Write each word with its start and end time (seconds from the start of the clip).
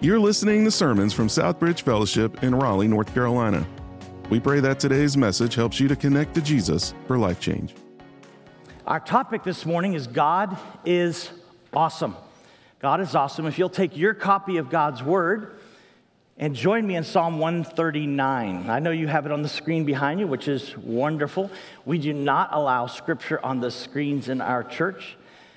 You're 0.00 0.18
listening 0.18 0.64
to 0.64 0.70
sermons 0.70 1.14
from 1.14 1.28
Southbridge 1.28 1.80
Fellowship 1.82 2.42
in 2.42 2.54
Raleigh, 2.54 2.88
North 2.88 3.14
Carolina. 3.14 3.66
We 4.28 4.38
pray 4.38 4.60
that 4.60 4.78
today's 4.78 5.16
message 5.16 5.54
helps 5.54 5.80
you 5.80 5.88
to 5.88 5.96
connect 5.96 6.34
to 6.34 6.42
Jesus 6.42 6.92
for 7.06 7.16
life 7.16 7.40
change. 7.40 7.74
Our 8.86 9.00
topic 9.00 9.44
this 9.44 9.64
morning 9.64 9.94
is 9.94 10.06
God 10.06 10.58
is 10.84 11.30
awesome. 11.72 12.16
God 12.80 13.00
is 13.00 13.14
awesome. 13.14 13.46
If 13.46 13.58
you'll 13.58 13.70
take 13.70 13.96
your 13.96 14.12
copy 14.12 14.58
of 14.58 14.68
God's 14.68 15.02
Word 15.02 15.58
and 16.36 16.54
join 16.54 16.86
me 16.86 16.96
in 16.96 17.04
Psalm 17.04 17.38
139. 17.38 18.68
I 18.68 18.78
know 18.80 18.90
you 18.90 19.06
have 19.06 19.24
it 19.24 19.32
on 19.32 19.42
the 19.42 19.48
screen 19.48 19.84
behind 19.84 20.20
you, 20.20 20.26
which 20.26 20.48
is 20.48 20.76
wonderful. 20.76 21.50
We 21.86 21.98
do 21.98 22.12
not 22.12 22.50
allow 22.52 22.88
scripture 22.88 23.42
on 23.44 23.60
the 23.60 23.70
screens 23.70 24.28
in 24.28 24.40
our 24.40 24.64
church. 24.64 25.16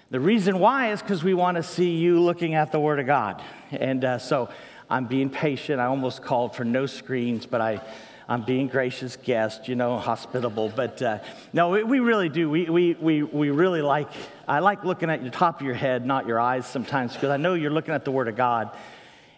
The 0.10 0.22
reason 0.22 0.60
why 0.60 0.92
is 0.94 1.02
because 1.02 1.22
we 1.22 1.34
want 1.34 1.58
to 1.58 1.64
see 1.64 1.98
you 1.98 2.22
looking 2.22 2.56
at 2.56 2.72
the 2.72 2.80
Word 2.80 3.02
of 3.02 3.08
God. 3.08 3.44
And 3.72 4.06
uh, 4.06 4.20
so 4.20 4.48
I'm 4.90 5.06
being 5.06 5.30
patient. 5.30 5.82
I 5.82 5.88
almost 5.88 6.24
called 6.24 6.56
for 6.56 6.64
no 6.64 6.86
screens, 6.86 7.46
but 7.46 7.60
I, 7.60 7.82
I'm 8.26 8.44
being 8.44 8.70
gracious 8.70 9.18
guest, 9.18 9.68
you 9.68 9.76
know, 9.76 9.98
hospitable. 9.98 10.72
But 10.74 11.02
uh, 11.02 11.20
no, 11.52 11.72
we, 11.72 11.84
we, 11.84 12.00
really 12.00 12.30
do. 12.30 12.50
We, 12.50 12.70
we, 12.70 12.94
we, 12.94 13.22
we 13.22 13.50
really 13.50 13.82
like, 13.82 14.08
I 14.48 14.60
like 14.60 14.86
looking 14.86 15.10
at 15.10 15.26
the 15.26 15.30
top 15.30 15.60
of 15.60 15.66
your 15.66 15.76
head, 15.76 16.06
not 16.06 16.26
your 16.26 16.40
eyes 16.40 16.66
sometimes, 16.66 17.12
because 17.12 17.32
I 17.32 17.36
know 17.36 17.54
you're 17.54 17.70
looking 17.70 17.94
at 17.94 18.06
the 18.06 18.12
Word 18.12 18.30
of 18.30 18.38
God 18.38 18.72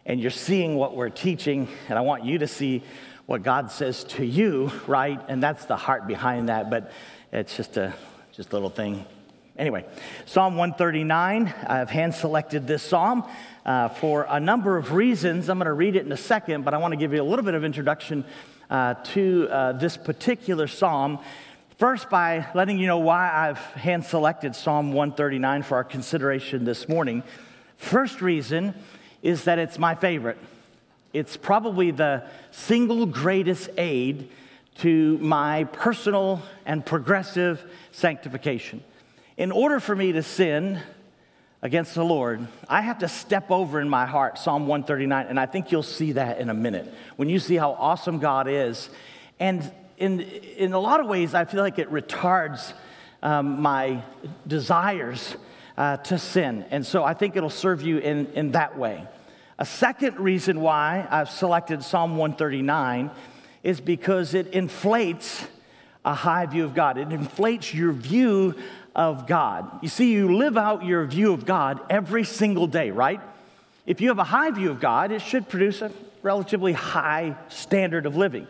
and 0.05 0.21
you're 0.21 0.29
seeing 0.29 0.75
what 0.75 0.95
we're 0.95 1.09
teaching, 1.09 1.67
and 1.87 1.97
I 1.97 2.01
want 2.01 2.25
you 2.25 2.37
to 2.37 2.47
see 2.47 2.83
what 3.25 3.41
God 3.41 3.71
says 3.71 4.03
to 4.03 4.23
you, 4.23 4.71
right? 4.85 5.19
And 5.29 5.41
that's 5.41 5.65
the 5.65 5.77
heart 5.77 6.05
behind 6.05 6.49
that, 6.49 6.69
but 6.69 6.91
it's 7.31 7.57
just 7.57 7.75
a 7.77 7.95
just 8.31 8.51
a 8.51 8.53
little 8.53 8.69
thing 8.69 9.03
Anyway, 9.59 9.83
Psalm 10.25 10.55
139, 10.55 11.53
I've 11.67 11.89
hand 11.89 12.15
selected 12.15 12.65
this 12.65 12.81
psalm 12.81 13.25
uh, 13.65 13.89
for 13.89 14.25
a 14.29 14.39
number 14.39 14.77
of 14.77 14.93
reasons. 14.93 15.49
I'm 15.49 15.57
going 15.57 15.65
to 15.65 15.73
read 15.73 15.97
it 15.97 16.05
in 16.05 16.11
a 16.13 16.17
second, 16.17 16.63
but 16.63 16.73
I 16.73 16.77
want 16.77 16.93
to 16.93 16.95
give 16.95 17.11
you 17.11 17.21
a 17.21 17.27
little 17.27 17.43
bit 17.43 17.55
of 17.55 17.65
introduction 17.65 18.23
uh, 18.69 18.93
to 18.93 19.49
uh, 19.51 19.71
this 19.73 19.97
particular 19.97 20.65
psalm. 20.65 21.19
First, 21.77 22.09
by 22.09 22.47
letting 22.55 22.79
you 22.79 22.87
know 22.87 22.99
why 22.99 23.29
I've 23.29 23.57
hand 23.57 24.05
selected 24.05 24.55
Psalm 24.55 24.93
139 24.93 25.63
for 25.63 25.75
our 25.75 25.83
consideration 25.83 26.63
this 26.63 26.87
morning. 26.87 27.21
First 27.75 28.21
reason 28.21 28.73
is 29.21 29.43
that 29.43 29.59
it's 29.59 29.77
my 29.77 29.93
favorite. 29.93 30.37
It's 31.11 31.35
probably 31.35 31.91
the 31.91 32.23
single 32.51 33.05
greatest 33.05 33.71
aid 33.77 34.29
to 34.77 35.17
my 35.17 35.65
personal 35.65 36.41
and 36.65 36.85
progressive 36.85 37.61
sanctification 37.91 38.85
in 39.39 39.53
order 39.53 39.79
for 39.79 39.95
me 39.95 40.11
to 40.11 40.21
sin 40.21 40.81
against 41.61 41.95
the 41.95 42.03
Lord, 42.03 42.45
I 42.67 42.81
have 42.81 42.99
to 42.99 43.07
step 43.07 43.49
over 43.49 43.79
in 43.79 43.87
my 43.87 44.05
heart 44.05 44.37
Psalm 44.37 44.67
139, 44.67 45.27
and 45.27 45.39
I 45.39 45.45
think 45.45 45.71
you'll 45.71 45.81
see 45.81 46.11
that 46.11 46.39
in 46.39 46.49
a 46.49 46.53
minute 46.53 46.93
when 47.15 47.29
you 47.29 47.39
see 47.39 47.55
how 47.55 47.71
awesome 47.71 48.19
God 48.19 48.49
is. 48.49 48.89
And 49.39 49.71
in, 49.97 50.19
in 50.19 50.73
a 50.73 50.79
lot 50.79 50.99
of 50.99 51.07
ways, 51.07 51.33
I 51.33 51.45
feel 51.45 51.61
like 51.61 51.79
it 51.79 51.89
retards 51.89 52.73
um, 53.23 53.61
my 53.61 54.03
desires 54.45 55.37
uh, 55.77 55.95
to 55.97 56.19
sin. 56.19 56.65
And 56.69 56.85
so 56.85 57.05
I 57.05 57.13
think 57.13 57.37
it'll 57.37 57.49
serve 57.49 57.81
you 57.81 57.99
in, 57.99 58.27
in 58.33 58.51
that 58.51 58.77
way. 58.77 59.07
A 59.57 59.65
second 59.65 60.19
reason 60.19 60.59
why 60.59 61.07
I've 61.09 61.29
selected 61.29 61.81
Psalm 61.85 62.17
139 62.17 63.09
is 63.63 63.79
because 63.79 64.33
it 64.33 64.47
inflates 64.47 65.47
a 66.03 66.13
high 66.13 66.45
view 66.45 66.65
of 66.65 66.73
God. 66.73 66.97
It 66.97 67.11
inflates 67.11 67.73
your 67.73 67.93
view 67.93 68.55
of 68.99 69.27
God. 69.27 69.79
You 69.81 69.87
see, 69.87 70.11
you 70.11 70.35
live 70.35 70.57
out 70.57 70.83
your 70.83 71.05
view 71.05 71.31
of 71.31 71.45
God 71.45 71.79
every 71.89 72.25
single 72.25 72.67
day, 72.67 72.91
right? 72.91 73.21
If 73.85 74.01
you 74.01 74.09
have 74.09 74.19
a 74.19 74.25
high 74.25 74.51
view 74.51 74.71
of 74.71 74.81
God, 74.81 75.13
it 75.13 75.21
should 75.21 75.47
produce 75.47 75.81
a 75.81 75.89
relatively 76.21 76.73
high 76.73 77.37
standard 77.47 78.05
of 78.05 78.17
living. 78.17 78.45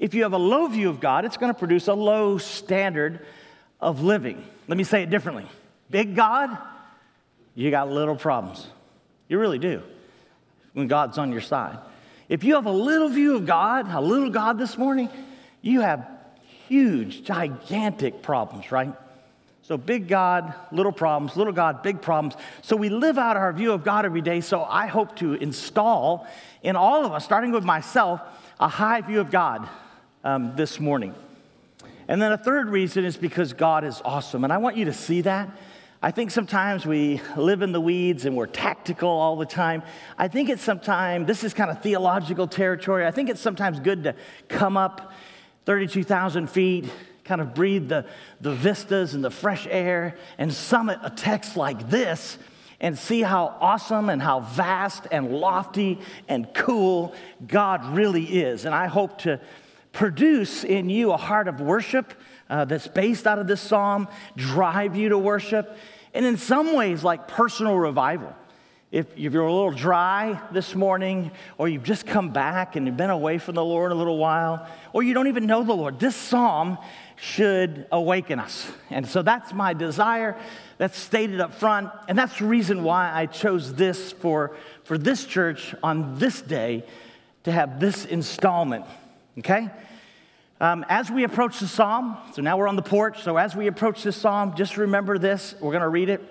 If 0.00 0.12
you 0.12 0.24
have 0.24 0.32
a 0.32 0.38
low 0.38 0.66
view 0.66 0.90
of 0.90 0.98
God, 0.98 1.24
it's 1.24 1.36
going 1.36 1.54
to 1.54 1.58
produce 1.58 1.86
a 1.86 1.94
low 1.94 2.38
standard 2.38 3.24
of 3.80 4.02
living. 4.02 4.44
Let 4.66 4.76
me 4.76 4.82
say 4.82 5.04
it 5.04 5.10
differently 5.10 5.46
big 5.90 6.16
God, 6.16 6.58
you 7.54 7.70
got 7.70 7.88
little 7.88 8.16
problems. 8.16 8.66
You 9.28 9.38
really 9.38 9.60
do 9.60 9.80
when 10.72 10.88
God's 10.88 11.18
on 11.18 11.30
your 11.30 11.40
side. 11.40 11.78
If 12.28 12.42
you 12.42 12.56
have 12.56 12.66
a 12.66 12.72
little 12.72 13.10
view 13.10 13.36
of 13.36 13.46
God, 13.46 13.88
a 13.88 14.00
little 14.00 14.30
God 14.30 14.58
this 14.58 14.76
morning, 14.76 15.08
you 15.62 15.82
have 15.82 16.04
huge, 16.66 17.22
gigantic 17.22 18.22
problems, 18.22 18.72
right? 18.72 18.92
So, 19.64 19.78
big 19.78 20.08
God, 20.08 20.52
little 20.72 20.92
problems, 20.92 21.38
little 21.38 21.52
God, 21.54 21.82
big 21.82 22.02
problems. 22.02 22.34
So, 22.60 22.76
we 22.76 22.90
live 22.90 23.16
out 23.16 23.38
our 23.38 23.50
view 23.50 23.72
of 23.72 23.82
God 23.82 24.04
every 24.04 24.20
day. 24.20 24.42
So, 24.42 24.62
I 24.62 24.86
hope 24.86 25.16
to 25.16 25.32
install 25.32 26.26
in 26.62 26.76
all 26.76 27.06
of 27.06 27.12
us, 27.12 27.24
starting 27.24 27.50
with 27.50 27.64
myself, 27.64 28.20
a 28.60 28.68
high 28.68 29.00
view 29.00 29.20
of 29.20 29.30
God 29.30 29.66
um, 30.22 30.54
this 30.54 30.78
morning. 30.78 31.14
And 32.08 32.20
then 32.20 32.30
a 32.30 32.36
third 32.36 32.68
reason 32.68 33.06
is 33.06 33.16
because 33.16 33.54
God 33.54 33.84
is 33.84 34.02
awesome. 34.04 34.44
And 34.44 34.52
I 34.52 34.58
want 34.58 34.76
you 34.76 34.84
to 34.84 34.92
see 34.92 35.22
that. 35.22 35.48
I 36.02 36.10
think 36.10 36.30
sometimes 36.30 36.84
we 36.84 37.22
live 37.34 37.62
in 37.62 37.72
the 37.72 37.80
weeds 37.80 38.26
and 38.26 38.36
we're 38.36 38.44
tactical 38.44 39.08
all 39.08 39.36
the 39.36 39.46
time. 39.46 39.82
I 40.18 40.28
think 40.28 40.50
it's 40.50 40.60
sometimes, 40.60 41.26
this 41.26 41.42
is 41.42 41.54
kind 41.54 41.70
of 41.70 41.82
theological 41.82 42.46
territory. 42.46 43.06
I 43.06 43.10
think 43.10 43.30
it's 43.30 43.40
sometimes 43.40 43.80
good 43.80 44.04
to 44.04 44.14
come 44.48 44.76
up 44.76 45.14
32,000 45.64 46.50
feet 46.50 46.84
kind 47.24 47.40
of 47.40 47.54
breathe 47.54 47.88
the, 47.88 48.04
the 48.40 48.54
vistas 48.54 49.14
and 49.14 49.24
the 49.24 49.30
fresh 49.30 49.66
air 49.70 50.16
and 50.38 50.52
summit 50.52 50.98
a 51.02 51.10
text 51.10 51.56
like 51.56 51.88
this 51.90 52.38
and 52.80 52.98
see 52.98 53.22
how 53.22 53.56
awesome 53.60 54.10
and 54.10 54.20
how 54.20 54.40
vast 54.40 55.06
and 55.10 55.32
lofty 55.32 55.98
and 56.28 56.52
cool 56.54 57.14
God 57.46 57.96
really 57.96 58.24
is. 58.24 58.64
And 58.64 58.74
I 58.74 58.86
hope 58.86 59.18
to 59.20 59.40
produce 59.92 60.64
in 60.64 60.90
you 60.90 61.12
a 61.12 61.16
heart 61.16 61.48
of 61.48 61.60
worship 61.60 62.12
uh, 62.50 62.64
that's 62.66 62.88
based 62.88 63.26
out 63.26 63.38
of 63.38 63.46
this 63.46 63.60
psalm, 63.60 64.08
drive 64.36 64.96
you 64.96 65.08
to 65.10 65.18
worship, 65.18 65.78
and 66.12 66.26
in 66.26 66.36
some 66.36 66.74
ways, 66.74 67.02
like 67.02 67.26
personal 67.26 67.76
revival. 67.76 68.34
If, 68.92 69.06
if 69.16 69.32
you're 69.32 69.46
a 69.46 69.52
little 69.52 69.72
dry 69.72 70.40
this 70.52 70.74
morning, 70.74 71.32
or 71.58 71.68
you've 71.68 71.82
just 71.82 72.06
come 72.06 72.30
back 72.30 72.76
and 72.76 72.86
you've 72.86 72.96
been 72.96 73.10
away 73.10 73.38
from 73.38 73.56
the 73.56 73.64
Lord 73.64 73.90
a 73.90 73.94
little 73.94 74.18
while, 74.18 74.68
or 74.92 75.02
you 75.02 75.14
don't 75.14 75.26
even 75.26 75.46
know 75.46 75.64
the 75.64 75.72
Lord, 75.72 75.98
this 75.98 76.14
psalm 76.14 76.78
should 77.24 77.86
awaken 77.90 78.38
us. 78.38 78.70
And 78.90 79.08
so 79.08 79.22
that's 79.22 79.54
my 79.54 79.72
desire. 79.72 80.36
That's 80.76 80.98
stated 80.98 81.40
up 81.40 81.54
front. 81.54 81.90
And 82.06 82.18
that's 82.18 82.38
the 82.38 82.44
reason 82.44 82.84
why 82.84 83.10
I 83.12 83.24
chose 83.24 83.72
this 83.72 84.12
for, 84.12 84.54
for 84.84 84.98
this 84.98 85.24
church 85.24 85.74
on 85.82 86.18
this 86.18 86.42
day 86.42 86.84
to 87.44 87.52
have 87.52 87.80
this 87.80 88.04
installment. 88.04 88.84
Okay? 89.38 89.70
Um, 90.60 90.84
as 90.90 91.10
we 91.10 91.24
approach 91.24 91.60
the 91.60 91.66
psalm, 91.66 92.18
so 92.34 92.42
now 92.42 92.58
we're 92.58 92.68
on 92.68 92.76
the 92.76 92.82
porch. 92.82 93.22
So 93.22 93.38
as 93.38 93.56
we 93.56 93.68
approach 93.68 94.02
this 94.02 94.16
psalm, 94.16 94.54
just 94.54 94.76
remember 94.76 95.16
this. 95.16 95.54
We're 95.60 95.72
going 95.72 95.80
to 95.82 95.88
read 95.88 96.10
it. 96.10 96.22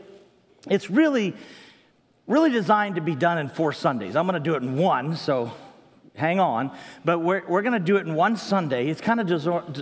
It's 0.69 0.91
really, 0.91 1.35
really 2.27 2.51
designed 2.51 2.95
to 2.95 3.01
be 3.01 3.15
done 3.15 3.39
in 3.39 3.49
four 3.49 3.73
Sundays. 3.73 4.15
I'm 4.15 4.27
going 4.27 4.41
to 4.41 4.49
do 4.49 4.53
it 4.53 4.61
in 4.61 4.77
one. 4.77 5.15
So 5.15 5.51
hang 6.15 6.39
on. 6.39 6.71
But 7.03 7.19
we're, 7.19 7.45
we're 7.47 7.61
going 7.61 7.73
to 7.73 7.79
do 7.79 7.97
it 7.97 8.05
in 8.05 8.15
one 8.15 8.37
Sunday. 8.37 8.87
It's 8.87 9.01
kind 9.01 9.19
of 9.19 9.29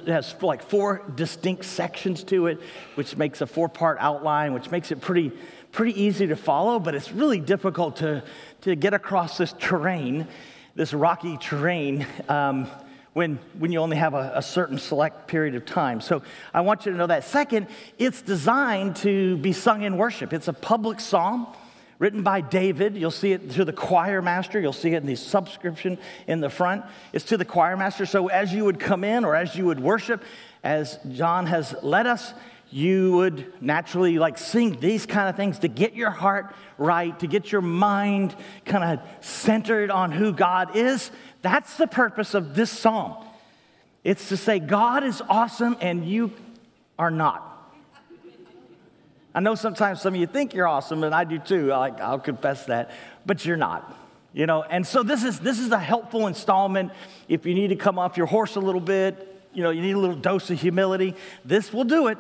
has 0.08 0.36
like 0.42 0.64
four 0.64 1.04
distinct 1.16 1.66
sections 1.66 2.24
to 2.26 2.48
it, 2.48 2.60
which 2.96 3.18
makes 3.18 3.42
a 3.42 3.48
four 3.48 3.70
part 3.70 3.98
outline, 4.00 4.54
which 4.54 4.72
makes 4.72 4.92
it 4.92 5.02
pretty, 5.02 5.32
pretty 5.72 6.02
easy 6.02 6.28
to 6.28 6.36
follow, 6.36 6.80
but 6.80 6.96
it's 6.96 7.12
really 7.12 7.40
difficult 7.40 7.98
to, 7.98 8.24
to 8.62 8.76
get 8.76 8.94
across 8.94 9.38
this 9.38 9.54
terrain, 9.60 10.28
this 10.76 10.94
rocky 10.94 11.38
terrain. 11.38 12.06
Um, 12.30 12.70
when, 13.14 13.40
when 13.60 13.74
you 13.74 13.80
only 13.80 13.98
have 13.98 14.14
a, 14.14 14.32
a, 14.36 14.42
certain 14.42 14.78
select 14.78 15.28
period 15.28 15.54
of 15.56 15.66
time. 15.66 16.00
So 16.00 16.22
I 16.54 16.62
want 16.62 16.86
you 16.86 16.94
to 16.94 16.98
know 16.98 17.08
that. 17.08 17.26
Second, 17.26 17.68
it's 18.00 18.22
designed 18.22 18.96
to 18.98 19.36
be 19.36 19.52
sung 19.52 19.82
in 19.82 19.98
worship. 19.98 20.32
It's 20.32 20.48
a 20.48 20.54
public 20.54 21.02
psalm 21.02 21.48
written 22.02 22.24
by 22.24 22.42
David. 22.42 22.98
You'll 22.98 23.12
see 23.12 23.32
it 23.32 23.52
to 23.52 23.64
the 23.64 23.72
choir 23.72 24.24
master. 24.24 24.60
You'll 24.60 24.74
see 24.74 24.96
it 24.96 24.98
in 24.98 25.06
the 25.06 25.16
subscription 25.16 26.00
in 26.26 26.42
the 26.42 26.50
front. 26.50 26.84
It's 27.14 27.26
to 27.26 27.38
the 27.38 27.46
choir 27.46 27.78
master. 27.78 28.08
So 28.08 28.28
as 28.28 28.52
you 28.52 28.66
would 28.66 28.80
come 28.80 29.04
in 29.04 29.24
or 29.24 29.36
as 29.36 29.56
you 29.56 29.68
would 29.68 29.80
worship, 29.80 30.24
as 30.64 30.98
John 31.12 31.46
has 31.46 31.76
led 31.84 32.08
us, 32.08 32.34
you 32.72 33.12
would 33.18 33.62
naturally 33.62 34.18
like 34.18 34.40
sing 34.40 34.80
these 34.80 35.06
kind 35.06 35.30
of 35.30 35.36
things 35.36 35.60
to 35.60 35.68
get 35.68 35.94
your 35.94 36.10
heart 36.10 36.56
right, 36.80 37.18
to 37.20 37.28
get 37.28 37.52
your 37.52 37.62
mind 37.62 38.36
kind 38.66 39.00
of 39.00 39.24
centered 39.24 39.92
on 39.92 40.12
who 40.12 40.34
God 40.34 40.76
is. 40.76 41.12
That's 41.44 41.78
the 41.78 41.86
purpose 41.86 42.34
of 42.34 42.56
this 42.56 42.72
psalm. 42.72 43.24
It's 44.04 44.30
to 44.30 44.38
say, 44.38 44.58
God 44.58 45.04
is 45.04 45.22
awesome 45.30 45.78
and 45.80 46.04
you 46.04 46.32
are 46.98 47.12
not. 47.12 47.51
I 49.34 49.40
know 49.40 49.56
sometimes 49.56 50.02
some 50.02 50.14
of 50.14 50.20
you 50.20 50.28
think 50.28 50.54
you're 50.54 50.68
awesome, 50.68 51.04
and 51.04 51.16
I 51.16 51.24
do 51.24 51.40
too. 51.40 51.72
I, 51.72 51.90
I'll 51.90 52.20
confess 52.20 52.66
that, 52.66 52.92
but 53.26 53.46
you're 53.46 53.58
not. 53.58 53.98
You 54.34 54.46
know, 54.46 54.64
and 54.64 54.86
so 54.86 55.04
this 55.04 55.24
is 55.24 55.40
this 55.40 55.60
is 55.60 55.72
a 55.72 55.80
helpful 55.80 56.28
installment. 56.28 56.92
If 57.28 57.46
you 57.46 57.54
need 57.54 57.68
to 57.70 57.76
come 57.76 58.00
off 58.00 58.18
your 58.18 58.28
horse 58.28 58.56
a 58.56 58.62
little 58.62 58.82
bit, 58.82 59.28
you 59.54 59.64
know, 59.64 59.70
you 59.70 59.82
need 59.82 59.92
a 59.92 60.00
little 60.00 60.16
dose 60.16 60.50
of 60.50 60.60
humility. 60.60 61.16
This 61.44 61.74
will 61.74 61.84
do 61.84 62.08
it. 62.08 62.18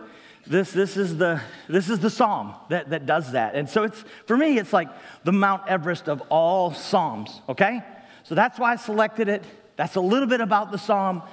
this, 0.47 0.71
this, 0.71 0.97
is 0.97 1.17
the, 1.17 1.41
this 1.67 1.89
is 1.89 1.99
the 1.99 2.09
psalm 2.09 2.53
that, 2.69 2.89
that 2.89 3.05
does 3.05 3.31
that. 3.33 3.55
And 3.55 3.69
so 3.69 3.83
it's, 3.83 4.03
for 4.25 4.35
me, 4.35 4.57
it's 4.57 4.73
like 4.73 4.89
the 5.23 5.31
Mount 5.31 5.67
Everest 5.67 6.09
of 6.09 6.21
all 6.29 6.73
psalms, 6.73 7.41
okay? 7.47 7.81
So 8.23 8.35
that's 8.35 8.59
why 8.59 8.73
I 8.73 8.75
selected 8.75 9.29
it. 9.29 9.43
That's 9.75 9.95
a 9.95 10.01
little 10.01 10.27
bit 10.27 10.41
about 10.41 10.71
the 10.71 10.77
psalm. 10.77 11.23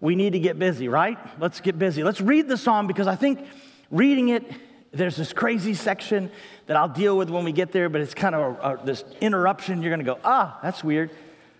We 0.00 0.14
need 0.14 0.32
to 0.32 0.38
get 0.38 0.58
busy, 0.58 0.88
right? 0.88 1.18
Let's 1.40 1.60
get 1.60 1.78
busy. 1.78 2.02
Let's 2.02 2.20
read 2.20 2.48
the 2.48 2.56
psalm 2.56 2.86
because 2.86 3.06
I 3.06 3.16
think 3.16 3.46
reading 3.90 4.28
it, 4.28 4.44
there's 4.92 5.16
this 5.16 5.32
crazy 5.32 5.74
section 5.74 6.30
that 6.66 6.76
I'll 6.76 6.88
deal 6.88 7.16
with 7.16 7.30
when 7.30 7.44
we 7.44 7.52
get 7.52 7.72
there, 7.72 7.88
but 7.88 8.00
it's 8.00 8.14
kind 8.14 8.34
of 8.34 8.40
a, 8.40 8.82
a, 8.82 8.84
this 8.84 9.04
interruption. 9.20 9.82
You're 9.82 9.90
going 9.90 10.04
to 10.04 10.12
go, 10.14 10.18
ah, 10.24 10.58
that's 10.62 10.82
weird, 10.82 11.10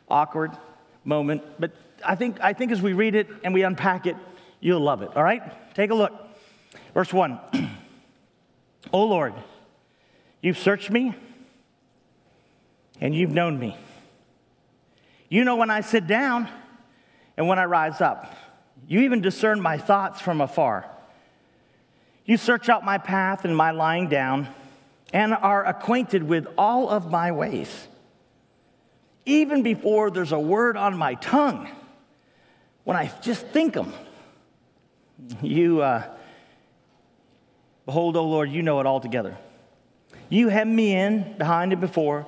awkward 0.09 0.53
moment. 1.05 1.43
But 1.59 1.73
I 2.05 2.15
think, 2.15 2.39
I 2.41 2.53
think 2.53 2.73
as 2.73 2.81
we 2.81 2.93
read 2.93 3.15
it 3.15 3.29
and 3.45 3.53
we 3.53 3.63
unpack 3.63 4.07
it, 4.07 4.17
you'll 4.61 4.81
love 4.81 5.03
it, 5.03 5.11
all 5.15 5.23
right? 5.23 5.43
Take 5.75 5.91
a 5.91 5.95
look. 5.95 6.13
Verse 6.95 7.13
1 7.13 7.39
O 8.93 9.05
Lord, 9.05 9.35
you've 10.41 10.59
searched 10.59 10.91
me 10.91 11.15
and 13.01 13.15
you've 13.15 13.31
known 13.31 13.59
me. 13.59 13.77
You 15.29 15.45
know 15.45 15.57
when 15.57 15.71
I 15.71 15.83
sit 15.83 16.07
down 16.07 16.49
and 17.37 17.47
when 17.47 17.59
I 17.59 17.65
rise 17.65 18.01
up. 18.01 18.35
You 18.87 19.01
even 19.01 19.21
discern 19.21 19.61
my 19.61 19.77
thoughts 19.77 20.21
from 20.21 20.41
afar. 20.41 20.91
You 22.29 22.37
search 22.37 22.69
out 22.69 22.85
my 22.85 22.99
path 22.99 23.47
and 23.47 23.57
my 23.57 23.71
lying 23.71 24.11
down 24.11 24.49
and 25.15 25.33
are 25.33 25.65
acquainted 25.65 26.23
with 26.23 26.47
all 26.59 26.91
of 26.91 27.11
my 27.11 27.33
ways. 27.33 27.89
Even 29.25 29.63
before 29.63 30.11
there's 30.11 30.33
a 30.33 30.39
word 30.39 30.77
on 30.77 30.95
my 30.95 31.15
tongue, 31.15 31.71
when 32.85 32.99
I 32.99 33.11
just 33.23 33.47
think 33.47 33.73
them, 33.73 33.95
you, 35.41 35.81
uh, 35.81 36.05
behold, 37.87 38.15
O 38.15 38.27
Lord, 38.27 38.51
you 38.51 38.61
know 38.63 38.79
it 38.81 38.85
all 38.85 39.01
together. 39.01 39.35
You 40.29 40.49
hem 40.49 40.77
me 40.77 40.95
in 40.95 41.39
behind 41.39 41.73
and 41.73 41.81
before, 41.81 42.27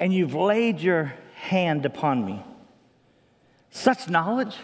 and 0.00 0.10
you've 0.10 0.34
laid 0.34 0.80
your 0.80 1.12
hand 1.34 1.84
upon 1.84 2.24
me. 2.24 2.42
Such 3.68 4.08
knowledge, 4.08 4.56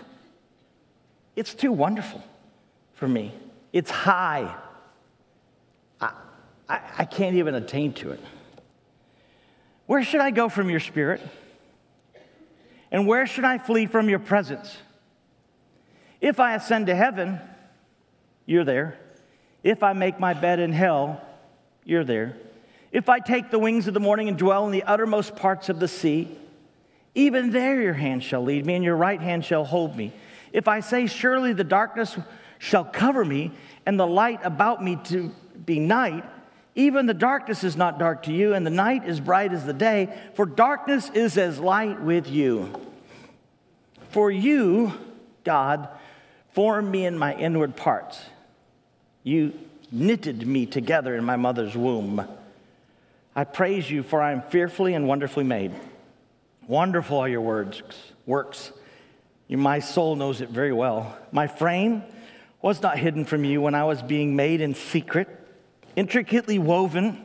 it's 1.36 1.52
too 1.52 1.70
wonderful 1.70 2.22
for 2.94 3.06
me. 3.06 3.34
It's 3.72 3.90
high. 3.90 4.54
I, 6.00 6.12
I, 6.68 6.80
I, 6.98 7.04
can't 7.04 7.36
even 7.36 7.54
attain 7.54 7.92
to 7.94 8.12
it. 8.12 8.20
Where 9.86 10.02
should 10.02 10.20
I 10.20 10.30
go 10.30 10.48
from 10.48 10.70
your 10.70 10.80
spirit? 10.80 11.20
And 12.90 13.06
where 13.06 13.26
should 13.26 13.44
I 13.44 13.58
flee 13.58 13.86
from 13.86 14.08
your 14.08 14.18
presence? 14.18 14.76
If 16.20 16.40
I 16.40 16.54
ascend 16.54 16.86
to 16.86 16.94
heaven, 16.94 17.40
you're 18.46 18.64
there. 18.64 18.98
If 19.62 19.82
I 19.82 19.92
make 19.92 20.18
my 20.18 20.34
bed 20.34 20.58
in 20.58 20.72
hell, 20.72 21.20
you're 21.84 22.04
there. 22.04 22.36
If 22.90 23.08
I 23.08 23.18
take 23.18 23.50
the 23.50 23.58
wings 23.58 23.86
of 23.86 23.94
the 23.94 24.00
morning 24.00 24.28
and 24.28 24.38
dwell 24.38 24.64
in 24.64 24.72
the 24.72 24.84
uttermost 24.84 25.36
parts 25.36 25.68
of 25.68 25.78
the 25.78 25.88
sea, 25.88 26.36
even 27.14 27.50
there 27.50 27.80
your 27.80 27.94
hand 27.94 28.22
shall 28.22 28.42
lead 28.42 28.64
me, 28.64 28.74
and 28.74 28.84
your 28.84 28.96
right 28.96 29.20
hand 29.20 29.44
shall 29.44 29.64
hold 29.64 29.96
me. 29.96 30.12
If 30.52 30.68
I 30.68 30.80
say, 30.80 31.06
Surely 31.06 31.52
the 31.52 31.64
darkness 31.64 32.16
shall 32.58 32.84
cover 32.84 33.24
me, 33.24 33.52
and 33.86 33.98
the 33.98 34.06
light 34.06 34.40
about 34.42 34.82
me 34.82 34.96
to 35.04 35.32
be 35.64 35.78
night, 35.78 36.24
even 36.74 37.06
the 37.06 37.14
darkness 37.14 37.64
is 37.64 37.76
not 37.76 37.98
dark 37.98 38.24
to 38.24 38.32
you, 38.32 38.54
and 38.54 38.64
the 38.64 38.70
night 38.70 39.04
is 39.06 39.20
bright 39.20 39.52
as 39.52 39.64
the 39.64 39.72
day, 39.72 40.16
for 40.34 40.46
darkness 40.46 41.10
is 41.10 41.36
as 41.36 41.58
light 41.58 42.00
with 42.00 42.28
you. 42.28 42.72
For 44.10 44.30
you, 44.30 44.92
God, 45.44 45.88
formed 46.52 46.90
me 46.90 47.04
in 47.04 47.18
my 47.18 47.34
inward 47.34 47.76
parts. 47.76 48.20
You 49.22 49.52
knitted 49.90 50.46
me 50.46 50.66
together 50.66 51.16
in 51.16 51.24
my 51.24 51.36
mother's 51.36 51.76
womb. 51.76 52.26
I 53.34 53.44
praise 53.44 53.90
you, 53.90 54.02
for 54.02 54.22
I 54.22 54.32
am 54.32 54.42
fearfully 54.42 54.94
and 54.94 55.06
wonderfully 55.06 55.44
made. 55.44 55.72
Wonderful 56.66 57.18
are 57.18 57.28
your 57.28 57.40
words, 57.40 57.82
works. 58.26 58.72
My 59.48 59.80
soul 59.80 60.16
knows 60.16 60.40
it 60.40 60.50
very 60.50 60.72
well. 60.72 61.16
My 61.32 61.46
frame 61.46 62.02
was 62.60 62.82
not 62.82 62.98
hidden 62.98 63.24
from 63.24 63.44
you 63.44 63.60
when 63.60 63.74
I 63.74 63.84
was 63.84 64.02
being 64.02 64.36
made 64.36 64.60
in 64.60 64.74
secret, 64.74 65.28
intricately 65.96 66.58
woven 66.58 67.24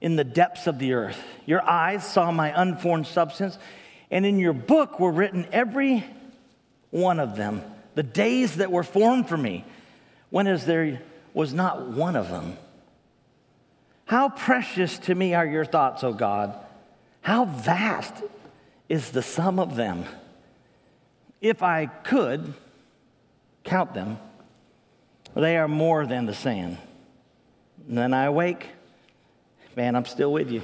in 0.00 0.16
the 0.16 0.24
depths 0.24 0.66
of 0.66 0.78
the 0.78 0.94
earth. 0.94 1.22
Your 1.46 1.62
eyes 1.62 2.04
saw 2.04 2.30
my 2.30 2.52
unformed 2.60 3.06
substance, 3.06 3.58
and 4.10 4.24
in 4.26 4.38
your 4.38 4.52
book 4.52 4.98
were 4.98 5.12
written 5.12 5.46
every 5.52 6.04
one 6.90 7.20
of 7.20 7.36
them, 7.36 7.62
the 7.94 8.02
days 8.02 8.56
that 8.56 8.72
were 8.72 8.82
formed 8.82 9.28
for 9.28 9.36
me, 9.36 9.64
when 10.30 10.46
as 10.46 10.66
there 10.66 11.00
was 11.34 11.52
not 11.52 11.88
one 11.88 12.16
of 12.16 12.28
them. 12.28 12.56
How 14.06 14.28
precious 14.28 14.98
to 15.00 15.14
me 15.14 15.34
are 15.34 15.46
your 15.46 15.64
thoughts, 15.64 16.02
O 16.04 16.12
God. 16.12 16.54
How 17.20 17.44
vast 17.44 18.14
is 18.88 19.10
the 19.10 19.22
sum 19.22 19.58
of 19.58 19.76
them? 19.76 20.04
If 21.40 21.62
I 21.62 21.86
could 21.86 22.54
count 23.64 23.94
them, 23.94 24.18
they 25.34 25.56
are 25.56 25.68
more 25.68 26.06
than 26.06 26.26
the 26.26 26.34
sand. 26.34 26.78
And 27.88 27.96
then 27.98 28.12
I 28.12 28.24
awake, 28.24 28.68
man, 29.76 29.96
I'm 29.96 30.04
still 30.04 30.32
with 30.32 30.50
you. 30.50 30.62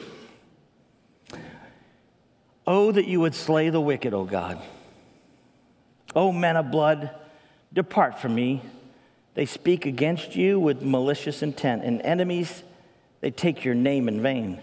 Oh, 2.66 2.92
that 2.92 3.06
you 3.06 3.20
would 3.20 3.34
slay 3.34 3.70
the 3.70 3.80
wicked, 3.80 4.12
O 4.12 4.24
God. 4.24 4.60
O 6.14 6.32
men 6.32 6.56
of 6.56 6.70
blood, 6.70 7.10
depart 7.72 8.20
from 8.20 8.34
me. 8.34 8.62
They 9.34 9.46
speak 9.46 9.86
against 9.86 10.36
you 10.36 10.60
with 10.60 10.82
malicious 10.82 11.42
intent, 11.42 11.84
and 11.84 12.02
enemies, 12.02 12.62
they 13.20 13.30
take 13.30 13.64
your 13.64 13.74
name 13.74 14.08
in 14.08 14.20
vain. 14.20 14.60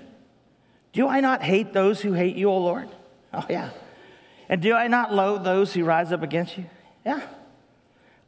Do 0.94 1.08
I 1.08 1.20
not 1.20 1.42
hate 1.42 1.74
those 1.74 2.02
who 2.02 2.14
hate 2.14 2.36
you, 2.36 2.50
O 2.50 2.58
Lord? 2.58 2.90
Oh, 3.34 3.46
yeah. 3.50 3.72
And 4.48 4.62
do 4.62 4.74
I 4.74 4.88
not 4.88 5.14
loathe 5.14 5.44
those 5.44 5.74
who 5.74 5.84
rise 5.84 6.12
up 6.12 6.22
against 6.22 6.58
you? 6.58 6.66
Yeah. 7.06 7.22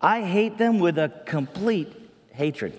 I 0.01 0.21
hate 0.21 0.57
them 0.57 0.79
with 0.79 0.97
a 0.97 1.11
complete 1.25 1.91
hatred. 2.31 2.73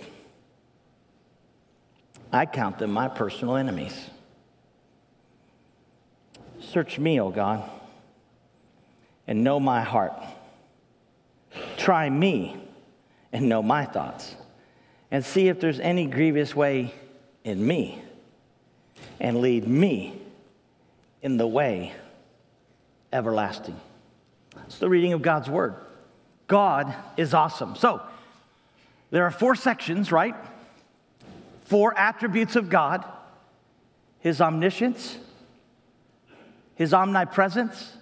I 2.33 2.47
count 2.47 2.79
them 2.79 2.93
my 2.93 3.09
personal 3.09 3.57
enemies. 3.57 4.11
Search 6.61 6.99
me, 6.99 7.21
O 7.21 7.31
God, 7.31 7.69
and 9.27 9.43
know 9.43 9.59
my 9.59 9.83
heart. 9.83 10.13
Try 11.77 12.11
me 12.11 12.57
and 13.33 13.49
know 13.49 13.63
my 13.63 13.85
thoughts, 13.85 14.35
and 15.11 15.25
see 15.25 15.49
if 15.49 15.61
there's 15.61 15.81
any 15.81 16.07
grievous 16.07 16.55
way 16.55 16.95
in 17.45 17.67
me 17.67 18.03
and 19.21 19.41
lead 19.41 19.67
me 19.67 20.21
in 21.23 21.37
the 21.37 21.47
way 21.47 21.93
everlasting. 23.13 23.79
It's 24.67 24.79
the 24.79 24.89
reading 24.89 25.13
of 25.13 25.23
God's 25.23 25.49
word. 25.49 25.75
God 26.49 26.95
is 27.17 27.35
awesome. 27.35 27.77
So, 27.77 28.03
there 29.11 29.25
are 29.25 29.31
four 29.31 29.55
sections, 29.55 30.11
right? 30.11 30.35
Four 31.63 31.97
attributes 31.97 32.57
of 32.57 32.69
God 32.69 33.05
His 34.21 34.41
omniscience, 34.41 35.19
His 36.75 36.93
omnipresence, 36.93 37.97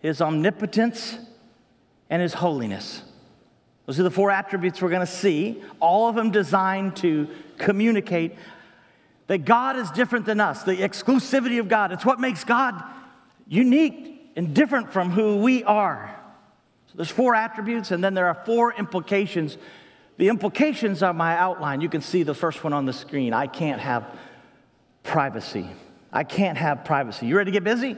His 0.00 0.20
omnipotence, 0.20 1.18
and 2.10 2.20
His 2.20 2.34
holiness. 2.34 3.02
Those 3.86 4.00
are 4.00 4.02
the 4.02 4.10
four 4.10 4.30
attributes 4.30 4.82
we're 4.82 4.90
going 4.90 5.00
to 5.00 5.06
see, 5.06 5.62
all 5.80 6.08
of 6.08 6.14
them 6.14 6.30
designed 6.30 6.96
to 6.96 7.28
communicate 7.56 8.34
that 9.28 9.44
God 9.44 9.76
is 9.76 9.90
different 9.90 10.26
than 10.26 10.40
us, 10.40 10.62
the 10.62 10.76
exclusivity 10.76 11.60
of 11.60 11.68
God. 11.68 11.92
It's 11.92 12.04
what 12.04 12.18
makes 12.18 12.44
God 12.44 12.82
unique 13.46 14.30
and 14.36 14.54
different 14.54 14.92
from 14.92 15.10
who 15.10 15.36
we 15.36 15.64
are. 15.64 16.17
There's 16.98 17.10
four 17.10 17.34
attributes, 17.34 17.92
and 17.92 18.02
then 18.02 18.12
there 18.12 18.26
are 18.26 18.34
four 18.34 18.74
implications. 18.74 19.56
The 20.16 20.28
implications 20.28 21.02
are 21.02 21.14
my 21.14 21.36
outline. 21.38 21.80
You 21.80 21.88
can 21.88 22.02
see 22.02 22.24
the 22.24 22.34
first 22.34 22.62
one 22.64 22.72
on 22.72 22.86
the 22.86 22.92
screen. 22.92 23.32
I 23.32 23.46
can't 23.46 23.80
have 23.80 24.04
privacy. 25.04 25.70
I 26.12 26.24
can't 26.24 26.58
have 26.58 26.84
privacy. 26.84 27.26
You 27.26 27.36
ready 27.36 27.52
to 27.52 27.54
get 27.54 27.62
busy? 27.62 27.96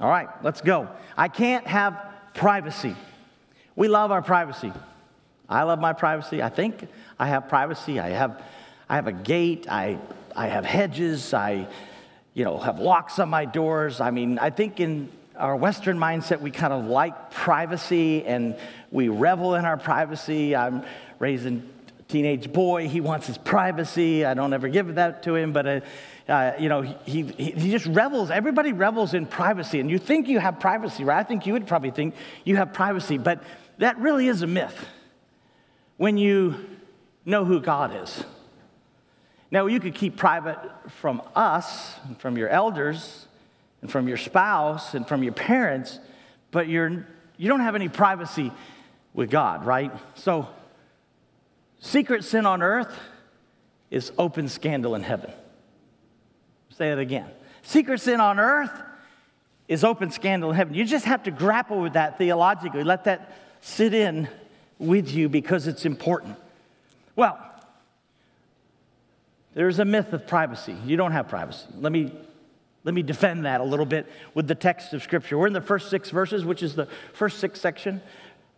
All 0.00 0.10
right, 0.10 0.28
let's 0.42 0.60
go. 0.60 0.88
I 1.16 1.28
can't 1.28 1.66
have 1.68 1.96
privacy. 2.34 2.96
We 3.76 3.86
love 3.86 4.10
our 4.10 4.22
privacy. 4.22 4.72
I 5.48 5.62
love 5.62 5.78
my 5.78 5.92
privacy. 5.92 6.42
I 6.42 6.48
think 6.48 6.88
I 7.18 7.28
have 7.28 7.48
privacy. 7.48 8.00
I 8.00 8.08
have 8.08 8.42
I 8.88 8.96
have 8.96 9.06
a 9.06 9.12
gate, 9.12 9.66
I, 9.70 9.98
I 10.36 10.48
have 10.48 10.64
hedges, 10.64 11.32
I, 11.32 11.66
you 12.34 12.44
know, 12.44 12.58
have 12.58 12.80
locks 12.80 13.18
on 13.18 13.30
my 13.30 13.44
doors. 13.44 14.00
I 14.00 14.10
mean, 14.10 14.38
I 14.38 14.50
think 14.50 14.78
in 14.80 15.10
our 15.36 15.56
Western 15.56 15.98
mindset, 15.98 16.40
we 16.40 16.50
kind 16.50 16.72
of 16.72 16.86
like 16.86 17.30
privacy 17.30 18.24
and 18.24 18.56
we 18.90 19.08
revel 19.08 19.54
in 19.54 19.64
our 19.64 19.76
privacy. 19.76 20.54
I'm 20.54 20.84
raising 21.18 21.68
a 21.98 22.02
teenage 22.04 22.52
boy. 22.52 22.88
He 22.88 23.00
wants 23.00 23.26
his 23.26 23.38
privacy. 23.38 24.24
I 24.24 24.34
don't 24.34 24.52
ever 24.52 24.68
give 24.68 24.94
that 24.94 25.22
to 25.24 25.34
him, 25.34 25.52
but, 25.52 25.66
uh, 25.66 25.80
uh, 26.28 26.52
you 26.58 26.68
know, 26.68 26.82
he, 26.82 27.22
he, 27.22 27.50
he 27.50 27.70
just 27.70 27.86
revels. 27.86 28.30
Everybody 28.30 28.72
revels 28.72 29.12
in 29.14 29.26
privacy. 29.26 29.80
And 29.80 29.90
you 29.90 29.98
think 29.98 30.28
you 30.28 30.38
have 30.38 30.60
privacy, 30.60 31.04
right? 31.04 31.18
I 31.18 31.24
think 31.24 31.46
you 31.46 31.52
would 31.54 31.66
probably 31.66 31.90
think 31.90 32.14
you 32.44 32.56
have 32.56 32.72
privacy, 32.72 33.18
but 33.18 33.42
that 33.78 33.98
really 33.98 34.28
is 34.28 34.42
a 34.42 34.46
myth. 34.46 34.86
when 35.96 36.18
you 36.18 36.56
know 37.24 37.44
who 37.44 37.60
God 37.60 37.94
is. 38.02 38.24
Now, 39.50 39.66
you 39.66 39.78
could 39.78 39.94
keep 39.94 40.16
private 40.16 40.58
from 40.88 41.22
us, 41.34 41.94
from 42.18 42.36
your 42.36 42.48
elders, 42.48 43.23
and 43.84 43.92
from 43.92 44.08
your 44.08 44.16
spouse, 44.16 44.94
and 44.94 45.06
from 45.06 45.22
your 45.22 45.34
parents, 45.34 45.98
but 46.50 46.68
you're, 46.68 47.06
you 47.36 47.50
don't 47.50 47.60
have 47.60 47.74
any 47.74 47.90
privacy 47.90 48.50
with 49.12 49.28
God, 49.28 49.66
right? 49.66 49.92
So, 50.14 50.48
secret 51.80 52.24
sin 52.24 52.46
on 52.46 52.62
earth 52.62 52.98
is 53.90 54.10
open 54.16 54.48
scandal 54.48 54.94
in 54.94 55.02
heaven. 55.02 55.30
Say 56.70 56.92
it 56.92 56.98
again. 56.98 57.28
Secret 57.60 58.00
sin 58.00 58.20
on 58.20 58.40
earth 58.40 58.72
is 59.68 59.84
open 59.84 60.10
scandal 60.10 60.48
in 60.48 60.56
heaven. 60.56 60.72
You 60.72 60.86
just 60.86 61.04
have 61.04 61.24
to 61.24 61.30
grapple 61.30 61.82
with 61.82 61.92
that 61.92 62.16
theologically. 62.16 62.84
Let 62.84 63.04
that 63.04 63.36
sit 63.60 63.92
in 63.92 64.28
with 64.78 65.10
you 65.12 65.28
because 65.28 65.66
it's 65.66 65.84
important. 65.84 66.36
Well, 67.16 67.38
there's 69.52 69.78
a 69.78 69.84
myth 69.84 70.14
of 70.14 70.26
privacy. 70.26 70.74
You 70.86 70.96
don't 70.96 71.12
have 71.12 71.28
privacy. 71.28 71.66
Let 71.78 71.92
me, 71.92 72.10
let 72.84 72.94
me 72.94 73.02
defend 73.02 73.46
that 73.46 73.60
a 73.60 73.64
little 73.64 73.86
bit 73.86 74.06
with 74.34 74.46
the 74.46 74.54
text 74.54 74.92
of 74.92 75.02
Scripture. 75.02 75.38
We're 75.38 75.46
in 75.46 75.54
the 75.54 75.60
first 75.62 75.88
six 75.88 76.10
verses, 76.10 76.44
which 76.44 76.62
is 76.62 76.74
the 76.74 76.86
first 77.14 77.38
six 77.38 77.58
section, 77.60 78.02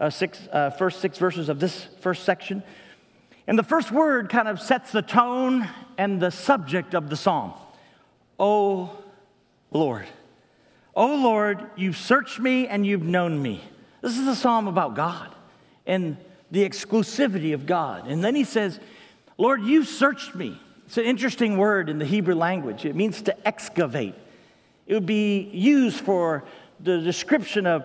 uh, 0.00 0.10
six, 0.10 0.48
uh, 0.52 0.70
first 0.70 1.00
six 1.00 1.16
verses 1.16 1.48
of 1.48 1.60
this 1.60 1.86
first 2.00 2.24
section. 2.24 2.64
And 3.46 3.56
the 3.56 3.62
first 3.62 3.92
word 3.92 4.28
kind 4.28 4.48
of 4.48 4.60
sets 4.60 4.90
the 4.90 5.02
tone 5.02 5.68
and 5.96 6.20
the 6.20 6.30
subject 6.30 6.94
of 6.94 7.08
the 7.08 7.16
psalm. 7.16 7.52
Oh 8.38 8.90
Lord. 9.70 10.06
Oh 10.94 11.14
Lord, 11.14 11.70
you've 11.76 11.96
searched 11.96 12.40
me 12.40 12.66
and 12.66 12.84
you've 12.84 13.04
known 13.04 13.40
me. 13.40 13.62
This 14.00 14.18
is 14.18 14.26
a 14.26 14.34
psalm 14.34 14.66
about 14.66 14.94
God 14.94 15.32
and 15.86 16.16
the 16.50 16.68
exclusivity 16.68 17.54
of 17.54 17.64
God. 17.66 18.08
And 18.08 18.24
then 18.24 18.34
he 18.34 18.44
says, 18.44 18.80
Lord, 19.38 19.62
you've 19.62 19.86
searched 19.86 20.34
me. 20.34 20.60
It's 20.86 20.98
an 20.98 21.04
interesting 21.04 21.56
word 21.56 21.88
in 21.88 21.98
the 21.98 22.04
Hebrew 22.04 22.36
language. 22.36 22.84
It 22.84 22.94
means 22.94 23.20
to 23.22 23.46
excavate. 23.46 24.14
It 24.86 24.94
would 24.94 25.04
be 25.06 25.40
used 25.52 25.98
for 26.00 26.44
the 26.78 27.00
description 27.00 27.66
of 27.66 27.84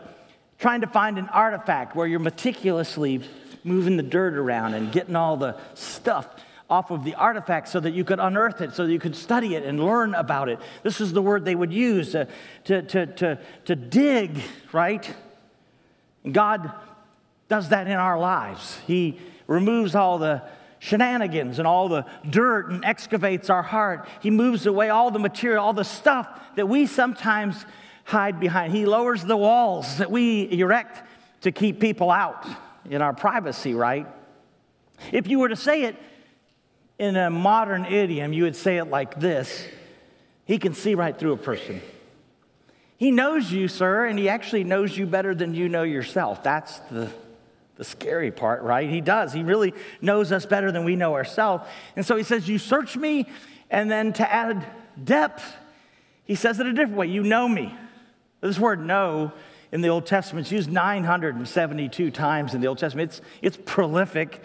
trying 0.60 0.81
to 0.81 0.88
find 0.88 1.17
an 1.17 1.27
artifact 1.29 1.96
where 1.96 2.05
you're 2.05 2.20
meticulously 2.20 3.22
moving 3.63 3.98
the 3.98 4.03
dirt 4.03 4.36
around 4.36 4.75
and 4.75 4.91
getting 4.91 5.15
all 5.15 5.36
the 5.36 5.58
stuff 5.74 6.27
off 6.70 6.91
of 6.91 7.03
the 7.03 7.15
artifact 7.15 7.70
so 7.70 7.79
that 7.79 7.91
you 7.91 8.03
could 8.03 8.20
unearth 8.20 8.62
it, 8.62 8.74
so 8.74 8.86
that 8.86 8.93
you 8.93 9.00
could 9.00 9.15
study 9.15 9.55
it 9.55 9.63
and 9.63 9.84
learn 9.84 10.13
about 10.13 10.48
it. 10.48 10.60
This 10.84 11.01
is 11.01 11.12
the 11.12 11.24
word 11.24 11.43
they 11.43 11.55
would 11.55 11.74
use 11.74 12.12
to, 12.12 12.27
to, 12.65 12.84
to, 12.84 13.05
to, 13.08 13.39
to 13.65 13.75
dig, 13.75 14.39
right? 14.72 15.12
God 16.31 16.72
does 17.50 17.70
that 17.70 17.88
in 17.88 17.98
our 17.98 18.20
lives. 18.20 18.79
He 18.86 19.20
removes 19.48 19.96
all 19.96 20.20
the 20.20 20.43
shenanigans 20.81 21.59
and 21.59 21.67
all 21.67 21.88
the 21.88 22.03
dirt 22.27 22.71
and 22.71 22.83
excavates 22.83 23.51
our 23.51 23.61
heart. 23.61 24.07
He 24.19 24.31
moves 24.31 24.65
away 24.65 24.89
all 24.89 25.11
the 25.11 25.19
material, 25.19 25.63
all 25.63 25.73
the 25.73 25.83
stuff 25.83 26.27
that 26.55 26.67
we 26.67 26.88
sometimes 26.88 27.65
hide 28.03 28.39
behind. 28.39 28.73
He 28.73 28.88
lowers 28.88 29.23
the 29.23 29.38
walls 29.38 30.00
that 30.00 30.09
we 30.09 30.51
erect 30.51 31.07
to 31.41 31.51
keep 31.51 31.79
people 31.79 32.09
out 32.09 32.47
in 32.89 33.03
our 33.03 33.13
privacy, 33.13 33.75
right? 33.75 34.07
If 35.11 35.27
you 35.27 35.38
were 35.38 35.50
to 35.50 35.55
say 35.55 35.83
it 35.83 35.95
in 36.97 37.15
a 37.15 37.29
modern 37.29 37.85
idiom, 37.85 38.33
you 38.33 38.43
would 38.43 38.55
say 38.55 38.77
it 38.77 38.85
like 38.85 39.19
this 39.19 39.67
He 40.45 40.57
can 40.57 40.73
see 40.73 40.95
right 40.95 41.17
through 41.17 41.33
a 41.33 41.38
person. 41.38 41.79
He 42.97 43.11
knows 43.11 43.51
you, 43.51 43.67
sir, 43.67 44.07
and 44.07 44.17
he 44.17 44.29
actually 44.29 44.63
knows 44.63 44.97
you 44.97 45.05
better 45.05 45.35
than 45.35 45.53
you 45.53 45.69
know 45.69 45.83
yourself. 45.83 46.41
That's 46.41 46.79
the, 46.91 47.11
the 47.81 47.85
scary 47.85 48.29
part, 48.29 48.61
right? 48.61 48.88
He 48.88 49.01
does. 49.01 49.33
He 49.33 49.41
really 49.41 49.73
knows 50.01 50.31
us 50.31 50.45
better 50.45 50.71
than 50.71 50.83
we 50.83 50.95
know 50.95 51.15
ourselves. 51.15 51.67
And 51.95 52.05
so 52.05 52.15
he 52.15 52.21
says, 52.21 52.47
You 52.47 52.59
search 52.59 52.95
me, 52.95 53.27
and 53.71 53.89
then 53.89 54.13
to 54.13 54.31
add 54.31 54.63
depth, 55.03 55.43
he 56.23 56.35
says 56.35 56.59
it 56.59 56.67
a 56.67 56.73
different 56.73 56.97
way 56.97 57.07
You 57.07 57.23
know 57.23 57.47
me. 57.47 57.73
This 58.39 58.59
word 58.59 58.85
know 58.85 59.31
in 59.71 59.81
the 59.81 59.88
Old 59.88 60.05
Testament 60.05 60.45
is 60.45 60.51
used 60.51 60.71
972 60.71 62.11
times 62.11 62.53
in 62.53 62.61
the 62.61 62.67
Old 62.67 62.77
Testament. 62.77 63.09
It's, 63.09 63.21
it's 63.41 63.57
prolific. 63.65 64.43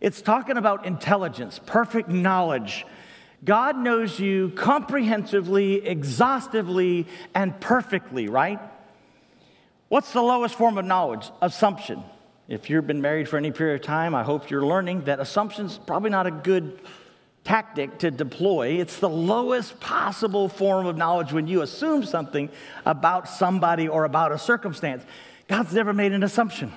It's 0.00 0.20
talking 0.20 0.56
about 0.56 0.84
intelligence, 0.84 1.60
perfect 1.64 2.08
knowledge, 2.08 2.84
God 3.44 3.76
knows 3.76 4.18
you 4.18 4.50
comprehensively, 4.50 5.86
exhaustively, 5.86 7.06
and 7.32 7.60
perfectly, 7.60 8.28
right? 8.28 8.60
What's 9.88 10.12
the 10.12 10.22
lowest 10.22 10.56
form 10.56 10.78
of 10.78 10.84
knowledge? 10.84 11.30
Assumption. 11.40 12.02
If 12.52 12.68
you've 12.68 12.86
been 12.86 13.00
married 13.00 13.30
for 13.30 13.38
any 13.38 13.50
period 13.50 13.80
of 13.80 13.86
time, 13.86 14.14
I 14.14 14.24
hope 14.24 14.50
you're 14.50 14.66
learning 14.66 15.04
that 15.04 15.20
assumption's 15.20 15.78
probably 15.78 16.10
not 16.10 16.26
a 16.26 16.30
good 16.30 16.78
tactic 17.44 18.00
to 18.00 18.10
deploy. 18.10 18.72
It's 18.72 18.98
the 18.98 19.08
lowest 19.08 19.80
possible 19.80 20.50
form 20.50 20.84
of 20.84 20.98
knowledge 20.98 21.32
when 21.32 21.46
you 21.46 21.62
assume 21.62 22.04
something 22.04 22.50
about 22.84 23.26
somebody 23.26 23.88
or 23.88 24.04
about 24.04 24.32
a 24.32 24.38
circumstance. 24.38 25.02
God's 25.48 25.72
never 25.72 25.94
made 25.94 26.12
an 26.12 26.22
assumption 26.22 26.74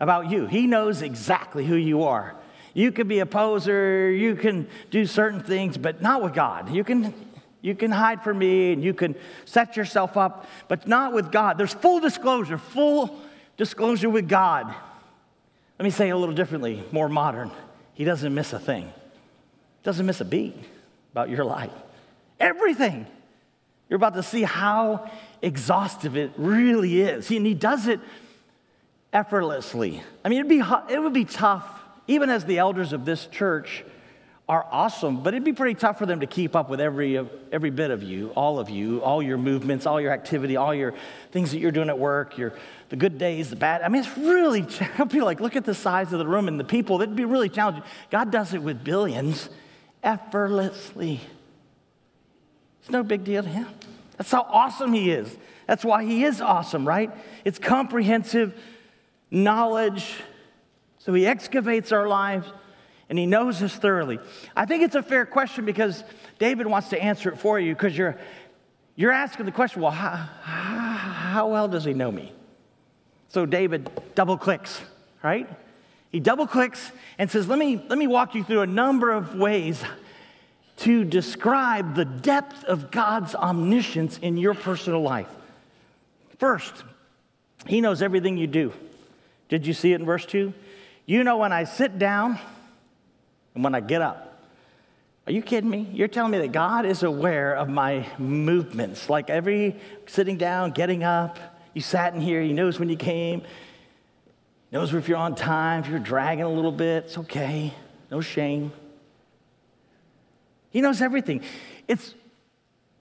about 0.00 0.30
you, 0.30 0.46
He 0.46 0.66
knows 0.66 1.02
exactly 1.02 1.66
who 1.66 1.76
you 1.76 2.04
are. 2.04 2.34
You 2.72 2.92
can 2.92 3.08
be 3.08 3.18
a 3.18 3.26
poser, 3.26 4.10
you 4.10 4.36
can 4.36 4.68
do 4.90 5.04
certain 5.04 5.40
things, 5.40 5.76
but 5.76 6.00
not 6.00 6.22
with 6.22 6.32
God. 6.32 6.70
You 6.74 6.82
can, 6.82 7.12
you 7.60 7.74
can 7.74 7.90
hide 7.90 8.24
from 8.24 8.38
me 8.38 8.72
and 8.72 8.82
you 8.82 8.94
can 8.94 9.16
set 9.44 9.76
yourself 9.76 10.16
up, 10.16 10.46
but 10.66 10.88
not 10.88 11.12
with 11.12 11.30
God. 11.30 11.58
There's 11.58 11.74
full 11.74 12.00
disclosure, 12.00 12.56
full 12.56 13.20
disclosure 13.60 14.08
with 14.08 14.26
God. 14.26 14.74
Let 15.78 15.84
me 15.84 15.90
say 15.90 16.08
it 16.08 16.12
a 16.12 16.16
little 16.16 16.34
differently, 16.34 16.82
more 16.92 17.10
modern. 17.10 17.50
He 17.92 18.04
doesn't 18.04 18.34
miss 18.34 18.54
a 18.54 18.58
thing, 18.58 18.90
doesn't 19.82 20.06
miss 20.06 20.22
a 20.22 20.24
beat 20.24 20.56
about 21.12 21.28
your 21.28 21.44
life. 21.44 21.70
Everything. 22.40 23.06
You're 23.90 23.98
about 23.98 24.14
to 24.14 24.22
see 24.22 24.44
how 24.44 25.10
exhaustive 25.42 26.16
it 26.16 26.30
really 26.38 27.02
is. 27.02 27.30
And 27.30 27.44
he 27.44 27.52
does 27.52 27.86
it 27.86 28.00
effortlessly. 29.12 30.02
I 30.24 30.30
mean, 30.30 30.38
it'd 30.38 30.48
be, 30.48 30.62
it 30.88 30.98
would 30.98 31.12
be 31.12 31.26
tough 31.26 31.66
even 32.06 32.30
as 32.30 32.46
the 32.46 32.56
elders 32.56 32.94
of 32.94 33.04
this 33.04 33.26
church 33.26 33.84
are 34.50 34.66
awesome, 34.72 35.22
but 35.22 35.32
it'd 35.32 35.44
be 35.44 35.52
pretty 35.52 35.78
tough 35.78 35.96
for 35.96 36.06
them 36.06 36.18
to 36.18 36.26
keep 36.26 36.56
up 36.56 36.68
with 36.68 36.80
every, 36.80 37.24
every 37.52 37.70
bit 37.70 37.92
of 37.92 38.02
you, 38.02 38.30
all 38.30 38.58
of 38.58 38.68
you, 38.68 39.00
all 39.00 39.22
your 39.22 39.38
movements, 39.38 39.86
all 39.86 40.00
your 40.00 40.10
activity, 40.10 40.56
all 40.56 40.74
your 40.74 40.92
things 41.30 41.52
that 41.52 41.60
you're 41.60 41.70
doing 41.70 41.88
at 41.88 41.96
work, 41.96 42.36
your, 42.36 42.52
the 42.88 42.96
good 42.96 43.16
days, 43.16 43.50
the 43.50 43.54
bad. 43.54 43.82
I 43.82 43.88
mean, 43.88 44.02
it's 44.02 44.18
really, 44.18 44.66
I'll 44.98 45.06
be 45.06 45.20
like, 45.20 45.38
look 45.38 45.54
at 45.54 45.64
the 45.64 45.72
size 45.72 46.12
of 46.12 46.18
the 46.18 46.26
room 46.26 46.48
and 46.48 46.58
the 46.58 46.64
people. 46.64 47.00
It'd 47.00 47.14
be 47.14 47.24
really 47.24 47.48
challenging. 47.48 47.84
God 48.10 48.32
does 48.32 48.52
it 48.52 48.60
with 48.60 48.82
billions 48.82 49.48
effortlessly. 50.02 51.20
It's 52.80 52.90
no 52.90 53.04
big 53.04 53.22
deal 53.22 53.44
to 53.44 53.48
him. 53.48 53.68
That's 54.16 54.32
how 54.32 54.42
awesome 54.50 54.92
he 54.92 55.12
is. 55.12 55.32
That's 55.68 55.84
why 55.84 56.02
he 56.02 56.24
is 56.24 56.40
awesome, 56.40 56.88
right? 56.88 57.12
It's 57.44 57.60
comprehensive 57.60 58.60
knowledge 59.30 60.16
so 60.98 61.14
he 61.14 61.26
excavates 61.26 61.92
our 61.92 62.06
lives 62.06 62.46
and 63.10 63.18
he 63.18 63.26
knows 63.26 63.60
us 63.60 63.74
thoroughly. 63.74 64.20
I 64.56 64.64
think 64.64 64.84
it's 64.84 64.94
a 64.94 65.02
fair 65.02 65.26
question 65.26 65.64
because 65.64 66.04
David 66.38 66.68
wants 66.68 66.90
to 66.90 67.02
answer 67.02 67.28
it 67.28 67.38
for 67.38 67.58
you 67.58 67.74
because 67.74 67.98
you're, 67.98 68.16
you're 68.94 69.10
asking 69.10 69.46
the 69.46 69.52
question 69.52 69.82
well, 69.82 69.90
how, 69.90 70.28
how, 70.42 71.48
well 71.48 71.66
does 71.66 71.84
he 71.84 71.92
know 71.92 72.12
me? 72.12 72.32
So 73.28 73.46
David 73.46 73.90
double 74.14 74.38
clicks, 74.38 74.80
right? 75.24 75.48
He 76.12 76.20
double 76.20 76.46
clicks 76.46 76.92
and 77.18 77.28
says, 77.28 77.48
let 77.48 77.58
me, 77.58 77.84
let 77.88 77.98
me 77.98 78.06
walk 78.06 78.36
you 78.36 78.44
through 78.44 78.62
a 78.62 78.66
number 78.66 79.10
of 79.10 79.34
ways 79.34 79.82
to 80.78 81.04
describe 81.04 81.96
the 81.96 82.04
depth 82.04 82.64
of 82.64 82.92
God's 82.92 83.34
omniscience 83.34 84.18
in 84.18 84.36
your 84.36 84.54
personal 84.54 85.02
life. 85.02 85.28
First, 86.38 86.84
he 87.66 87.80
knows 87.80 88.02
everything 88.02 88.38
you 88.38 88.46
do. 88.46 88.72
Did 89.48 89.66
you 89.66 89.74
see 89.74 89.92
it 89.92 90.00
in 90.00 90.06
verse 90.06 90.24
2? 90.26 90.54
You 91.06 91.24
know 91.24 91.38
when 91.38 91.52
I 91.52 91.64
sit 91.64 91.98
down 91.98 92.38
and 93.54 93.64
when 93.64 93.74
I 93.74 93.80
get 93.80 94.02
up. 94.02 94.26
Are 95.26 95.32
you 95.32 95.42
kidding 95.42 95.70
me? 95.70 95.88
You're 95.92 96.08
telling 96.08 96.32
me 96.32 96.38
that 96.38 96.52
God 96.52 96.86
is 96.86 97.02
aware 97.02 97.54
of 97.54 97.68
my 97.68 98.06
movements. 98.18 99.08
Like 99.08 99.30
every 99.30 99.76
sitting 100.06 100.36
down, 100.36 100.72
getting 100.72 101.04
up, 101.04 101.38
you 101.74 101.82
sat 101.82 102.14
in 102.14 102.20
here, 102.20 102.42
He 102.42 102.52
knows 102.52 102.78
when 102.78 102.88
you 102.88 102.96
came, 102.96 103.42
knows 104.72 104.92
if 104.94 105.08
you're 105.08 105.18
on 105.18 105.34
time, 105.34 105.84
if 105.84 105.88
you're 105.88 105.98
dragging 105.98 106.44
a 106.44 106.50
little 106.50 106.72
bit, 106.72 107.04
it's 107.04 107.18
okay, 107.18 107.72
no 108.10 108.20
shame. 108.20 108.72
He 110.70 110.80
knows 110.80 111.02
everything. 111.02 111.42
It's, 111.86 112.14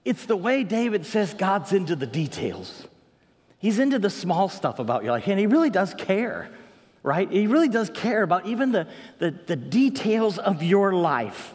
it's 0.03 0.25
the 0.25 0.36
way 0.36 0.63
David 0.63 1.06
says 1.06 1.34
God's 1.34 1.72
into 1.74 1.96
the 1.96 2.08
details. 2.08 2.88
He's 3.60 3.79
into 3.79 4.00
the 4.00 4.10
small 4.10 4.50
stuff 4.50 4.79
about 4.79 5.03
your 5.03 5.13
life, 5.13 5.27
and 5.27 5.39
He 5.39 5.48
really 5.48 5.70
does 5.70 5.94
care 5.94 6.50
right? 7.03 7.29
He 7.32 7.48
really 7.48 7.70
does 7.70 7.89
care 7.89 8.24
about 8.24 8.46
even 8.46 8.72
the, 8.72 8.88
the, 9.20 9.32
the 9.32 9.56
details 9.56 10.38
of 10.38 10.62
your 10.63 10.94
life. 10.94 11.53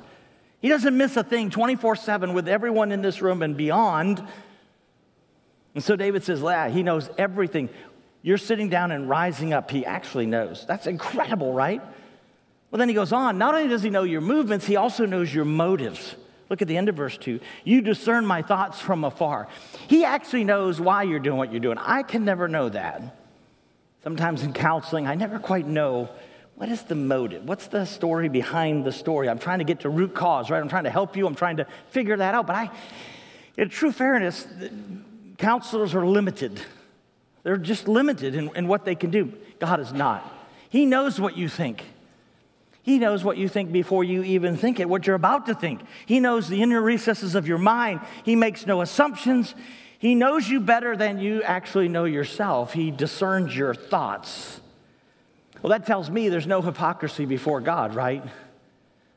He 0.61 0.69
doesn't 0.69 0.97
miss 0.97 1.17
a 1.17 1.23
thing 1.23 1.51
24 1.51 1.97
7 1.97 2.33
with 2.33 2.49
everyone 2.49 2.91
in 2.93 3.03
this 3.03 3.21
room 3.21 3.43
and 3.43 3.57
beyond. 3.57 4.27
And 5.75 5.83
so 5.83 5.97
David 5.97 6.25
says, 6.25 6.41
yeah, 6.41 6.69
he 6.69 6.83
knows 6.83 7.11
everything. 7.19 7.69
you're 8.23 8.39
sitting 8.39 8.69
down 8.69 8.93
and 8.93 9.09
rising 9.09 9.53
up. 9.53 9.71
He 9.71 9.85
actually 9.85 10.27
knows. 10.27 10.65
That's 10.67 10.87
incredible, 10.87 11.53
right? 11.53 11.83
Well, 12.71 12.79
then 12.79 12.89
he 12.89 12.95
goes 12.95 13.13
on. 13.13 13.39
Not 13.39 13.55
only 13.55 13.69
does 13.69 13.83
he 13.83 13.91
know 13.91 14.05
your 14.05 14.21
movements, 14.21 14.67
he 14.67 14.77
also 14.77 15.05
knows 15.05 15.35
your 15.35 15.45
motives. 15.45 16.17
Look 16.49 16.63
at 16.63 16.69
the 16.69 16.77
end 16.77 16.89
of 16.89 16.97
verse 16.97 17.17
2. 17.19 17.41
You 17.65 17.81
discern 17.81 18.27
my 18.27 18.43
thoughts 18.43 18.81
from 18.81 19.05
afar. 19.05 19.49
He 19.89 20.05
actually 20.05 20.45
knows 20.45 20.81
why 20.81 21.03
you're 21.03 21.21
doing 21.21 21.37
what 21.37 21.51
you're 21.51 21.61
doing. 21.61 21.79
I 21.79 22.03
can 22.03 22.25
never 22.25 22.49
know 22.49 22.69
that. 22.69 23.03
Sometimes 24.05 24.43
in 24.43 24.53
counseling, 24.53 25.07
I 25.07 25.15
never 25.15 25.39
quite 25.39 25.67
know 25.67 26.11
what 26.57 26.69
is 26.69 26.83
the 26.83 26.95
motive? 26.95 27.45
What's 27.49 27.67
the 27.67 27.85
story 27.85 28.29
behind 28.29 28.85
the 28.85 28.93
story? 28.93 29.29
I'm 29.29 29.39
trying 29.39 29.59
to 29.59 29.65
get 29.65 29.81
to 29.81 29.89
root 29.89 30.15
cause, 30.15 30.51
right? 30.51 30.61
I'm 30.61 30.69
trying 30.69 30.85
to 30.85 30.91
help 30.91 31.17
you. 31.17 31.27
I'm 31.27 31.35
trying 31.35 31.57
to 31.57 31.67
figure 31.91 32.17
that 32.17 32.35
out. 32.35 32.47
But 32.47 32.57
I, 32.57 32.71
in 33.57 33.71
true 33.71 33.91
fairness, 33.91 34.47
counselors 35.39 35.95
are 35.95 36.07
limited. 36.07 36.61
They're 37.43 37.57
just 37.57 37.89
limited 37.89 38.35
in, 38.35 38.55
in 38.55 38.69
what 38.69 38.85
they 38.85 38.95
can 38.95 39.11
do. 39.11 39.33
God 39.59 39.81
is 39.81 39.93
not. 39.93 40.31
He 40.69 40.87
knows 40.87 41.19
what 41.19 41.37
you 41.37 41.49
think. 41.49 41.83
He 42.83 42.99
knows 42.99 43.25
what 43.25 43.39
you 43.39 43.49
think 43.49 43.73
before 43.73 44.05
you 44.05 44.23
even 44.23 44.59
think 44.59 44.79
it, 44.79 44.89
what 44.89 45.07
you're 45.07 45.17
about 45.17 45.47
to 45.47 45.55
think. 45.55 45.81
He 46.05 46.21
knows 46.21 46.49
the 46.49 46.63
inner 46.63 46.83
recesses 46.83 47.35
of 47.35 47.49
your 47.49 47.59
mind. 47.59 48.01
He 48.25 48.37
makes 48.37 48.67
no 48.67 48.83
assumptions. 48.83 49.55
He 50.05 50.15
knows 50.15 50.47
you 50.47 50.61
better 50.61 50.95
than 50.99 51.19
you 51.19 51.43
actually 51.43 51.89
know 51.89 52.05
yourself. 52.05 52.75
He 52.75 52.91
discerns 52.91 53.57
your 53.57 53.75
thoughts. 53.75 54.61
Well, 55.63 55.71
that 55.71 55.87
tells 55.87 56.11
me 56.11 56.29
there's 56.29 56.47
no 56.47 56.61
hypocrisy 56.61 57.25
before 57.25 57.63
God, 57.63 57.95
right? 57.95 58.23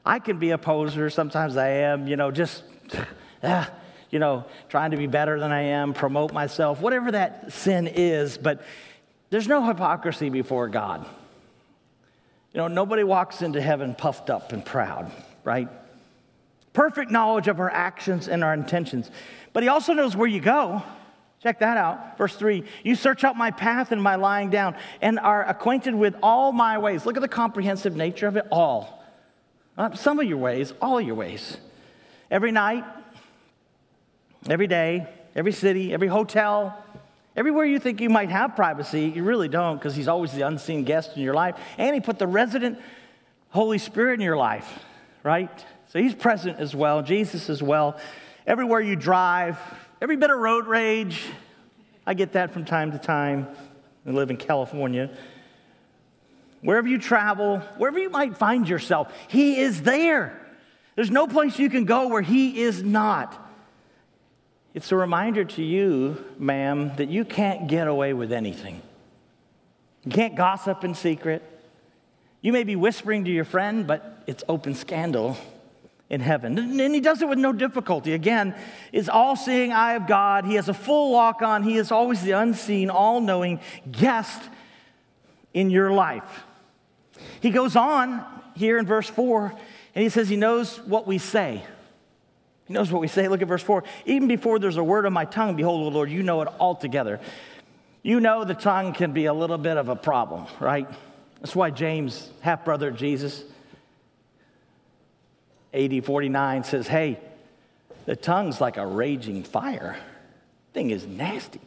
I 0.05 0.19
can 0.19 0.39
be 0.39 0.51
a 0.51 0.57
poser. 0.57 1.09
Sometimes 1.09 1.57
I 1.57 1.67
am, 1.67 2.07
you 2.07 2.15
know, 2.15 2.31
just, 2.31 2.63
ah, 3.43 3.69
you 4.11 4.19
know, 4.19 4.45
trying 4.69 4.91
to 4.91 4.97
be 4.97 5.07
better 5.07 5.37
than 5.41 5.51
I 5.51 5.63
am, 5.63 5.93
promote 5.93 6.31
myself, 6.31 6.79
whatever 6.79 7.11
that 7.11 7.51
sin 7.51 7.87
is. 7.87 8.37
But 8.37 8.61
there's 9.29 9.49
no 9.49 9.67
hypocrisy 9.67 10.29
before 10.29 10.69
God. 10.69 11.05
You 12.53 12.61
know, 12.61 12.69
nobody 12.69 13.03
walks 13.03 13.41
into 13.41 13.59
heaven 13.59 13.93
puffed 13.93 14.29
up 14.29 14.53
and 14.53 14.65
proud, 14.65 15.11
right? 15.43 15.67
Perfect 16.77 17.09
knowledge 17.09 17.47
of 17.47 17.59
our 17.59 17.71
actions 17.71 18.27
and 18.27 18.43
our 18.43 18.53
intentions. 18.53 19.09
But 19.51 19.63
he 19.63 19.69
also 19.69 19.93
knows 19.93 20.15
where 20.15 20.27
you 20.27 20.39
go. 20.39 20.83
Check 21.41 21.57
that 21.61 21.75
out. 21.75 22.19
Verse 22.19 22.35
3 22.35 22.63
You 22.83 22.93
search 22.93 23.23
out 23.23 23.35
my 23.35 23.49
path 23.49 23.91
and 23.91 23.99
my 23.99 24.13
lying 24.13 24.51
down 24.51 24.75
and 25.01 25.17
are 25.17 25.43
acquainted 25.43 25.95
with 25.95 26.13
all 26.21 26.51
my 26.51 26.77
ways. 26.77 27.03
Look 27.03 27.17
at 27.17 27.21
the 27.21 27.27
comprehensive 27.27 27.95
nature 27.95 28.27
of 28.27 28.37
it 28.37 28.45
all. 28.51 29.03
Not 29.75 29.97
some 29.97 30.19
of 30.19 30.27
your 30.27 30.37
ways, 30.37 30.71
all 30.79 31.01
your 31.01 31.15
ways. 31.15 31.57
Every 32.29 32.51
night, 32.51 32.85
every 34.47 34.67
day, 34.67 35.07
every 35.35 35.53
city, 35.53 35.95
every 35.95 36.09
hotel, 36.09 36.77
everywhere 37.35 37.65
you 37.65 37.79
think 37.79 38.01
you 38.01 38.11
might 38.11 38.29
have 38.29 38.55
privacy, 38.55 39.11
you 39.15 39.23
really 39.23 39.47
don't 39.47 39.77
because 39.77 39.95
he's 39.95 40.07
always 40.07 40.31
the 40.31 40.45
unseen 40.45 40.83
guest 40.83 41.17
in 41.17 41.23
your 41.23 41.33
life. 41.33 41.55
And 41.79 41.95
he 41.95 42.01
put 42.01 42.19
the 42.19 42.27
resident 42.27 42.77
Holy 43.49 43.79
Spirit 43.79 44.13
in 44.13 44.21
your 44.21 44.37
life, 44.37 44.71
right? 45.23 45.65
So 45.89 45.99
he's 45.99 46.13
present 46.13 46.59
as 46.59 46.75
well, 46.75 47.01
Jesus 47.01 47.49
as 47.49 47.63
well. 47.63 47.99
Everywhere 48.45 48.81
you 48.81 48.95
drive, 48.95 49.57
Every 49.99 50.15
bit 50.15 50.29
of 50.29 50.37
road 50.37 50.67
rage, 50.67 51.23
I 52.05 52.13
get 52.13 52.33
that 52.33 52.53
from 52.53 52.65
time 52.65 52.91
to 52.91 52.99
time. 52.99 53.47
I 54.05 54.11
live 54.11 54.29
in 54.29 54.37
California. 54.37 55.09
Wherever 56.61 56.87
you 56.87 56.99
travel, 56.99 57.59
wherever 57.77 57.97
you 57.97 58.11
might 58.11 58.37
find 58.37 58.69
yourself, 58.69 59.11
He 59.27 59.59
is 59.59 59.81
there. 59.81 60.39
There's 60.95 61.09
no 61.09 61.25
place 61.25 61.57
you 61.57 61.69
can 61.69 61.85
go 61.85 62.07
where 62.09 62.21
He 62.21 62.61
is 62.61 62.83
not. 62.83 63.43
It's 64.75 64.91
a 64.91 64.95
reminder 64.95 65.45
to 65.45 65.63
you, 65.63 66.23
ma'am, 66.37 66.95
that 66.97 67.09
you 67.09 67.25
can't 67.25 67.67
get 67.67 67.87
away 67.87 68.13
with 68.13 68.31
anything. 68.31 68.83
You 70.03 70.11
can't 70.11 70.35
gossip 70.35 70.83
in 70.83 70.93
secret. 70.93 71.41
You 72.41 72.53
may 72.53 72.63
be 72.63 72.75
whispering 72.75 73.25
to 73.25 73.31
your 73.31 73.45
friend, 73.45 73.87
but 73.87 74.23
it's 74.27 74.43
open 74.47 74.75
scandal 74.75 75.37
in 76.09 76.21
heaven. 76.21 76.57
And 76.57 76.95
he 76.95 77.01
does 77.01 77.21
it 77.21 77.27
with 77.27 77.37
no 77.37 77.51
difficulty. 77.51 78.13
Again, 78.13 78.55
is 78.91 79.09
all 79.09 79.35
seeing 79.35 79.73
eye 79.73 79.93
of 79.93 80.07
God. 80.07 80.45
He 80.45 80.55
has 80.55 80.69
a 80.69 80.73
full 80.73 81.11
lock 81.11 81.41
on. 81.41 81.63
He 81.63 81.77
is 81.77 81.91
always 81.91 82.21
the 82.21 82.31
unseen, 82.31 82.89
all 82.89 83.19
knowing 83.21 83.59
guest 83.91 84.41
in 85.53 85.69
your 85.69 85.91
life. 85.91 86.43
He 87.41 87.49
goes 87.49 87.75
on 87.75 88.23
here 88.55 88.77
in 88.77 88.85
verse 88.85 89.09
4 89.09 89.53
and 89.95 90.03
he 90.03 90.09
says 90.09 90.29
he 90.29 90.35
knows 90.35 90.77
what 90.81 91.07
we 91.07 91.17
say. 91.17 91.63
He 92.65 92.73
knows 92.73 92.91
what 92.91 93.01
we 93.01 93.07
say. 93.07 93.27
Look 93.27 93.41
at 93.41 93.47
verse 93.47 93.63
4. 93.63 93.83
Even 94.05 94.27
before 94.27 94.59
there's 94.59 94.77
a 94.77 94.83
word 94.83 95.05
on 95.05 95.13
my 95.13 95.25
tongue, 95.25 95.55
behold, 95.55 95.87
O 95.87 95.89
Lord, 95.89 96.11
you 96.11 96.21
know 96.21 96.41
it 96.41 96.49
altogether. 96.59 97.19
You 98.03 98.19
know 98.19 98.43
the 98.43 98.53
tongue 98.53 98.93
can 98.93 99.11
be 99.13 99.25
a 99.25 99.33
little 99.33 99.57
bit 99.57 99.77
of 99.77 99.89
a 99.89 99.95
problem, 99.95 100.45
right? 100.59 100.87
That's 101.41 101.55
why 101.55 101.71
James, 101.71 102.29
half 102.41 102.63
brother 102.65 102.89
of 102.89 102.97
Jesus, 102.97 103.43
AD 105.73 106.05
49 106.05 106.63
says, 106.63 106.87
Hey, 106.87 107.19
the 108.05 108.15
tongue's 108.15 108.61
like 108.61 108.77
a 108.77 108.85
raging 108.85 109.43
fire. 109.43 109.97
Thing 110.73 110.89
is 110.91 111.05
nasty. 111.05 111.59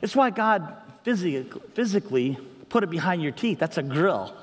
It's 0.00 0.14
why 0.14 0.30
God 0.30 0.76
physically 1.02 2.38
put 2.68 2.84
it 2.84 2.90
behind 2.90 3.22
your 3.22 3.32
teeth. 3.32 3.58
That's 3.58 3.78
a 3.78 3.82
grill. 3.82 4.34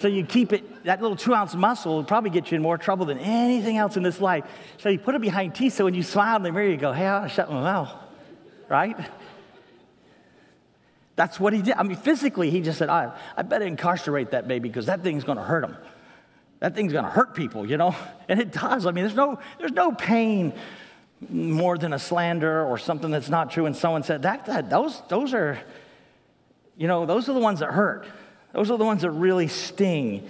So 0.00 0.08
you 0.08 0.24
keep 0.24 0.54
it, 0.54 0.84
that 0.84 1.02
little 1.02 1.16
two 1.16 1.34
ounce 1.34 1.54
muscle 1.54 1.96
will 1.96 2.04
probably 2.04 2.30
get 2.30 2.50
you 2.50 2.56
in 2.56 2.62
more 2.62 2.78
trouble 2.78 3.04
than 3.04 3.18
anything 3.18 3.76
else 3.76 3.98
in 3.98 4.02
this 4.02 4.20
life. 4.20 4.44
So 4.78 4.88
you 4.88 4.98
put 4.98 5.14
it 5.14 5.20
behind 5.20 5.54
teeth 5.54 5.74
so 5.74 5.84
when 5.84 5.92
you 5.92 6.02
smile 6.02 6.36
in 6.36 6.42
the 6.42 6.52
mirror, 6.52 6.66
you 6.68 6.78
go, 6.78 6.92
hey, 6.92 7.06
I 7.06 7.28
shut 7.28 7.50
my 7.50 7.60
mouth, 7.60 7.92
right? 8.70 8.96
That's 11.16 11.38
what 11.38 11.52
he 11.52 11.60
did. 11.60 11.74
I 11.74 11.82
mean, 11.82 11.98
physically, 11.98 12.48
he 12.48 12.62
just 12.62 12.78
said, 12.78 12.88
I, 12.88 13.12
I 13.36 13.42
better 13.42 13.66
incarcerate 13.66 14.30
that 14.30 14.48
baby 14.48 14.70
because 14.70 14.86
that 14.86 15.02
thing's 15.02 15.24
going 15.24 15.36
to 15.36 15.44
hurt 15.44 15.64
him 15.64 15.76
that 16.60 16.74
thing's 16.74 16.92
going 16.92 17.04
to 17.04 17.10
hurt 17.10 17.34
people, 17.34 17.66
you 17.66 17.76
know? 17.76 17.96
And 18.28 18.38
it 18.38 18.52
does. 18.52 18.86
I 18.86 18.92
mean, 18.92 19.02
there's 19.02 19.16
no, 19.16 19.40
there's 19.58 19.72
no 19.72 19.90
pain 19.90 20.52
more 21.28 21.76
than 21.76 21.92
a 21.92 21.98
slander 21.98 22.64
or 22.64 22.78
something 22.78 23.10
that's 23.10 23.28
not 23.28 23.50
true. 23.50 23.66
And 23.66 23.74
someone 23.74 24.04
said, 24.04 24.22
that, 24.22 24.46
that, 24.46 24.70
those, 24.70 25.02
those 25.08 25.34
are, 25.34 25.58
you 26.76 26.86
know, 26.86 27.06
those 27.06 27.28
are 27.28 27.32
the 27.32 27.40
ones 27.40 27.58
that 27.58 27.72
hurt. 27.72 28.06
Those 28.52 28.70
are 28.70 28.78
the 28.78 28.84
ones 28.84 29.02
that 29.02 29.10
really 29.10 29.48
sting. 29.48 30.28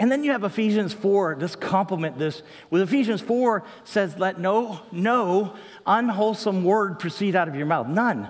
And 0.00 0.10
then 0.10 0.24
you 0.24 0.32
have 0.32 0.42
Ephesians 0.42 0.92
4, 0.92 1.36
just 1.36 1.60
complement 1.60 2.18
this. 2.18 2.42
With 2.68 2.82
Ephesians 2.82 3.20
4 3.20 3.62
says, 3.84 4.18
let 4.18 4.40
no, 4.40 4.80
no 4.90 5.54
unwholesome 5.86 6.64
word 6.64 6.98
proceed 6.98 7.36
out 7.36 7.46
of 7.46 7.54
your 7.54 7.66
mouth. 7.66 7.86
None. 7.86 8.28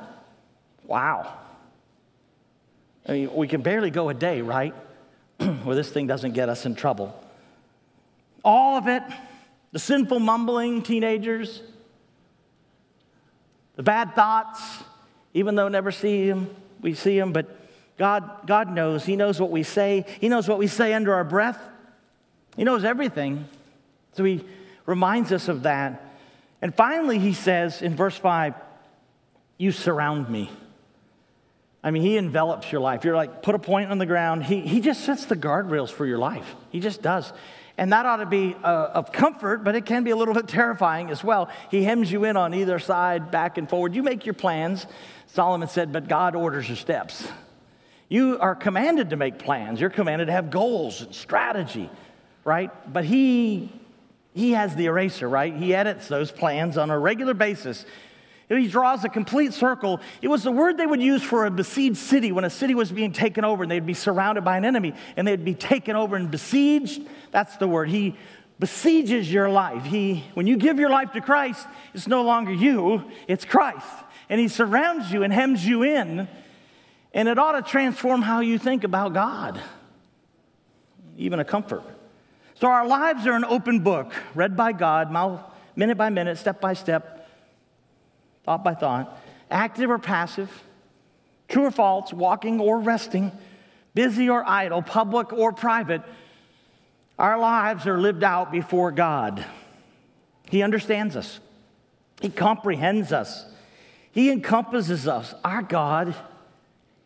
Wow. 0.87 1.39
I 3.09 3.13
mean, 3.13 3.35
we 3.35 3.49
can 3.49 3.63
barely 3.63 3.91
go 3.91 4.11
a 4.11 4.15
day, 4.15 4.43
right? 4.43 4.75
where 5.65 5.77
this 5.77 5.91
thing 5.91 6.07
doesn't 6.07 6.33
get 6.33 6.49
us 6.49 6.67
in 6.67 6.75
trouble. 6.75 7.19
All 8.45 8.77
of 8.77 8.89
it, 8.89 9.03
the 9.73 9.79
sinful 9.79 10.21
mumbling 10.21 10.83
teenagers, 10.83 11.63
the 13.77 13.83
bad 13.83 14.15
thoughts, 14.15 14.61
even 15.33 15.55
though 15.55 15.69
never 15.69 15.91
see 15.91 16.29
them, 16.29 16.55
we 16.81 16.95
see 16.95 17.19
them, 17.19 17.33
but 17.33 17.61
God, 17.97 18.47
God 18.47 18.71
knows. 18.71 19.05
He 19.05 19.17
knows 19.17 19.41
what 19.41 19.51
we 19.51 19.63
say. 19.63 20.05
He 20.21 20.29
knows 20.29 20.49
what 20.49 20.59
we 20.59 20.67
say 20.67 20.93
under 20.93 21.15
our 21.15 21.25
breath. 21.25 21.59
He 22.57 22.65
knows 22.65 22.85
everything. 22.85 23.47
So 24.13 24.25
he 24.25 24.45
reminds 24.87 25.33
us 25.33 25.49
of 25.49 25.63
that. 25.63 26.17
And 26.61 26.75
finally, 26.75 27.19
he 27.19 27.33
says 27.33 27.83
in 27.83 27.95
verse 27.97 28.17
5, 28.17 28.55
You 29.59 29.71
surround 29.73 30.29
me. 30.29 30.51
I 31.85 31.91
mean, 31.91 32.03
he 32.03 32.17
envelops 32.17 32.73
your 32.73 32.81
life. 32.81 33.05
You're 33.05 33.15
like, 33.15 33.43
put 33.43 33.55
a 33.55 33.59
point 33.59 33.91
on 33.91 33.99
the 33.99 34.07
ground. 34.07 34.45
He, 34.45 34.61
he 34.61 34.81
just 34.81 35.05
sets 35.05 35.27
the 35.27 35.37
guardrails 35.37 35.91
for 35.91 36.07
your 36.07 36.17
life. 36.17 36.55
He 36.71 36.81
just 36.81 37.03
does. 37.03 37.31
And 37.77 37.93
that 37.93 38.07
ought 38.07 38.17
to 38.17 38.27
be 38.27 38.57
uh, 38.65 38.89
of 38.95 39.13
comfort, 39.13 39.65
but 39.65 39.75
it 39.75 39.85
can 39.85 40.03
be 40.03 40.11
a 40.11 40.17
little 40.17 40.33
bit 40.41 40.49
terrifying 40.49 41.11
as 41.11 41.23
well. 41.23 41.51
He 41.71 41.85
hems 41.85 42.11
you 42.11 42.25
in 42.25 42.39
on 42.39 42.55
either 42.55 42.79
side, 42.79 43.31
back 43.31 43.59
and 43.59 43.69
forward. 43.69 43.95
You 43.95 44.03
make 44.03 44.25
your 44.25 44.35
plans. 44.35 44.87
Solomon 45.27 45.69
said, 45.69 45.93
but 45.93 46.09
God 46.09 46.35
orders 46.35 46.69
your 46.69 46.77
steps. 46.77 47.29
You 48.09 48.39
are 48.39 48.55
commanded 48.55 49.11
to 49.11 49.17
make 49.17 49.39
plans. 49.39 49.79
You're 49.79 49.91
commanded 49.91 50.27
to 50.27 50.33
have 50.33 50.51
goals 50.51 51.03
and 51.03 51.15
strategy, 51.15 51.91
right? 52.45 52.71
But 52.91 53.05
he, 53.05 53.71
he 54.33 54.53
has 54.53 54.75
the 54.75 54.87
eraser, 54.87 55.29
right? 55.29 55.55
He 55.55 55.75
edits 55.75 56.09
those 56.09 56.31
plans 56.31 56.79
on 56.79 56.91
a 56.91 56.99
regular 56.99 57.35
basis 57.35 57.85
he 58.49 58.69
draws 58.69 59.05
a 59.05 59.09
complete 59.09 59.55
circle. 59.55 60.01
It 60.21 60.29
was 60.29 60.43
the 60.43 60.53
word 60.53 60.77
they 60.77 60.87
would 60.87 61.03
use 61.03 61.23
for 61.23 61.47
a 61.47 61.51
besieged 61.51 61.97
city 61.97 62.31
when 62.31 62.45
a 62.45 62.51
city 62.51 62.75
was 62.75 62.93
being 62.93 63.13
taken 63.13 63.45
over 63.45 63.63
and 63.63 63.73
they'd 63.73 63.87
be 63.87 63.95
surrounded 63.95 64.45
by 64.45 64.59
an 64.59 64.65
enemy 64.65 64.95
and 65.17 65.27
they'd 65.27 65.45
be 65.45 65.55
taken 65.55 65.97
over 65.97 66.15
and 66.17 66.31
besieged. 66.31 67.03
That's 67.31 67.57
the 67.57 67.67
word. 67.67 67.89
He 67.89 68.17
besieges 68.59 69.33
your 69.33 69.49
life. 69.49 69.85
He, 69.85 70.25
when 70.35 70.47
you 70.47 70.57
give 70.57 70.79
your 70.79 70.91
life 70.91 71.13
to 71.13 71.21
Christ, 71.21 71.67
it's 71.95 72.07
no 72.07 72.23
longer 72.23 72.53
you, 72.53 73.11
it's 73.27 73.45
Christ. 73.45 73.87
And 74.29 74.41
He 74.41 74.49
surrounds 74.49 75.11
you 75.11 75.23
and 75.23 75.33
hems 75.33 75.67
you 75.67 75.83
in. 75.83 76.29
And 77.13 77.29
it 77.29 77.39
ought 77.39 77.53
to 77.53 77.63
transform 77.63 78.23
how 78.23 78.41
you 78.41 78.59
think 78.59 78.85
about 78.85 79.15
God, 79.15 79.61
even 81.17 81.39
a 81.39 81.45
comfort. 81.45 81.83
So 82.57 82.69
our 82.69 82.87
lives 82.87 83.27
are 83.27 83.35
an 83.35 83.45
open 83.45 83.81
book, 83.81 84.13
read 84.35 84.57
by 84.57 84.73
God, 84.73 85.13
minute 85.77 85.97
by 85.97 86.11
minute, 86.11 86.39
step 86.39 86.61
by 86.61 86.75
step 86.75 87.24
thought 88.45 88.63
by 88.63 88.75
thought, 88.75 89.21
active 89.51 89.91
or 89.91 89.99
passive, 89.99 90.63
true 91.49 91.65
or 91.65 91.71
false, 91.71 92.13
walking 92.13 92.61
or 92.61 92.79
resting, 92.79 93.33
busy 93.95 94.29
or 94.29 94.47
idle, 94.47 94.83
public 94.83 95.33
or 95.33 95.53
private, 95.53 96.03
our 97.19 97.39
lives 97.39 97.87
are 97.87 97.99
lived 97.99 98.25
out 98.25 98.51
before 98.51 98.91
God. 98.91 99.45
He 100.51 100.63
understands 100.63 101.17
us, 101.17 101.41
He 102.21 102.29
comprehends 102.29 103.13
us, 103.13 103.47
He 104.13 104.31
encompasses 104.31 105.09
us. 105.09 105.35
Our 105.45 105.63
God 105.63 106.15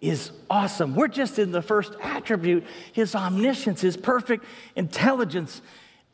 is 0.00 0.30
awesome. 0.48 0.94
We're 0.94 1.08
just 1.08 1.38
in 1.38 1.50
the 1.50 1.62
first 1.62 1.92
attribute 2.02 2.64
His 2.92 3.14
omniscience, 3.14 3.80
His 3.80 3.96
perfect 3.96 4.44
intelligence, 4.76 5.60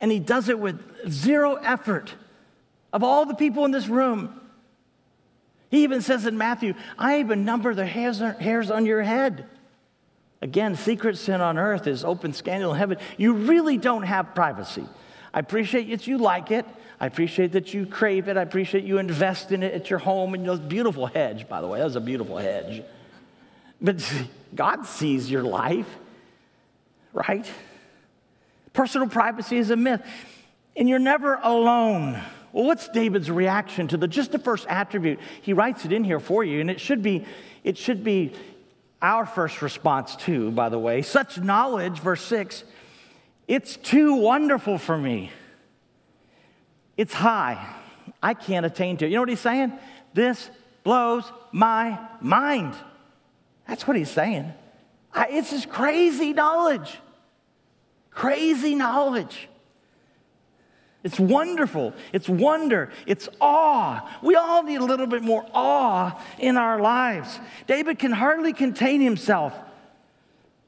and 0.00 0.10
He 0.10 0.18
does 0.18 0.48
it 0.48 0.58
with 0.58 1.08
zero 1.08 1.54
effort. 1.54 2.14
Of 2.92 3.02
all 3.02 3.26
the 3.26 3.34
people 3.34 3.64
in 3.64 3.72
this 3.72 3.88
room, 3.88 4.40
He 5.74 5.82
even 5.82 6.02
says 6.02 6.24
in 6.24 6.38
Matthew, 6.38 6.74
I 6.96 7.18
even 7.18 7.44
number 7.44 7.74
the 7.74 7.84
hairs, 7.84 8.20
hairs 8.20 8.70
on 8.70 8.86
your 8.86 9.02
head. 9.02 9.44
Again, 10.40 10.76
secret 10.76 11.18
sin 11.18 11.40
on 11.40 11.58
earth 11.58 11.88
is 11.88 12.04
open 12.04 12.32
scandal 12.32 12.72
in 12.74 12.78
heaven. 12.78 12.98
You 13.16 13.32
really 13.32 13.76
don't 13.76 14.04
have 14.04 14.36
privacy. 14.36 14.86
I 15.32 15.40
appreciate 15.40 15.90
that 15.90 16.06
you 16.06 16.18
like 16.18 16.52
it. 16.52 16.64
I 17.00 17.06
appreciate 17.06 17.50
that 17.52 17.74
you 17.74 17.86
crave 17.86 18.28
it. 18.28 18.36
I 18.36 18.42
appreciate 18.42 18.84
you 18.84 18.98
invest 18.98 19.50
in 19.50 19.64
it 19.64 19.74
at 19.74 19.90
your 19.90 19.98
home. 19.98 20.34
And 20.34 20.46
those 20.46 20.60
beautiful 20.60 21.06
hedge, 21.06 21.48
by 21.48 21.60
the 21.60 21.66
way, 21.66 21.80
that 21.80 21.84
was 21.86 21.96
a 21.96 22.00
beautiful 22.00 22.36
hedge. 22.36 22.84
But 23.80 24.08
God 24.54 24.86
sees 24.86 25.28
your 25.28 25.42
life, 25.42 25.92
right? 27.12 27.50
Personal 28.74 29.08
privacy 29.08 29.56
is 29.56 29.70
a 29.70 29.76
myth. 29.76 30.02
And 30.76 30.88
you're 30.88 31.00
never 31.00 31.40
alone. 31.42 32.22
Well, 32.54 32.66
what's 32.66 32.88
David's 32.88 33.32
reaction 33.32 33.88
to 33.88 33.96
the 33.96 34.06
just 34.06 34.30
the 34.30 34.38
first 34.38 34.64
attribute? 34.68 35.18
He 35.42 35.52
writes 35.52 35.84
it 35.84 35.92
in 35.92 36.04
here 36.04 36.20
for 36.20 36.44
you, 36.44 36.60
and 36.60 36.70
it 36.70 36.78
should 36.78 37.02
be, 37.02 37.24
it 37.64 37.76
should 37.76 38.04
be 38.04 38.32
our 39.02 39.26
first 39.26 39.60
response 39.60 40.14
too, 40.14 40.52
by 40.52 40.68
the 40.68 40.78
way. 40.78 41.02
Such 41.02 41.36
knowledge, 41.36 41.98
verse 41.98 42.22
6, 42.22 42.62
it's 43.48 43.76
too 43.76 44.14
wonderful 44.14 44.78
for 44.78 44.96
me. 44.96 45.32
It's 46.96 47.12
high. 47.12 47.74
I 48.22 48.34
can't 48.34 48.64
attain 48.64 48.98
to 48.98 49.04
it. 49.04 49.08
You 49.08 49.16
know 49.16 49.22
what 49.22 49.30
he's 49.30 49.40
saying? 49.40 49.72
This 50.14 50.48
blows 50.84 51.24
my 51.50 51.98
mind. 52.20 52.76
That's 53.66 53.84
what 53.84 53.96
he's 53.96 54.12
saying. 54.12 54.52
I, 55.12 55.26
it's 55.28 55.50
just 55.50 55.68
crazy 55.68 56.32
knowledge. 56.32 57.00
Crazy 58.12 58.76
knowledge. 58.76 59.48
It's 61.04 61.20
wonderful. 61.20 61.92
It's 62.14 62.28
wonder. 62.28 62.90
It's 63.06 63.28
awe. 63.40 64.10
We 64.22 64.34
all 64.36 64.62
need 64.62 64.80
a 64.80 64.84
little 64.84 65.06
bit 65.06 65.22
more 65.22 65.46
awe 65.52 66.18
in 66.38 66.56
our 66.56 66.80
lives. 66.80 67.38
David 67.66 67.98
can 67.98 68.10
hardly 68.10 68.54
contain 68.54 69.02
himself 69.02 69.54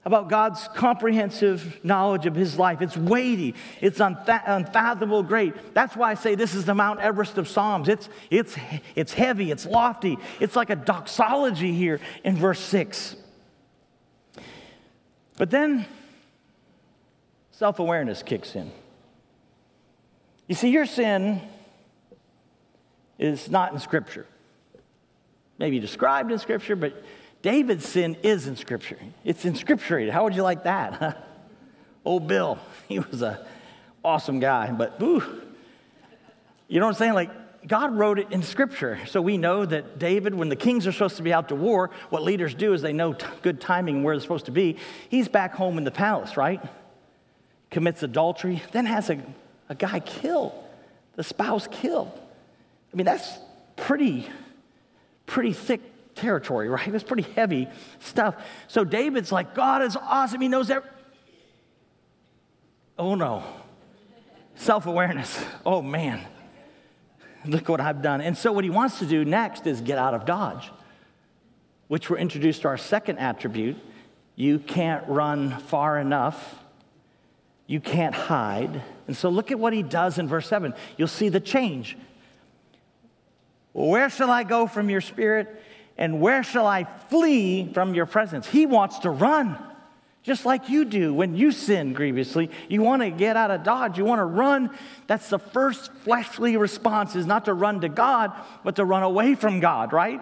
about 0.05 0.29
God's 0.29 0.69
comprehensive 0.69 1.81
knowledge 1.83 2.27
of 2.27 2.37
his 2.37 2.59
life. 2.59 2.81
It's 2.81 2.97
weighty, 2.97 3.57
it's 3.81 3.99
unfathomable 3.99 5.25
great. 5.25 5.75
That's 5.75 5.97
why 5.97 6.13
I 6.13 6.15
say 6.15 6.37
this 6.37 6.55
is 6.55 6.65
the 6.65 6.75
Mount 6.75 7.01
Everest 7.01 7.39
of 7.39 7.49
Psalms. 7.49 7.89
It's, 7.89 8.09
it's, 8.31 8.57
it's 8.95 9.13
heavy, 9.13 9.51
it's 9.51 9.67
lofty, 9.67 10.17
it's 10.39 10.55
like 10.55 10.71
a 10.71 10.77
doxology 10.77 11.73
here 11.73 11.99
in 12.23 12.37
verse 12.37 12.61
6. 12.61 13.17
But 15.39 15.51
then 15.51 15.87
self 17.51 17.81
awareness 17.81 18.23
kicks 18.23 18.55
in. 18.55 18.71
You 20.49 20.55
see, 20.55 20.71
your 20.71 20.87
sin 20.87 21.41
is 23.19 23.51
not 23.51 23.73
in 23.73 23.81
Scripture. 23.81 24.27
Maybe 25.59 25.81
described 25.81 26.31
in 26.31 26.39
Scripture, 26.39 26.77
but 26.77 27.03
David's 27.43 27.87
sin 27.89 28.17
is 28.23 28.47
in 28.47 28.57
Scripture. 28.57 28.99
It's 29.25 29.45
in 29.45 29.55
Scripture. 29.55 30.11
How 30.11 30.25
would 30.25 30.35
you 30.35 30.43
like 30.43 30.65
that? 30.65 31.27
Old 32.05 32.27
Bill, 32.29 32.59
he 32.89 32.99
was 32.99 33.23
a 33.23 33.47
awesome 34.05 34.39
guy, 34.39 34.71
but 34.71 35.01
ooh, 35.03 35.23
you 36.69 36.79
know 36.79 36.87
what 36.87 36.95
I'm 36.95 36.99
saying? 36.99 37.15
Like, 37.15 37.31
God 37.67 37.99
wrote 37.99 38.21
it 38.21 38.31
in 38.31 38.43
Scripture. 38.45 39.01
So 39.07 39.21
we 39.21 39.39
know 39.39 39.67
that 39.67 39.99
David, 39.99 40.35
when 40.35 40.49
the 40.49 40.57
kings 40.57 40.87
are 40.87 40.93
supposed 40.93 41.17
to 41.17 41.25
be 41.25 41.33
out 41.33 41.49
to 41.49 41.57
war, 41.57 41.91
what 42.11 42.23
leaders 42.23 42.55
do 42.55 42.73
is 42.73 42.83
they 42.83 42.93
know 42.93 43.13
t- 43.13 43.27
good 43.43 43.61
timing 43.61 44.05
where 44.05 44.15
they're 44.15 44.23
supposed 44.23 44.47
to 44.47 44.53
be. 44.53 44.77
He's 45.09 45.27
back 45.27 45.55
home 45.55 45.77
in 45.77 45.83
the 45.83 45.91
palace, 45.91 46.37
right? 46.37 46.61
Commits 47.71 48.05
adultery, 48.05 48.63
then 48.71 48.87
has 48.87 49.11
a 49.11 49.21
a 49.69 49.75
guy 49.75 50.01
killed, 50.01 50.53
the 51.15 51.23
spouse 51.23 51.69
killed. 51.71 52.13
I 52.93 52.97
mean, 52.97 53.07
that's 53.07 53.39
pretty, 53.77 54.29
pretty 55.27 55.53
thick 55.53 56.15
territory, 56.15 56.69
right? 56.69 56.91
That's 56.91 57.05
pretty 57.05 57.31
heavy 57.35 57.69
stuff. 58.01 58.37
So 58.69 58.85
David's 58.85 59.33
like, 59.33 59.55
God 59.55 59.83
is 59.83 59.97
awesome. 59.97 60.41
He 60.41 60.49
knows 60.49 60.71
everything. 60.71 60.93
Oh 62.99 63.15
no. 63.15 63.45
Self 64.55 64.87
awareness. 64.87 65.45
Oh 65.65 65.83
man. 65.83 66.21
Look 67.45 67.69
what 67.69 67.81
I've 67.81 68.03
done. 68.03 68.21
And 68.21 68.37
so, 68.37 68.51
what 68.51 68.65
he 68.65 68.71
wants 68.71 68.99
to 68.99 69.07
do 69.07 69.25
next 69.25 69.67
is 69.67 69.81
get 69.81 69.99
out 69.99 70.15
of 70.15 70.25
Dodge, 70.25 70.73
which 71.87 72.11
we're 72.11 72.17
introduced 72.17 72.63
to 72.63 72.69
our 72.69 72.77
second 72.77 73.19
attribute. 73.19 73.77
You 74.35 74.59
can't 74.59 75.07
run 75.07 75.51
far 75.61 76.01
enough 76.01 76.57
you 77.67 77.81
can't 77.81 78.15
hide. 78.15 78.83
And 79.07 79.17
so 79.17 79.29
look 79.29 79.51
at 79.51 79.59
what 79.59 79.73
he 79.73 79.83
does 79.83 80.19
in 80.19 80.29
verse 80.29 80.49
7. 80.49 80.75
You'll 80.97 81.09
see 81.09 81.29
the 81.29 81.41
change. 81.41 81.97
Where 83.73 84.11
shall 84.11 84.31
I 84.31 84.43
go 84.43 84.67
from 84.67 84.91
your 84.91 85.01
spirit? 85.01 85.63
And 85.99 86.21
where 86.21 86.43
shall 86.43 86.67
I 86.67 86.85
flee 87.09 87.73
from 87.73 87.95
your 87.95 88.07
presence? 88.07 88.47
He 88.47 88.67
wants 88.67 89.01
to 89.01 89.11
run, 89.11 89.57
just 90.23 90.45
like 90.45 90.69
you 90.69 90.85
do 90.85 91.15
when 91.15 91.37
you 91.37 91.53
sin 91.53 91.93
grievously. 91.93 92.51
You 92.69 92.83
want 92.83 93.03
to 93.03 93.11
get 93.11 93.37
out 93.37 93.51
of 93.51 93.63
Dodge, 93.63 93.97
you 93.97 94.05
want 94.05 94.19
to 94.19 94.25
run. 94.25 94.71
That's 95.07 95.31
the 95.31 95.39
first 95.39 95.93
fleshly 96.05 96.57
response 96.57 97.17
is 97.17 97.27
not 97.27 97.47
to 97.47 97.55
run 97.55 97.81
to 97.83 97.89
God, 97.89 98.33
but 98.65 98.77
to 98.77 98.85
run 98.85 99.03
away 99.03 99.35
from 99.35 99.61
God, 99.61 99.93
right? 99.93 100.21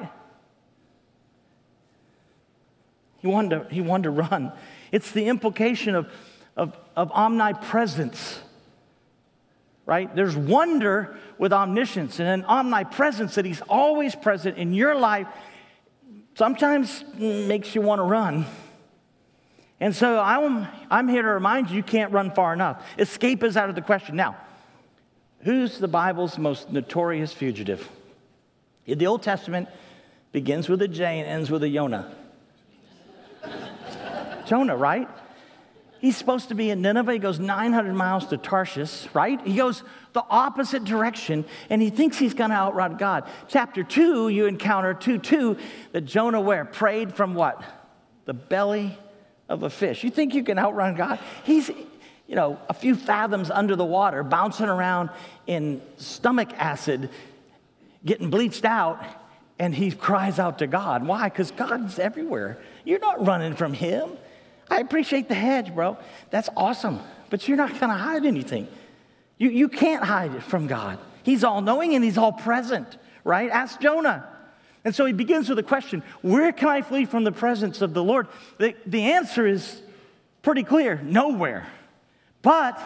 He 3.18 3.26
wanted 3.26 3.68
to, 3.68 3.74
he 3.74 3.80
wanted 3.80 4.04
to 4.04 4.10
run. 4.10 4.52
It's 4.92 5.10
the 5.10 5.26
implication 5.26 5.94
of 5.94 6.08
of, 6.56 6.76
of 6.96 7.10
omnipresence, 7.12 8.40
right? 9.86 10.14
There's 10.14 10.36
wonder 10.36 11.16
with 11.38 11.52
omniscience 11.52 12.18
and 12.20 12.28
an 12.28 12.44
omnipresence 12.44 13.34
that 13.34 13.44
He's 13.44 13.60
always 13.62 14.14
present 14.14 14.56
in 14.56 14.72
your 14.72 14.94
life. 14.94 15.26
Sometimes 16.34 17.04
makes 17.18 17.74
you 17.74 17.80
want 17.80 18.00
to 18.00 18.04
run. 18.04 18.46
And 19.80 19.94
so 19.94 20.20
I'm, 20.20 20.66
I'm 20.90 21.08
here 21.08 21.22
to 21.22 21.28
remind 21.28 21.70
you, 21.70 21.76
you 21.76 21.82
can't 21.82 22.12
run 22.12 22.30
far 22.30 22.52
enough. 22.52 22.82
Escape 22.98 23.42
is 23.42 23.56
out 23.56 23.68
of 23.68 23.74
the 23.74 23.82
question. 23.82 24.16
Now, 24.16 24.36
who's 25.40 25.78
the 25.78 25.88
Bible's 25.88 26.38
most 26.38 26.70
notorious 26.70 27.32
fugitive? 27.32 27.88
In 28.86 28.98
the 28.98 29.06
Old 29.06 29.22
Testament, 29.22 29.68
begins 30.32 30.68
with 30.68 30.82
a 30.82 30.88
J 30.88 31.20
and 31.20 31.28
ends 31.28 31.50
with 31.50 31.62
a 31.62 31.70
Jonah. 31.70 32.12
Jonah, 34.46 34.76
right? 34.76 35.08
He's 36.00 36.16
supposed 36.16 36.48
to 36.48 36.54
be 36.54 36.70
in 36.70 36.82
Nineveh. 36.82 37.14
He 37.14 37.18
goes 37.18 37.38
900 37.38 37.94
miles 37.94 38.26
to 38.26 38.36
Tarshish, 38.36 39.06
right? 39.14 39.40
He 39.46 39.56
goes 39.56 39.82
the 40.12 40.24
opposite 40.28 40.84
direction 40.84 41.44
and 41.70 41.80
he 41.80 41.90
thinks 41.90 42.18
he's 42.18 42.34
going 42.34 42.50
to 42.50 42.56
outrun 42.56 42.96
God. 42.96 43.28
Chapter 43.48 43.82
2, 43.82 44.28
you 44.28 44.46
encounter 44.46 44.94
2 44.94 45.18
2 45.18 45.56
that 45.92 46.02
Jonah 46.02 46.40
where? 46.40 46.64
Prayed 46.64 47.14
from 47.14 47.34
what? 47.34 47.62
The 48.26 48.34
belly 48.34 48.98
of 49.48 49.62
a 49.62 49.70
fish. 49.70 50.04
You 50.04 50.10
think 50.10 50.34
you 50.34 50.44
can 50.44 50.58
outrun 50.58 50.94
God? 50.94 51.18
He's, 51.44 51.68
you 52.26 52.36
know, 52.36 52.58
a 52.68 52.74
few 52.74 52.94
fathoms 52.94 53.50
under 53.50 53.76
the 53.76 53.84
water, 53.84 54.22
bouncing 54.22 54.66
around 54.66 55.10
in 55.46 55.82
stomach 55.96 56.50
acid, 56.56 57.10
getting 58.04 58.30
bleached 58.30 58.64
out, 58.64 59.04
and 59.58 59.74
he 59.74 59.90
cries 59.90 60.38
out 60.38 60.58
to 60.58 60.66
God. 60.66 61.06
Why? 61.06 61.28
Because 61.28 61.50
God's 61.50 61.98
everywhere. 61.98 62.58
You're 62.84 62.98
not 62.98 63.24
running 63.24 63.54
from 63.54 63.72
him. 63.72 64.10
I 64.74 64.80
appreciate 64.80 65.28
the 65.28 65.36
hedge, 65.36 65.72
bro. 65.72 65.96
That's 66.30 66.48
awesome. 66.56 66.98
But 67.30 67.46
you're 67.46 67.56
not 67.56 67.70
going 67.70 67.92
to 67.92 67.96
hide 67.96 68.26
anything. 68.26 68.66
You, 69.38 69.50
you 69.50 69.68
can't 69.68 70.02
hide 70.02 70.34
it 70.34 70.42
from 70.42 70.66
God. 70.66 70.98
He's 71.22 71.44
all 71.44 71.60
knowing 71.60 71.94
and 71.94 72.02
He's 72.02 72.18
all 72.18 72.32
present, 72.32 72.98
right? 73.22 73.48
Ask 73.50 73.80
Jonah. 73.80 74.28
And 74.84 74.92
so 74.92 75.06
he 75.06 75.12
begins 75.12 75.48
with 75.48 75.60
a 75.60 75.62
question 75.62 76.02
Where 76.22 76.50
can 76.52 76.68
I 76.68 76.82
flee 76.82 77.04
from 77.04 77.22
the 77.22 77.30
presence 77.30 77.82
of 77.82 77.94
the 77.94 78.02
Lord? 78.02 78.26
The, 78.58 78.74
the 78.84 79.12
answer 79.12 79.46
is 79.46 79.80
pretty 80.42 80.64
clear 80.64 81.00
nowhere. 81.02 81.68
But 82.42 82.78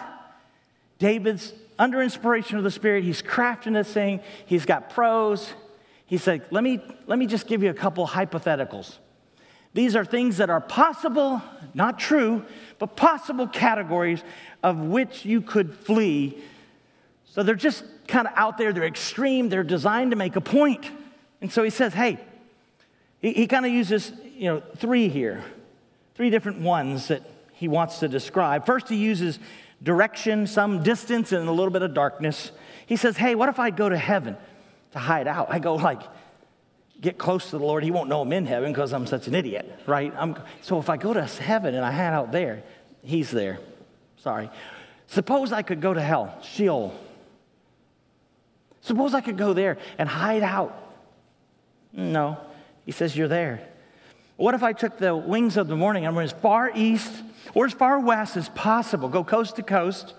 David's 0.98 1.54
under 1.78 2.02
inspiration 2.02 2.58
of 2.58 2.64
the 2.64 2.70
Spirit, 2.70 3.02
he's 3.02 3.22
crafting 3.22 3.72
this 3.72 3.90
thing, 3.90 4.20
he's 4.44 4.66
got 4.66 4.90
prose. 4.90 5.54
He 6.04 6.18
said, 6.18 6.44
let 6.50 6.62
me, 6.62 6.80
let 7.06 7.18
me 7.18 7.26
just 7.26 7.46
give 7.46 7.62
you 7.62 7.70
a 7.70 7.74
couple 7.74 8.06
hypotheticals. 8.06 8.98
These 9.78 9.94
are 9.94 10.04
things 10.04 10.38
that 10.38 10.50
are 10.50 10.60
possible, 10.60 11.40
not 11.72 12.00
true, 12.00 12.44
but 12.80 12.96
possible 12.96 13.46
categories 13.46 14.24
of 14.60 14.80
which 14.80 15.24
you 15.24 15.40
could 15.40 15.72
flee. 15.72 16.42
So 17.26 17.44
they're 17.44 17.54
just 17.54 17.84
kind 18.08 18.26
of 18.26 18.32
out 18.34 18.58
there, 18.58 18.72
they're 18.72 18.82
extreme, 18.82 19.48
they're 19.48 19.62
designed 19.62 20.10
to 20.10 20.16
make 20.16 20.34
a 20.34 20.40
point. 20.40 20.90
And 21.40 21.52
so 21.52 21.62
he 21.62 21.70
says, 21.70 21.94
hey, 21.94 22.18
He, 23.20 23.32
he 23.32 23.46
kind 23.46 23.64
of 23.64 23.70
uses, 23.70 24.10
you 24.36 24.48
know, 24.48 24.62
three 24.78 25.08
here, 25.08 25.44
three 26.16 26.30
different 26.30 26.58
ones 26.58 27.06
that 27.06 27.22
he 27.52 27.68
wants 27.68 28.00
to 28.00 28.08
describe. 28.08 28.66
First, 28.66 28.88
he 28.88 28.96
uses 28.96 29.38
direction, 29.80 30.48
some 30.48 30.82
distance, 30.82 31.30
and 31.30 31.48
a 31.48 31.52
little 31.52 31.70
bit 31.70 31.82
of 31.82 31.94
darkness. 31.94 32.50
He 32.84 32.96
says, 32.96 33.16
Hey, 33.16 33.36
what 33.36 33.48
if 33.48 33.60
I 33.60 33.70
go 33.70 33.88
to 33.88 33.96
heaven 33.96 34.36
to 34.90 34.98
hide 34.98 35.28
out? 35.28 35.46
I 35.50 35.60
go, 35.60 35.76
like, 35.76 36.02
get 37.00 37.18
close 37.18 37.50
to 37.50 37.58
the 37.58 37.64
Lord. 37.64 37.84
He 37.84 37.90
won't 37.90 38.08
know 38.08 38.20
I'm 38.20 38.32
in 38.32 38.46
heaven 38.46 38.72
because 38.72 38.92
I'm 38.92 39.06
such 39.06 39.26
an 39.28 39.34
idiot, 39.34 39.70
right? 39.86 40.12
I'm, 40.16 40.36
so 40.62 40.78
if 40.78 40.88
I 40.88 40.96
go 40.96 41.12
to 41.12 41.24
heaven 41.24 41.74
and 41.74 41.84
I 41.84 41.92
hide 41.92 42.12
out 42.12 42.32
there, 42.32 42.62
he's 43.02 43.30
there. 43.30 43.58
Sorry. 44.18 44.50
Suppose 45.06 45.52
I 45.52 45.62
could 45.62 45.80
go 45.80 45.94
to 45.94 46.00
hell, 46.00 46.38
Sheol. 46.42 46.94
Suppose 48.80 49.14
I 49.14 49.20
could 49.20 49.36
go 49.36 49.52
there 49.52 49.78
and 49.98 50.08
hide 50.08 50.42
out. 50.42 50.94
No. 51.92 52.38
He 52.84 52.92
says, 52.92 53.16
You're 53.16 53.28
there. 53.28 53.66
What 54.36 54.54
if 54.54 54.62
I 54.62 54.72
took 54.72 54.98
the 54.98 55.16
wings 55.16 55.56
of 55.56 55.66
the 55.66 55.76
morning 55.76 56.06
and 56.06 56.14
went 56.14 56.32
as 56.32 56.40
far 56.40 56.70
east 56.74 57.12
or 57.54 57.66
as 57.66 57.72
far 57.72 57.98
west 57.98 58.36
as 58.36 58.48
possible, 58.50 59.08
go 59.08 59.24
coast 59.24 59.56
to 59.56 59.62
coast? 59.62 60.14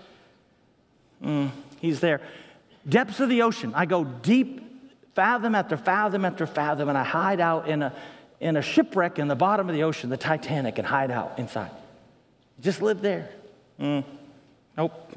Mm, 1.23 1.51
he's 1.79 1.99
there. 2.01 2.21
Depths 2.87 3.19
of 3.19 3.29
the 3.29 3.43
ocean. 3.43 3.71
I 3.75 3.85
go 3.85 4.03
deep, 4.03 4.68
fathom 5.15 5.55
after 5.55 5.77
fathom 5.77 6.25
after 6.25 6.45
fathom, 6.47 6.89
and 6.89 6.97
I 6.97 7.03
hide 7.03 7.39
out 7.39 7.67
in 7.67 7.83
a, 7.83 7.93
in 8.39 8.57
a 8.57 8.61
shipwreck 8.61 9.19
in 9.19 9.27
the 9.27 9.35
bottom 9.35 9.69
of 9.69 9.75
the 9.75 9.83
ocean, 9.83 10.09
the 10.09 10.17
Titanic, 10.17 10.77
and 10.77 10.87
hide 10.87 11.11
out 11.11 11.37
inside. 11.37 11.71
Just 12.61 12.81
live 12.81 13.01
there. 13.01 13.29
Mm, 13.79 14.03
nope. 14.77 15.15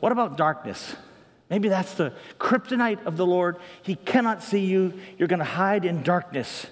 What 0.00 0.12
about 0.12 0.36
darkness? 0.36 0.96
Maybe 1.48 1.68
that's 1.68 1.94
the 1.94 2.12
kryptonite 2.40 3.04
of 3.04 3.16
the 3.16 3.26
Lord. 3.26 3.56
He 3.82 3.94
cannot 3.94 4.42
see 4.42 4.64
you. 4.64 4.94
You're 5.18 5.28
going 5.28 5.38
to 5.38 5.44
hide 5.44 5.84
in 5.84 6.02
darkness. 6.02 6.66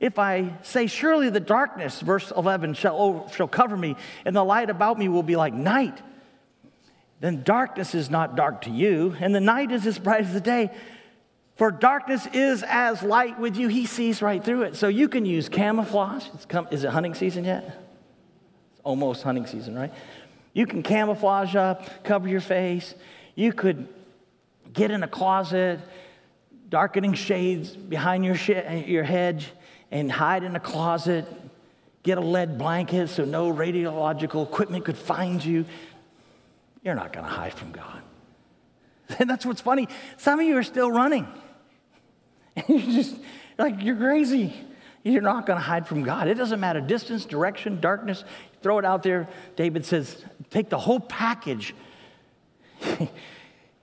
If 0.00 0.18
I 0.18 0.58
say, 0.62 0.88
Surely 0.88 1.30
the 1.30 1.40
darkness, 1.40 2.00
verse 2.00 2.32
11, 2.36 2.74
shall, 2.74 3.28
shall 3.28 3.46
cover 3.46 3.76
me, 3.76 3.94
and 4.24 4.34
the 4.34 4.44
light 4.44 4.68
about 4.68 4.98
me 4.98 5.08
will 5.08 5.22
be 5.22 5.36
like 5.36 5.54
night, 5.54 5.96
then 7.22 7.44
darkness 7.44 7.94
is 7.94 8.10
not 8.10 8.34
dark 8.34 8.62
to 8.62 8.70
you, 8.70 9.14
and 9.20 9.32
the 9.32 9.40
night 9.40 9.70
is 9.70 9.86
as 9.86 9.96
bright 9.96 10.22
as 10.22 10.32
the 10.32 10.40
day. 10.40 10.72
For 11.54 11.70
darkness 11.70 12.26
is 12.32 12.64
as 12.66 13.00
light 13.04 13.38
with 13.38 13.56
you. 13.56 13.68
He 13.68 13.86
sees 13.86 14.20
right 14.20 14.42
through 14.42 14.62
it. 14.62 14.74
So 14.74 14.88
you 14.88 15.08
can 15.08 15.24
use 15.24 15.48
camouflage. 15.48 16.26
Come, 16.48 16.66
is 16.72 16.82
it 16.82 16.90
hunting 16.90 17.14
season 17.14 17.44
yet? 17.44 17.64
It's 18.72 18.80
almost 18.82 19.22
hunting 19.22 19.46
season, 19.46 19.76
right? 19.76 19.92
You 20.52 20.66
can 20.66 20.82
camouflage 20.82 21.54
up, 21.54 22.02
cover 22.02 22.26
your 22.26 22.40
face. 22.40 22.92
You 23.36 23.52
could 23.52 23.86
get 24.72 24.90
in 24.90 25.04
a 25.04 25.08
closet, 25.08 25.78
darkening 26.68 27.14
shades 27.14 27.70
behind 27.76 28.24
your, 28.24 28.34
sh- 28.34 28.50
your 28.86 29.04
hedge, 29.04 29.52
and 29.92 30.10
hide 30.10 30.42
in 30.42 30.56
a 30.56 30.60
closet, 30.60 31.24
get 32.02 32.18
a 32.18 32.20
lead 32.20 32.58
blanket 32.58 33.10
so 33.10 33.24
no 33.24 33.52
radiological 33.52 34.44
equipment 34.44 34.84
could 34.84 34.98
find 34.98 35.44
you. 35.44 35.66
You're 36.82 36.94
not 36.94 37.12
going 37.12 37.24
to 37.24 37.32
hide 37.32 37.54
from 37.54 37.72
God. 37.72 38.02
And 39.18 39.28
that's 39.28 39.44
what's 39.44 39.60
funny. 39.60 39.88
Some 40.16 40.40
of 40.40 40.46
you 40.46 40.56
are 40.56 40.62
still 40.62 40.90
running. 40.90 41.26
And 42.56 42.64
you're 42.68 43.02
just 43.02 43.16
like, 43.58 43.82
you're 43.82 43.96
crazy. 43.96 44.54
You're 45.02 45.22
not 45.22 45.46
going 45.46 45.58
to 45.58 45.62
hide 45.62 45.86
from 45.86 46.02
God. 46.02 46.28
It 46.28 46.34
doesn't 46.34 46.60
matter 46.60 46.80
distance, 46.80 47.24
direction, 47.24 47.80
darkness. 47.80 48.24
Throw 48.62 48.78
it 48.78 48.84
out 48.84 49.02
there. 49.02 49.28
David 49.56 49.84
says, 49.84 50.22
take 50.50 50.68
the 50.68 50.78
whole 50.78 51.00
package. 51.00 51.74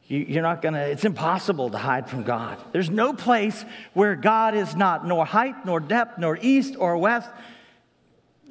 You're 0.07 0.41
not 0.41 0.63
gonna, 0.63 0.81
it's 0.81 1.05
impossible 1.05 1.69
to 1.69 1.77
hide 1.77 2.09
from 2.09 2.23
God. 2.23 2.57
There's 2.71 2.89
no 2.89 3.13
place 3.13 3.63
where 3.93 4.15
God 4.15 4.55
is 4.55 4.75
not, 4.75 5.05
nor 5.05 5.23
height, 5.23 5.67
nor 5.67 5.79
depth, 5.79 6.17
nor 6.17 6.37
east 6.41 6.75
or 6.79 6.97
west. 6.97 7.29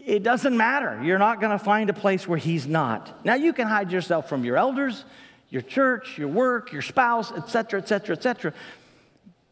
It 0.09 0.23
doesn't 0.23 0.57
matter. 0.57 0.99
You're 1.05 1.19
not 1.19 1.39
gonna 1.39 1.59
find 1.59 1.91
a 1.91 1.93
place 1.93 2.27
where 2.27 2.39
He's 2.39 2.67
not. 2.67 3.27
Now, 3.27 3.35
you 3.35 3.53
can 3.53 3.69
hide 3.69 3.93
yourself 3.93 4.27
from 4.27 4.43
your 4.43 4.57
elders, 4.57 5.05
your 5.51 5.61
church, 5.61 6.17
your 6.17 6.29
work, 6.29 6.73
your 6.73 6.81
spouse, 6.81 7.31
etc., 7.31 7.81
etc., 7.83 8.17
etc. 8.17 8.55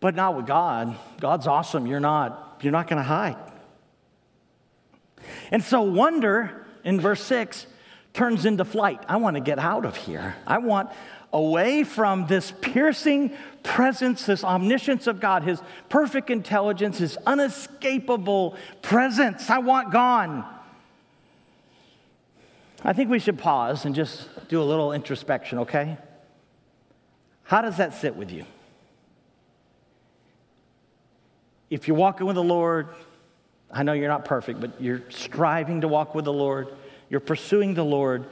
But 0.00 0.14
not 0.14 0.34
with 0.34 0.46
God. 0.46 0.96
God's 1.20 1.46
awesome. 1.46 1.86
You're 1.86 2.00
not, 2.00 2.60
you're 2.62 2.72
not 2.72 2.88
gonna 2.88 3.02
hide. 3.02 3.36
And 5.50 5.62
so, 5.62 5.82
wonder 5.82 6.64
in 6.84 7.02
verse 7.02 7.22
6 7.24 7.66
turns 8.14 8.46
into 8.46 8.64
flight. 8.64 9.04
I 9.08 9.18
wanna 9.18 9.40
get 9.40 9.58
out 9.58 9.84
of 9.84 9.94
here. 9.94 10.36
I 10.46 10.56
want, 10.56 10.88
away 11.36 11.84
from 11.84 12.26
this 12.26 12.50
piercing 12.62 13.30
presence, 13.62 14.24
this 14.24 14.42
omniscience 14.42 15.06
of 15.06 15.20
God, 15.20 15.42
His 15.42 15.60
perfect 15.90 16.30
intelligence, 16.30 16.96
His 16.96 17.18
unescapable 17.26 18.56
presence. 18.80 19.50
I 19.50 19.58
want 19.58 19.92
gone. 19.92 20.46
I 22.82 22.94
think 22.94 23.10
we 23.10 23.18
should 23.18 23.38
pause 23.38 23.84
and 23.84 23.94
just 23.94 24.28
do 24.48 24.62
a 24.62 24.64
little 24.64 24.92
introspection, 24.92 25.58
okay? 25.60 25.98
How 27.42 27.60
does 27.60 27.76
that 27.76 27.92
sit 27.92 28.16
with 28.16 28.32
you? 28.32 28.46
If 31.68 31.86
you're 31.86 31.98
walking 31.98 32.26
with 32.26 32.36
the 32.36 32.42
Lord, 32.42 32.88
I 33.70 33.82
know 33.82 33.92
you're 33.92 34.08
not 34.08 34.24
perfect, 34.24 34.60
but 34.60 34.80
you're 34.80 35.02
striving 35.10 35.82
to 35.82 35.88
walk 35.88 36.14
with 36.14 36.24
the 36.24 36.32
Lord, 36.32 36.68
you're 37.10 37.20
pursuing 37.20 37.74
the 37.74 37.84
Lord, 37.84 38.24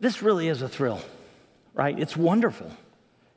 this 0.00 0.22
really 0.22 0.48
is 0.48 0.60
a 0.60 0.68
thrill 0.68 1.00
right? 1.76 1.96
It's 1.96 2.16
wonderful. 2.16 2.70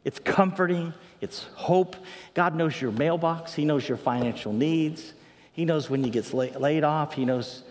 It's 0.03 0.17
comforting. 0.17 0.93
It's 1.21 1.43
hope. 1.53 1.95
God 2.33 2.55
knows 2.55 2.81
your 2.81 2.91
mailbox. 2.91 3.53
He 3.53 3.65
knows 3.65 3.87
your 3.87 3.97
financial 3.97 4.53
needs. 4.53 5.13
He 5.51 5.65
knows 5.65 5.89
when 5.89 6.03
you 6.03 6.09
get 6.09 6.33
laid 6.33 6.83
off. 6.83 7.13
He 7.13 7.25
knows 7.25 7.63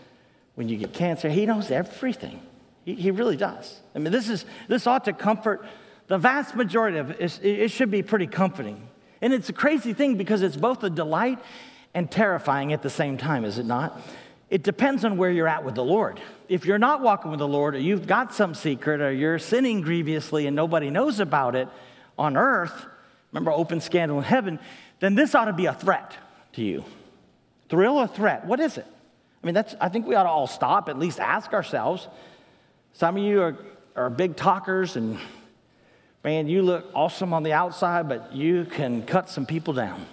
when 0.55 0.69
you 0.69 0.77
get 0.77 0.93
cancer. 0.93 1.31
He 1.31 1.47
knows 1.47 1.71
everything. 1.71 2.41
He, 2.85 2.95
he 2.95 3.11
really 3.11 3.37
does. 3.37 3.81
I 3.95 3.99
mean, 3.99 4.13
this, 4.13 4.29
is, 4.29 4.45
this 4.69 4.87
ought 4.87 5.07
to 5.07 5.13
comfort 5.13 5.67
the 6.07 6.19
vast 6.19 6.55
majority 6.55 6.99
of 6.99 7.11
it. 7.13 7.41
It 7.43 7.71
should 7.71 7.91
be 7.91 8.03
pretty 8.03 8.27
comforting. 8.27 8.87
And 9.21 9.33
it's 9.33 9.49
a 9.49 9.55
crazy 9.55 9.95
thing 9.95 10.17
because 10.17 10.43
it's 10.43 10.57
both 10.57 10.85
a 10.85 10.91
delight 10.91 11.39
and 11.95 12.11
terrifying 12.11 12.73
at 12.73 12.83
the 12.83 12.91
same 12.91 13.17
time, 13.17 13.45
is 13.45 13.59
it 13.59 13.67
not? 13.67 14.01
It 14.51 14.63
depends 14.63 15.05
on 15.05 15.19
where 15.19 15.31
you're 15.31 15.49
at 15.49 15.65
with 15.65 15.75
the 15.75 15.85
Lord. 15.85 16.21
If 16.49 16.65
you're 16.65 16.79
not 16.79 17.03
walking 17.03 17.31
with 17.31 17.41
the 17.41 17.49
Lord, 17.49 17.75
or 17.75 17.79
you've 17.79 18.07
got 18.07 18.33
some 18.35 18.55
secret, 18.55 19.01
or 19.01 19.13
you're 19.13 19.39
sinning 19.39 19.83
grievously 19.83 20.47
and 20.47 20.57
nobody 20.57 20.89
knows 20.91 21.21
about 21.21 21.55
it 21.55 21.69
on 22.19 22.37
earth, 22.37 22.87
remember 23.31 23.51
open 23.51 23.81
scandal 23.81 24.19
in 24.19 24.25
heaven, 24.25 24.59
then 25.01 25.15
this 25.15 25.35
ought 25.35 25.47
to 25.47 25.53
be 25.53 25.67
a 25.67 25.75
threat 25.75 26.17
to 26.55 26.63
you. 26.63 26.85
Thrill 27.69 27.99
or 27.99 28.07
threat? 28.07 28.47
What 28.47 28.59
is 28.59 28.79
it? 28.79 28.87
I 29.43 29.47
mean, 29.47 29.55
that's, 29.55 29.75
I 29.81 29.91
think 29.91 30.07
we 30.07 30.15
ought 30.15 30.23
to 30.25 30.31
all 30.31 30.47
stop, 30.47 30.89
at 30.89 30.99
least 30.99 31.21
ask 31.21 31.53
ourselves. 31.53 32.09
Some 32.95 33.19
of 33.19 33.23
you 33.23 33.43
are, 33.43 33.57
are 33.95 34.11
big 34.11 34.35
talkers, 34.35 34.97
and 34.97 35.19
man, 36.25 36.49
you 36.49 36.63
look 36.63 36.91
awesome 36.95 37.35
on 37.35 37.43
the 37.43 37.53
outside, 37.53 38.09
but 38.09 38.33
you 38.35 38.65
can 38.65 39.03
cut 39.03 39.29
some 39.29 39.45
people 39.45 39.75
down. 39.75 40.07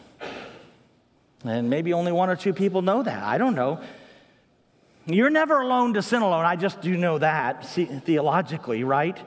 And 1.45 1.69
maybe 1.69 1.93
only 1.93 2.11
one 2.11 2.29
or 2.29 2.35
two 2.35 2.53
people 2.53 2.81
know 2.81 3.01
that. 3.01 3.23
I 3.23 3.37
don't 3.37 3.55
know. 3.55 3.79
You're 5.07 5.29
never 5.29 5.61
alone 5.61 5.93
to 5.93 6.01
sin 6.01 6.21
alone. 6.21 6.45
I 6.45 6.55
just 6.55 6.81
do 6.81 6.95
know 6.97 7.19
that 7.19 7.65
theologically, 7.65 8.83
right? 8.83 9.17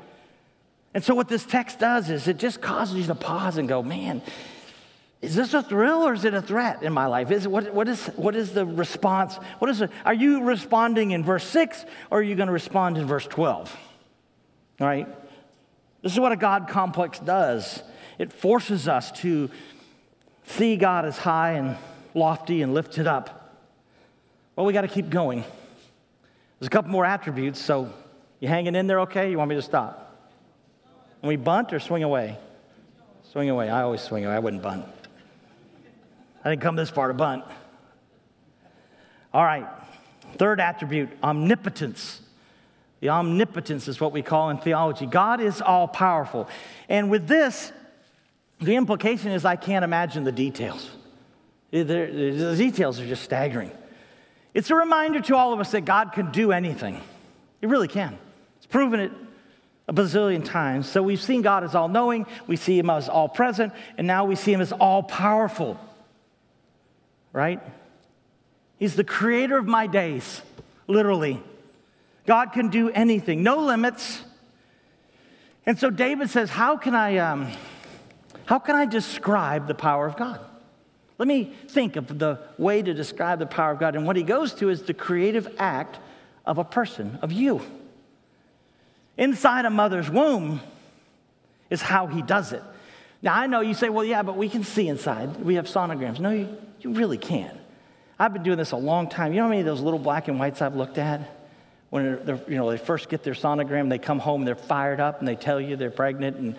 And 0.94 1.04
so, 1.04 1.14
what 1.14 1.28
this 1.28 1.44
text 1.44 1.78
does 1.78 2.10
is 2.10 2.26
it 2.26 2.38
just 2.38 2.60
causes 2.60 2.96
you 2.96 3.06
to 3.06 3.14
pause 3.14 3.58
and 3.58 3.68
go, 3.68 3.82
man, 3.82 4.22
is 5.20 5.34
this 5.34 5.54
a 5.54 5.62
thrill 5.62 6.06
or 6.06 6.14
is 6.14 6.24
it 6.24 6.34
a 6.34 6.42
threat 6.42 6.82
in 6.82 6.92
my 6.92 7.06
life? 7.06 7.30
Is, 7.30 7.46
what, 7.46 7.72
what, 7.74 7.88
is, 7.88 8.06
what 8.08 8.34
is 8.34 8.52
the 8.52 8.64
response? 8.64 9.36
What 9.58 9.70
is 9.70 9.80
it? 9.80 9.90
Are 10.04 10.14
you 10.14 10.44
responding 10.44 11.10
in 11.10 11.24
verse 11.24 11.44
6 11.44 11.84
or 12.10 12.20
are 12.20 12.22
you 12.22 12.34
going 12.34 12.46
to 12.46 12.52
respond 12.52 12.98
in 12.98 13.06
verse 13.06 13.26
12? 13.26 13.76
All 14.80 14.86
right? 14.86 15.08
This 16.02 16.12
is 16.12 16.20
what 16.20 16.32
a 16.32 16.36
God 16.36 16.68
complex 16.68 17.18
does 17.18 17.82
it 18.18 18.32
forces 18.32 18.88
us 18.88 19.12
to 19.12 19.48
see 20.44 20.76
God 20.76 21.04
as 21.04 21.16
high 21.16 21.52
and 21.52 21.76
lofty 22.14 22.62
and 22.62 22.74
lifted 22.74 23.06
up. 23.06 23.54
Well, 24.56 24.66
we 24.66 24.72
got 24.72 24.80
to 24.82 24.88
keep 24.88 25.08
going. 25.08 25.44
There's 26.58 26.66
a 26.66 26.70
couple 26.70 26.90
more 26.90 27.04
attributes, 27.04 27.60
so 27.60 27.92
you 28.40 28.48
hanging 28.48 28.74
in 28.74 28.86
there 28.86 29.00
okay? 29.00 29.30
You 29.30 29.38
want 29.38 29.50
me 29.50 29.56
to 29.56 29.62
stop? 29.62 30.04
And 31.22 31.28
we 31.28 31.36
bunt 31.36 31.72
or 31.72 31.80
swing 31.80 32.02
away? 32.02 32.36
Swing 33.32 33.50
away. 33.50 33.68
I 33.68 33.82
always 33.82 34.00
swing 34.00 34.24
away. 34.24 34.34
I 34.34 34.38
wouldn't 34.38 34.62
bunt. 34.62 34.86
I 36.44 36.50
didn't 36.50 36.62
come 36.62 36.76
this 36.76 36.90
far 36.90 37.08
to 37.08 37.14
bunt. 37.14 37.44
All 39.32 39.44
right. 39.44 39.66
Third 40.36 40.60
attribute 40.60 41.10
omnipotence. 41.22 42.20
The 43.00 43.10
omnipotence 43.10 43.86
is 43.86 44.00
what 44.00 44.12
we 44.12 44.22
call 44.22 44.50
in 44.50 44.58
theology. 44.58 45.06
God 45.06 45.40
is 45.40 45.60
all 45.60 45.86
powerful. 45.86 46.48
And 46.88 47.10
with 47.10 47.28
this, 47.28 47.72
the 48.60 48.74
implication 48.74 49.30
is 49.30 49.44
I 49.44 49.56
can't 49.56 49.84
imagine 49.84 50.24
the 50.24 50.32
details. 50.32 50.90
The 51.70 52.54
details 52.56 52.98
are 52.98 53.06
just 53.06 53.22
staggering. 53.22 53.70
It's 54.54 54.70
a 54.70 54.74
reminder 54.74 55.20
to 55.22 55.36
all 55.36 55.52
of 55.52 55.60
us 55.60 55.72
that 55.72 55.84
God 55.84 56.12
can 56.12 56.32
do 56.32 56.52
anything. 56.52 57.00
He 57.60 57.66
really 57.66 57.88
can. 57.88 58.18
It's 58.56 58.66
proven 58.66 59.00
it 59.00 59.12
a 59.88 59.92
bazillion 59.92 60.44
times. 60.44 60.88
So 60.88 61.02
we've 61.02 61.20
seen 61.20 61.42
God 61.42 61.64
as 61.64 61.74
all 61.74 61.88
knowing, 61.88 62.26
we 62.46 62.56
see 62.56 62.78
Him 62.78 62.90
as 62.90 63.08
all 63.08 63.28
present, 63.28 63.72
and 63.96 64.06
now 64.06 64.24
we 64.26 64.36
see 64.36 64.52
Him 64.52 64.60
as 64.60 64.72
all 64.72 65.02
powerful. 65.02 65.78
right? 67.32 67.60
He's 68.78 68.94
the 68.94 69.04
creator 69.04 69.56
of 69.56 69.66
my 69.66 69.86
days, 69.86 70.42
literally. 70.86 71.42
God 72.26 72.52
can 72.52 72.68
do 72.68 72.90
anything, 72.90 73.42
no 73.42 73.58
limits. 73.58 74.22
And 75.64 75.78
so 75.78 75.90
David 75.90 76.30
says, 76.30 76.50
How 76.50 76.76
can 76.76 76.94
I, 76.94 77.16
um, 77.16 77.50
how 78.44 78.58
can 78.58 78.76
I 78.76 78.84
describe 78.86 79.66
the 79.66 79.74
power 79.74 80.06
of 80.06 80.16
God? 80.16 80.40
Let 81.18 81.26
me 81.26 81.52
think 81.68 81.96
of 81.96 82.18
the 82.18 82.38
way 82.56 82.80
to 82.80 82.94
describe 82.94 83.40
the 83.40 83.46
power 83.46 83.72
of 83.72 83.80
God. 83.80 83.96
And 83.96 84.06
what 84.06 84.16
he 84.16 84.22
goes 84.22 84.54
to 84.54 84.70
is 84.70 84.82
the 84.82 84.94
creative 84.94 85.52
act 85.58 85.98
of 86.46 86.58
a 86.58 86.64
person, 86.64 87.18
of 87.22 87.32
you. 87.32 87.60
Inside 89.16 89.64
a 89.64 89.70
mother's 89.70 90.08
womb 90.08 90.60
is 91.70 91.82
how 91.82 92.06
he 92.06 92.22
does 92.22 92.52
it. 92.52 92.62
Now, 93.20 93.34
I 93.34 93.48
know 93.48 93.60
you 93.60 93.74
say, 93.74 93.88
well, 93.88 94.04
yeah, 94.04 94.22
but 94.22 94.36
we 94.36 94.48
can 94.48 94.62
see 94.62 94.86
inside. 94.86 95.44
We 95.44 95.56
have 95.56 95.66
sonograms. 95.66 96.20
No, 96.20 96.30
you, 96.30 96.56
you 96.80 96.92
really 96.92 97.18
can't. 97.18 97.58
I've 98.16 98.32
been 98.32 98.44
doing 98.44 98.58
this 98.58 98.70
a 98.70 98.76
long 98.76 99.08
time. 99.08 99.32
You 99.32 99.38
know 99.38 99.44
how 99.44 99.48
many 99.48 99.60
of 99.60 99.66
those 99.66 99.80
little 99.80 99.98
black 99.98 100.28
and 100.28 100.38
whites 100.38 100.62
I've 100.62 100.76
looked 100.76 100.98
at? 100.98 101.20
When 101.90 102.24
they're, 102.24 102.40
you 102.46 102.56
know, 102.56 102.70
they 102.70 102.78
first 102.78 103.08
get 103.08 103.24
their 103.24 103.34
sonogram, 103.34 103.88
they 103.88 103.98
come 103.98 104.18
home, 104.18 104.44
they're 104.44 104.54
fired 104.54 105.00
up, 105.00 105.18
and 105.18 105.26
they 105.26 105.36
tell 105.36 105.60
you 105.60 105.74
they're 105.74 105.90
pregnant. 105.90 106.36
And, 106.36 106.56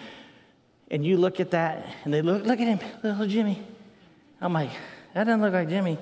and 0.92 1.06
you 1.06 1.18
look 1.18 1.40
at 1.40 1.52
that, 1.52 1.86
and 2.04 2.14
they 2.14 2.22
look, 2.22 2.44
look 2.46 2.60
at 2.60 2.68
him, 2.68 2.80
little 3.04 3.28
Jimmy. 3.28 3.62
I'm 4.42 4.54
like, 4.54 4.72
that 5.14 5.26
doesn't 5.26 5.42
look 5.42 5.54
like 5.54 5.70
Jimmy. 5.70 5.98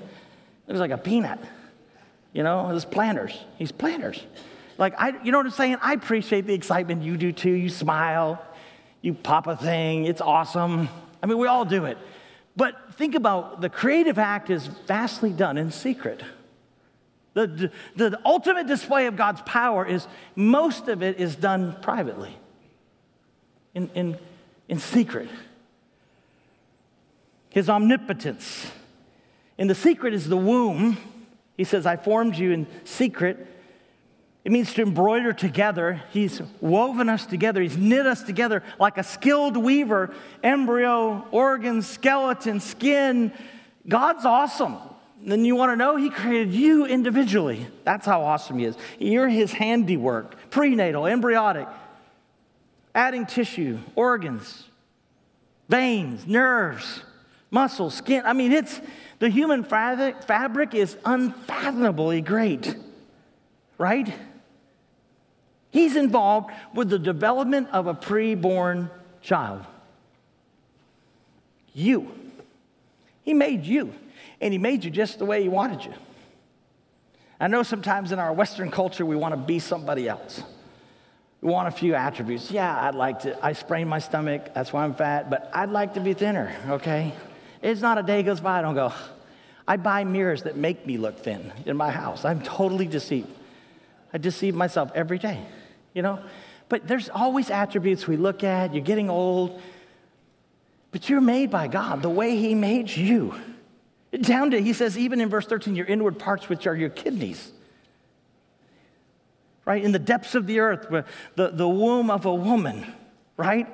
Looks 0.66 0.80
like 0.80 0.90
a 0.90 0.98
peanut. 0.98 1.38
You 2.32 2.42
know, 2.42 2.70
it's 2.70 2.84
planters. 2.84 3.38
He's 3.56 3.72
planters. 3.72 4.22
Like, 4.76 4.94
I, 4.98 5.20
you 5.24 5.32
know 5.32 5.38
what 5.38 5.46
I'm 5.46 5.52
saying? 5.52 5.78
I 5.82 5.94
appreciate 5.94 6.46
the 6.46 6.54
excitement. 6.54 7.02
You 7.02 7.16
do 7.16 7.32
too. 7.32 7.50
You 7.50 7.68
smile, 7.68 8.40
you 9.02 9.14
pop 9.14 9.46
a 9.46 9.56
thing. 9.56 10.04
It's 10.04 10.20
awesome. 10.20 10.88
I 11.22 11.26
mean, 11.26 11.38
we 11.38 11.48
all 11.48 11.64
do 11.64 11.86
it. 11.86 11.98
But 12.56 12.94
think 12.94 13.14
about 13.14 13.60
the 13.60 13.68
creative 13.68 14.18
act 14.18 14.50
is 14.50 14.66
vastly 14.66 15.30
done 15.30 15.58
in 15.58 15.70
secret. 15.70 16.22
The, 17.34 17.70
the, 17.96 18.10
the 18.10 18.20
ultimate 18.24 18.66
display 18.66 19.06
of 19.06 19.16
God's 19.16 19.40
power 19.42 19.86
is 19.86 20.06
most 20.34 20.88
of 20.88 21.02
it 21.02 21.20
is 21.20 21.36
done 21.36 21.76
privately, 21.82 22.36
in, 23.74 23.88
in, 23.94 24.18
in 24.68 24.78
secret. 24.78 25.28
His 27.50 27.68
omnipotence. 27.68 28.70
And 29.58 29.68
the 29.68 29.74
secret 29.74 30.14
is 30.14 30.28
the 30.28 30.36
womb. 30.36 30.96
He 31.56 31.64
says, 31.64 31.86
I 31.86 31.96
formed 31.96 32.36
you 32.36 32.52
in 32.52 32.66
secret. 32.84 33.46
It 34.44 34.52
means 34.52 34.72
to 34.74 34.82
embroider 34.82 35.32
together. 35.32 36.02
He's 36.10 36.40
woven 36.60 37.08
us 37.08 37.26
together. 37.26 37.60
He's 37.60 37.76
knit 37.76 38.06
us 38.06 38.22
together 38.22 38.62
like 38.78 38.96
a 38.96 39.02
skilled 39.02 39.56
weaver 39.56 40.14
embryo, 40.42 41.26
organs, 41.32 41.86
skeleton, 41.86 42.60
skin. 42.60 43.32
God's 43.86 44.24
awesome. 44.24 44.78
Then 45.20 45.44
you 45.44 45.56
want 45.56 45.72
to 45.72 45.76
know? 45.76 45.96
He 45.96 46.10
created 46.10 46.54
you 46.54 46.86
individually. 46.86 47.66
That's 47.84 48.06
how 48.06 48.22
awesome 48.22 48.58
He 48.58 48.66
is. 48.66 48.76
You're 48.98 49.28
His 49.28 49.52
handiwork, 49.52 50.50
prenatal, 50.50 51.06
embryonic, 51.06 51.66
adding 52.94 53.26
tissue, 53.26 53.78
organs, 53.96 54.64
veins, 55.68 56.26
nerves, 56.26 57.02
muscles, 57.50 57.94
skin. 57.94 58.22
I 58.24 58.32
mean, 58.32 58.52
it's 58.52 58.80
the 59.18 59.28
human 59.28 59.64
fabric, 59.64 60.22
fabric 60.22 60.74
is 60.74 60.96
unfathomably 61.04 62.20
great, 62.20 62.76
right? 63.78 64.12
He's 65.70 65.96
involved 65.96 66.50
with 66.74 66.88
the 66.88 66.98
development 66.98 67.68
of 67.72 67.86
a 67.86 67.94
preborn 67.94 68.90
child. 69.22 69.64
You. 71.74 72.10
He 73.22 73.34
made 73.34 73.64
you, 73.64 73.92
and 74.40 74.52
He 74.52 74.58
made 74.58 74.84
you 74.84 74.90
just 74.90 75.18
the 75.18 75.24
way 75.24 75.42
He 75.42 75.48
wanted 75.48 75.84
you. 75.84 75.94
I 77.40 77.46
know 77.46 77.62
sometimes 77.62 78.10
in 78.10 78.18
our 78.18 78.32
Western 78.32 78.70
culture 78.70 79.06
we 79.06 79.14
want 79.14 79.32
to 79.32 79.38
be 79.38 79.58
somebody 79.58 80.08
else. 80.08 80.42
We 81.40 81.50
want 81.52 81.68
a 81.68 81.70
few 81.70 81.94
attributes. 81.94 82.50
Yeah, 82.50 82.88
I'd 82.88 82.96
like 82.96 83.20
to, 83.20 83.44
I 83.44 83.52
sprained 83.52 83.88
my 83.88 84.00
stomach, 84.00 84.54
that's 84.54 84.72
why 84.72 84.82
I'm 84.82 84.94
fat, 84.94 85.30
but 85.30 85.48
I'd 85.54 85.70
like 85.70 85.94
to 85.94 86.00
be 86.00 86.14
thinner, 86.14 86.56
okay? 86.68 87.12
It's 87.62 87.80
not 87.80 87.98
a 87.98 88.02
day 88.02 88.22
goes 88.22 88.40
by, 88.40 88.58
I 88.58 88.62
don't 88.62 88.74
go, 88.74 88.92
I 89.66 89.76
buy 89.76 90.04
mirrors 90.04 90.44
that 90.44 90.56
make 90.56 90.86
me 90.86 90.96
look 90.96 91.18
thin 91.18 91.52
in 91.66 91.76
my 91.76 91.90
house. 91.90 92.24
I'm 92.24 92.40
totally 92.40 92.86
deceived. 92.86 93.28
I 94.12 94.18
deceive 94.18 94.54
myself 94.54 94.90
every 94.94 95.18
day, 95.18 95.40
you 95.92 96.02
know? 96.02 96.20
But 96.68 96.86
there's 96.86 97.08
always 97.08 97.50
attributes 97.50 98.06
we 98.06 98.16
look 98.16 98.44
at. 98.44 98.74
You're 98.74 98.84
getting 98.84 99.10
old, 99.10 99.60
but 100.90 101.08
you're 101.08 101.20
made 101.20 101.50
by 101.50 101.68
God 101.68 102.02
the 102.02 102.10
way 102.10 102.36
He 102.36 102.54
made 102.54 102.90
you. 102.90 103.34
Down 104.22 104.52
to, 104.52 104.60
He 104.60 104.72
says, 104.72 104.96
even 104.96 105.20
in 105.20 105.28
verse 105.28 105.46
13, 105.46 105.74
your 105.76 105.86
inward 105.86 106.18
parts, 106.18 106.48
which 106.48 106.66
are 106.66 106.74
your 106.74 106.90
kidneys. 106.90 107.52
Right? 109.66 109.84
In 109.84 109.92
the 109.92 109.98
depths 109.98 110.34
of 110.34 110.46
the 110.46 110.60
earth, 110.60 110.86
the, 111.36 111.48
the 111.48 111.68
womb 111.68 112.10
of 112.10 112.24
a 112.24 112.34
woman, 112.34 112.90
right? 113.36 113.66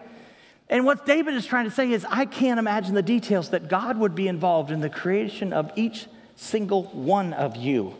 And 0.75 0.85
what 0.85 1.07
David 1.07 1.35
is 1.35 1.47
trying 1.47 1.67
to 1.67 1.71
say 1.71 1.93
is, 1.93 2.05
I 2.11 2.25
can't 2.25 2.59
imagine 2.59 2.97
the 2.97 3.03
details 3.03 3.51
that 3.51 3.69
God 3.69 3.97
would 3.97 4.17
be 4.17 4.27
involved 4.27 4.73
in 4.73 4.81
the 4.81 4.91
creation 4.91 5.53
of 5.53 5.71
each 5.77 6.09
single 6.35 6.83
one 6.87 7.33
of 7.33 7.55
you. 7.55 7.95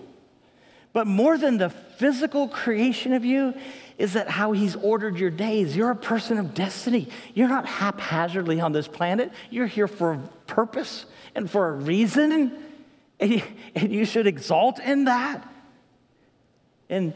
But 0.93 1.07
more 1.07 1.39
than 1.39 1.59
the 1.59 1.71
physical 1.71 2.49
creation 2.49 3.13
of 3.13 3.25
you, 3.25 3.55
is 3.97 4.15
that 4.15 4.29
how 4.29 4.51
he's 4.51 4.75
ordered 4.75 5.19
your 5.19 5.31
days. 5.31 5.77
You're 5.77 5.93
a 5.93 5.95
person 5.95 6.37
of 6.37 6.53
destiny. 6.53 7.09
You're 7.33 7.49
not 7.49 7.65
haphazardly 7.65 8.61
on 8.61 8.73
this 8.73 8.89
planet. 8.89 9.31
You're 9.51 9.69
here 9.69 9.87
for 9.87 10.15
a 10.15 10.19
purpose 10.49 11.07
and 11.37 11.49
for 11.49 11.69
a 11.69 11.73
reason, 11.75 12.61
and 13.21 13.43
you 13.77 14.05
should 14.05 14.27
exalt 14.27 14.81
in 14.81 15.05
that. 15.05 15.49
And 16.91 17.15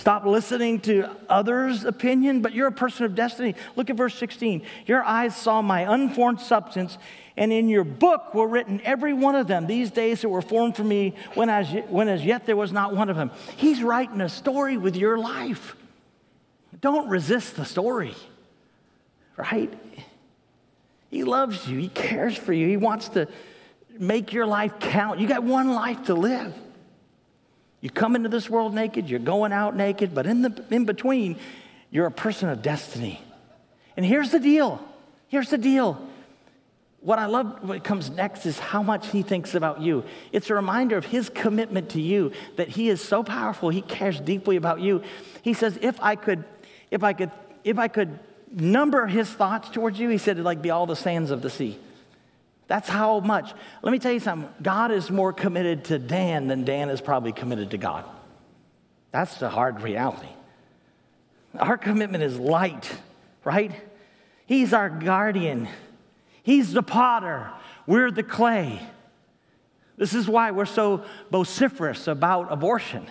Stop 0.00 0.24
listening 0.24 0.80
to 0.80 1.10
others' 1.28 1.84
opinion, 1.84 2.40
but 2.40 2.54
you're 2.54 2.68
a 2.68 2.72
person 2.72 3.04
of 3.04 3.14
destiny. 3.14 3.54
Look 3.76 3.90
at 3.90 3.96
verse 3.96 4.14
16. 4.14 4.62
Your 4.86 5.04
eyes 5.04 5.36
saw 5.36 5.60
my 5.60 5.82
unformed 5.82 6.40
substance, 6.40 6.96
and 7.36 7.52
in 7.52 7.68
your 7.68 7.84
book 7.84 8.32
were 8.32 8.48
written 8.48 8.80
every 8.82 9.12
one 9.12 9.34
of 9.34 9.46
them, 9.46 9.66
these 9.66 9.90
days 9.90 10.22
that 10.22 10.30
were 10.30 10.40
formed 10.40 10.74
for 10.74 10.84
me, 10.84 11.14
when 11.34 11.50
as, 11.50 11.68
when 11.90 12.08
as 12.08 12.24
yet 12.24 12.46
there 12.46 12.56
was 12.56 12.72
not 12.72 12.96
one 12.96 13.10
of 13.10 13.16
them. 13.16 13.30
He's 13.58 13.82
writing 13.82 14.22
a 14.22 14.30
story 14.30 14.78
with 14.78 14.96
your 14.96 15.18
life. 15.18 15.76
Don't 16.80 17.10
resist 17.10 17.56
the 17.56 17.66
story, 17.66 18.14
right? 19.36 19.70
He 21.10 21.24
loves 21.24 21.68
you, 21.68 21.78
He 21.78 21.88
cares 21.88 22.38
for 22.38 22.54
you, 22.54 22.66
He 22.66 22.78
wants 22.78 23.10
to 23.10 23.28
make 23.98 24.32
your 24.32 24.46
life 24.46 24.80
count. 24.80 25.20
You 25.20 25.28
got 25.28 25.42
one 25.42 25.74
life 25.74 26.04
to 26.04 26.14
live. 26.14 26.54
You 27.80 27.90
come 27.90 28.14
into 28.14 28.28
this 28.28 28.50
world 28.50 28.74
naked, 28.74 29.08
you're 29.08 29.18
going 29.18 29.52
out 29.52 29.74
naked, 29.74 30.14
but 30.14 30.26
in, 30.26 30.42
the, 30.42 30.64
in 30.70 30.84
between, 30.84 31.38
you're 31.90 32.06
a 32.06 32.10
person 32.10 32.48
of 32.48 32.62
destiny. 32.62 33.20
And 33.96 34.04
here's 34.04 34.30
the 34.30 34.38
deal. 34.38 34.84
Here's 35.28 35.50
the 35.50 35.58
deal. 35.58 36.06
What 37.00 37.18
I 37.18 37.26
love 37.26 37.66
what 37.66 37.82
comes 37.82 38.10
next 38.10 38.44
is 38.44 38.58
how 38.58 38.82
much 38.82 39.08
he 39.08 39.22
thinks 39.22 39.54
about 39.54 39.80
you. 39.80 40.04
It's 40.32 40.50
a 40.50 40.54
reminder 40.54 40.98
of 40.98 41.06
his 41.06 41.30
commitment 41.30 41.90
to 41.90 42.00
you 42.00 42.32
that 42.56 42.68
he 42.68 42.90
is 42.90 43.00
so 43.00 43.22
powerful, 43.22 43.70
he 43.70 43.80
cares 43.80 44.20
deeply 44.20 44.56
about 44.56 44.80
you. 44.80 45.02
He 45.40 45.54
says, 45.54 45.78
if 45.80 45.98
I 46.02 46.16
could, 46.16 46.44
if 46.90 47.02
I 47.02 47.14
could, 47.14 47.30
if 47.64 47.78
I 47.78 47.88
could 47.88 48.18
number 48.52 49.06
his 49.06 49.30
thoughts 49.30 49.70
towards 49.70 49.98
you, 49.98 50.10
he 50.10 50.18
said 50.18 50.32
it'd 50.32 50.44
like 50.44 50.60
be 50.60 50.70
all 50.70 50.84
the 50.84 50.96
sands 50.96 51.30
of 51.30 51.40
the 51.40 51.50
sea. 51.50 51.78
That's 52.70 52.88
how 52.88 53.18
much. 53.18 53.52
Let 53.82 53.90
me 53.90 53.98
tell 53.98 54.12
you 54.12 54.20
something 54.20 54.48
God 54.62 54.92
is 54.92 55.10
more 55.10 55.32
committed 55.32 55.86
to 55.86 55.98
Dan 55.98 56.46
than 56.46 56.64
Dan 56.64 56.88
is 56.88 57.00
probably 57.00 57.32
committed 57.32 57.72
to 57.72 57.78
God. 57.78 58.04
That's 59.10 59.38
the 59.38 59.48
hard 59.48 59.82
reality. 59.82 60.28
Our 61.58 61.76
commitment 61.76 62.22
is 62.22 62.38
light, 62.38 62.88
right? 63.42 63.72
He's 64.46 64.72
our 64.72 64.88
guardian, 64.88 65.68
He's 66.44 66.72
the 66.72 66.84
potter, 66.84 67.50
we're 67.88 68.12
the 68.12 68.22
clay. 68.22 68.80
This 69.96 70.14
is 70.14 70.28
why 70.28 70.52
we're 70.52 70.64
so 70.64 71.02
vociferous 71.32 72.06
about 72.06 72.52
abortion. 72.52 73.04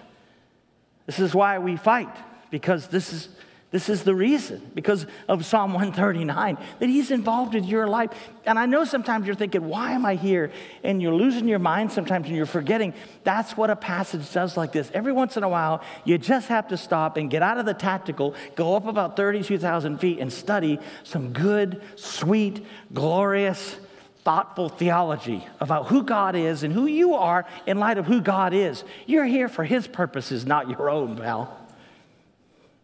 This 1.06 1.20
is 1.20 1.36
why 1.36 1.60
we 1.60 1.76
fight, 1.76 2.16
because 2.50 2.88
this 2.88 3.12
is 3.12 3.28
this 3.72 3.88
is 3.88 4.04
the 4.04 4.16
reason, 4.16 4.72
because 4.74 5.06
of 5.28 5.46
Psalm 5.46 5.74
139, 5.74 6.58
that 6.80 6.90
He's 6.90 7.12
involved 7.12 7.54
in 7.54 7.64
your 7.66 7.88
life. 7.88 8.10
And 8.48 8.58
I 8.58 8.66
know 8.66 8.84
sometimes 8.84 9.28
you're 9.28 9.36
thinking, 9.36 9.68
why 9.70 9.92
am 9.92 10.08
I 10.08 10.16
here? 10.16 10.52
And 10.84 11.00
you're 11.00 11.14
losing 11.14 11.48
your 11.48 11.60
mind 11.60 11.92
sometimes 11.92 12.26
and 12.26 12.36
you're 12.36 12.48
forgetting. 12.48 12.96
That's 13.24 13.56
what 13.56 13.70
a 13.70 13.76
passage 13.76 14.32
does 14.34 14.58
like 14.58 14.72
this. 14.72 14.90
Every 14.92 15.12
once 15.12 15.38
in 15.38 15.44
a 15.44 15.50
while, 15.50 15.84
you 16.04 16.18
just 16.18 16.48
have 16.48 16.70
to 16.70 16.78
stop 16.78 17.16
and 17.18 17.30
get 17.30 17.44
out 17.44 17.60
of 17.60 17.68
the 17.68 17.76
tactical, 17.76 18.34
go 18.56 18.76
up 18.76 18.88
about 18.88 19.16
32,000 19.16 20.00
feet 20.00 20.18
and 20.18 20.34
study 20.34 20.80
some 21.04 21.32
good, 21.32 21.80
sweet, 21.96 22.66
glorious, 22.92 23.78
thoughtful 24.24 24.70
theology 24.70 25.46
about 25.60 25.88
who 25.88 26.02
God 26.02 26.36
is 26.36 26.64
and 26.64 26.74
who 26.74 26.88
you 26.88 27.14
are 27.14 27.46
in 27.68 27.78
light 27.78 28.00
of 28.00 28.08
who 28.08 28.20
God 28.20 28.52
is. 28.56 28.84
You're 29.06 29.26
here 29.26 29.48
for 29.48 29.64
His 29.64 29.88
purposes, 29.88 30.44
not 30.48 30.70
your 30.70 30.90
own, 30.90 31.16
pal. 31.16 31.56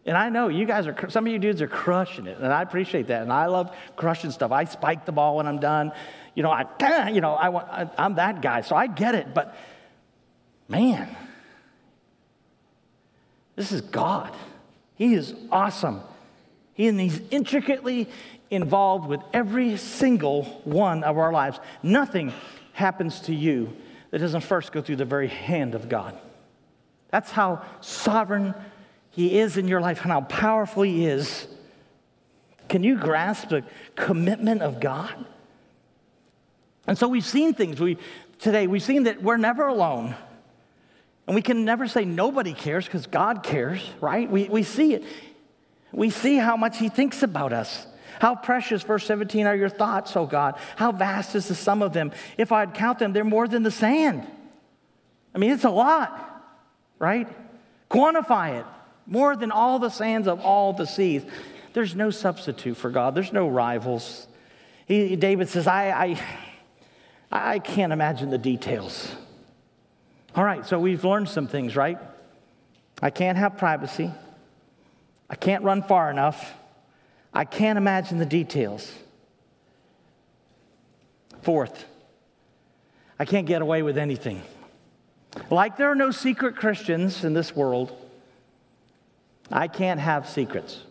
And 0.06 0.16
I 0.16 0.28
know 0.28 0.46
you 0.46 0.66
guys 0.66 0.86
are, 0.86 1.10
some 1.10 1.26
of 1.26 1.32
you 1.32 1.38
dudes 1.40 1.60
are 1.60 1.66
crushing 1.66 2.26
it, 2.28 2.38
and 2.38 2.52
I 2.52 2.62
appreciate 2.62 3.08
that. 3.08 3.22
And 3.22 3.32
I 3.32 3.46
love 3.46 3.76
crushing 3.96 4.30
stuff. 4.30 4.52
I 4.52 4.64
spike 4.64 5.04
the 5.04 5.10
ball 5.12 5.36
when 5.36 5.48
I'm 5.48 5.58
done. 5.58 5.90
You 6.36 6.44
know, 6.44 6.50
I, 6.50 7.08
you 7.12 7.20
know, 7.20 7.34
I 7.34 7.48
want, 7.48 7.68
I, 7.68 7.90
I'm 7.98 8.14
that 8.14 8.40
guy, 8.40 8.60
so 8.60 8.76
I 8.76 8.86
get 8.86 9.16
it. 9.16 9.34
But 9.34 9.56
man, 10.68 11.14
this 13.56 13.72
is 13.72 13.80
God. 13.80 14.32
He 14.94 15.14
is 15.14 15.34
awesome. 15.50 16.00
He, 16.74 16.86
and 16.86 17.00
he's 17.00 17.20
intricately 17.32 18.08
involved 18.48 19.08
with 19.08 19.20
every 19.32 19.76
single 19.76 20.44
one 20.64 21.02
of 21.02 21.18
our 21.18 21.32
lives. 21.32 21.58
Nothing 21.82 22.32
happens 22.74 23.20
to 23.22 23.34
you 23.34 23.76
that 24.12 24.20
doesn't 24.20 24.42
first 24.42 24.70
go 24.70 24.82
through 24.82 24.96
the 24.96 25.04
very 25.04 25.28
hand 25.28 25.74
of 25.74 25.88
God. 25.88 26.16
That's 27.10 27.32
how 27.32 27.62
sovereign 27.80 28.54
He 29.16 29.38
is 29.38 29.56
in 29.56 29.66
your 29.66 29.80
life 29.80 30.02
and 30.02 30.12
how 30.12 30.20
powerful 30.20 30.82
He 30.82 31.06
is. 31.06 31.48
Can 32.68 32.82
you 32.82 32.98
grasp 32.98 33.48
the 33.48 33.64
commitment 33.94 34.60
of 34.60 34.78
God? 34.78 35.24
And 36.86 36.98
so 36.98 37.08
we've 37.08 37.24
seen 37.24 37.54
things 37.54 37.80
we, 37.80 37.96
today. 38.38 38.66
We've 38.66 38.82
seen 38.82 39.04
that 39.04 39.22
we're 39.22 39.38
never 39.38 39.68
alone. 39.68 40.14
And 41.26 41.34
we 41.34 41.40
can 41.40 41.64
never 41.64 41.88
say 41.88 42.04
nobody 42.04 42.52
cares 42.52 42.84
because 42.84 43.06
God 43.06 43.42
cares, 43.42 43.80
right? 44.02 44.30
We, 44.30 44.50
we 44.50 44.62
see 44.62 44.92
it. 44.92 45.02
We 45.92 46.10
see 46.10 46.36
how 46.36 46.58
much 46.58 46.76
He 46.76 46.90
thinks 46.90 47.22
about 47.22 47.54
us. 47.54 47.86
How 48.20 48.34
precious, 48.34 48.82
verse 48.82 49.06
17, 49.06 49.46
are 49.46 49.56
your 49.56 49.70
thoughts, 49.70 50.14
O 50.14 50.26
God? 50.26 50.58
How 50.76 50.92
vast 50.92 51.34
is 51.34 51.48
the 51.48 51.54
sum 51.54 51.80
of 51.80 51.94
them? 51.94 52.12
If 52.36 52.52
I'd 52.52 52.74
count 52.74 52.98
them, 52.98 53.14
they're 53.14 53.24
more 53.24 53.48
than 53.48 53.62
the 53.62 53.70
sand. 53.70 54.26
I 55.34 55.38
mean, 55.38 55.52
it's 55.52 55.64
a 55.64 55.70
lot, 55.70 56.44
right? 56.98 57.26
Quantify 57.90 58.60
it. 58.60 58.66
More 59.06 59.36
than 59.36 59.50
all 59.50 59.78
the 59.78 59.88
sands 59.88 60.26
of 60.26 60.40
all 60.40 60.72
the 60.72 60.86
seas. 60.86 61.24
There's 61.72 61.94
no 61.94 62.10
substitute 62.10 62.76
for 62.76 62.90
God, 62.90 63.14
there's 63.14 63.32
no 63.32 63.48
rivals. 63.48 64.26
He, 64.86 65.16
David 65.16 65.48
says, 65.48 65.66
I, 65.66 65.90
I, 65.90 66.20
I 67.30 67.58
can't 67.58 67.92
imagine 67.92 68.30
the 68.30 68.38
details. 68.38 69.14
All 70.34 70.44
right, 70.44 70.64
so 70.64 70.78
we've 70.78 71.04
learned 71.04 71.28
some 71.28 71.48
things, 71.48 71.76
right? 71.76 71.98
I 73.02 73.10
can't 73.10 73.36
have 73.36 73.58
privacy. 73.58 74.10
I 75.28 75.34
can't 75.34 75.64
run 75.64 75.82
far 75.82 76.10
enough. 76.10 76.54
I 77.32 77.44
can't 77.44 77.76
imagine 77.76 78.18
the 78.18 78.26
details. 78.26 78.92
Fourth, 81.42 81.84
I 83.18 83.24
can't 83.24 83.46
get 83.46 83.62
away 83.62 83.82
with 83.82 83.98
anything. 83.98 84.42
Like 85.50 85.76
there 85.76 85.90
are 85.90 85.94
no 85.94 86.10
secret 86.10 86.56
Christians 86.56 87.24
in 87.24 87.34
this 87.34 87.54
world, 87.54 87.96
I 89.50 89.68
can't 89.68 90.00
have 90.00 90.28
secrets. 90.28 90.82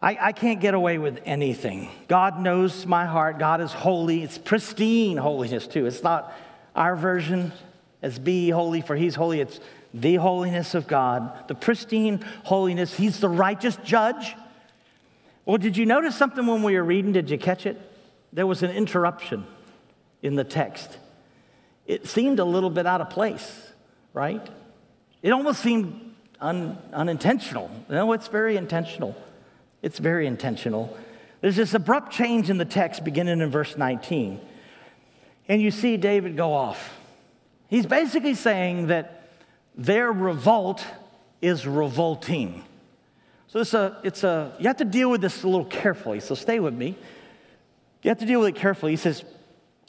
I, 0.00 0.16
I, 0.20 0.32
can't 0.32 0.60
get 0.60 0.74
away 0.74 0.98
with 0.98 1.20
anything. 1.24 1.90
God 2.06 2.40
knows 2.40 2.86
my 2.86 3.04
heart. 3.04 3.38
God 3.38 3.60
is 3.60 3.72
holy. 3.72 4.22
It's 4.22 4.38
pristine 4.38 5.16
holiness, 5.16 5.66
too. 5.66 5.86
It's 5.86 6.02
not 6.04 6.32
our 6.76 6.94
version 6.94 7.52
as 8.00 8.18
be 8.18 8.50
holy, 8.50 8.80
for 8.80 8.94
he's 8.94 9.16
holy. 9.16 9.40
It's 9.40 9.58
the 9.92 10.14
holiness 10.16 10.74
of 10.74 10.86
God, 10.86 11.48
the 11.48 11.54
pristine 11.54 12.24
holiness. 12.44 12.94
He's 12.94 13.18
the 13.18 13.28
righteous 13.28 13.76
judge. 13.84 14.36
Well, 15.44 15.58
did 15.58 15.76
you 15.76 15.84
notice 15.86 16.14
something 16.14 16.46
when 16.46 16.62
we 16.62 16.74
were 16.74 16.84
reading? 16.84 17.12
Did 17.12 17.30
you 17.30 17.38
catch 17.38 17.66
it? 17.66 17.80
There 18.32 18.46
was 18.46 18.62
an 18.62 18.70
interruption 18.70 19.46
in 20.22 20.36
the 20.36 20.44
text. 20.44 20.96
It 21.86 22.06
seemed 22.06 22.38
a 22.38 22.44
little 22.44 22.70
bit 22.70 22.86
out 22.86 23.00
of 23.00 23.10
place, 23.10 23.72
right? 24.12 24.46
It 25.22 25.30
almost 25.30 25.60
seemed 25.60 26.07
un, 26.40 26.78
unintentional. 26.92 27.70
No, 27.88 28.12
it's 28.12 28.28
very 28.28 28.56
intentional. 28.56 29.16
It's 29.82 29.98
very 29.98 30.26
intentional. 30.26 30.96
There's 31.40 31.56
this 31.56 31.74
abrupt 31.74 32.12
change 32.12 32.50
in 32.50 32.58
the 32.58 32.64
text 32.64 33.04
beginning 33.04 33.40
in 33.40 33.50
verse 33.50 33.76
19. 33.76 34.40
And 35.48 35.62
you 35.62 35.70
see 35.70 35.96
David 35.96 36.36
go 36.36 36.52
off. 36.52 36.94
He's 37.68 37.86
basically 37.86 38.34
saying 38.34 38.88
that 38.88 39.28
their 39.76 40.10
revolt 40.10 40.84
is 41.40 41.66
revolting. 41.66 42.64
So 43.48 43.60
it's 43.60 43.74
a, 43.74 43.98
it's 44.02 44.24
a, 44.24 44.52
you 44.58 44.66
have 44.66 44.78
to 44.78 44.84
deal 44.84 45.10
with 45.10 45.20
this 45.20 45.42
a 45.42 45.48
little 45.48 45.64
carefully, 45.64 46.20
so 46.20 46.34
stay 46.34 46.60
with 46.60 46.74
me. 46.74 46.96
You 48.02 48.08
have 48.08 48.18
to 48.18 48.26
deal 48.26 48.40
with 48.40 48.50
it 48.50 48.56
carefully. 48.56 48.92
He 48.92 48.96
says, 48.96 49.24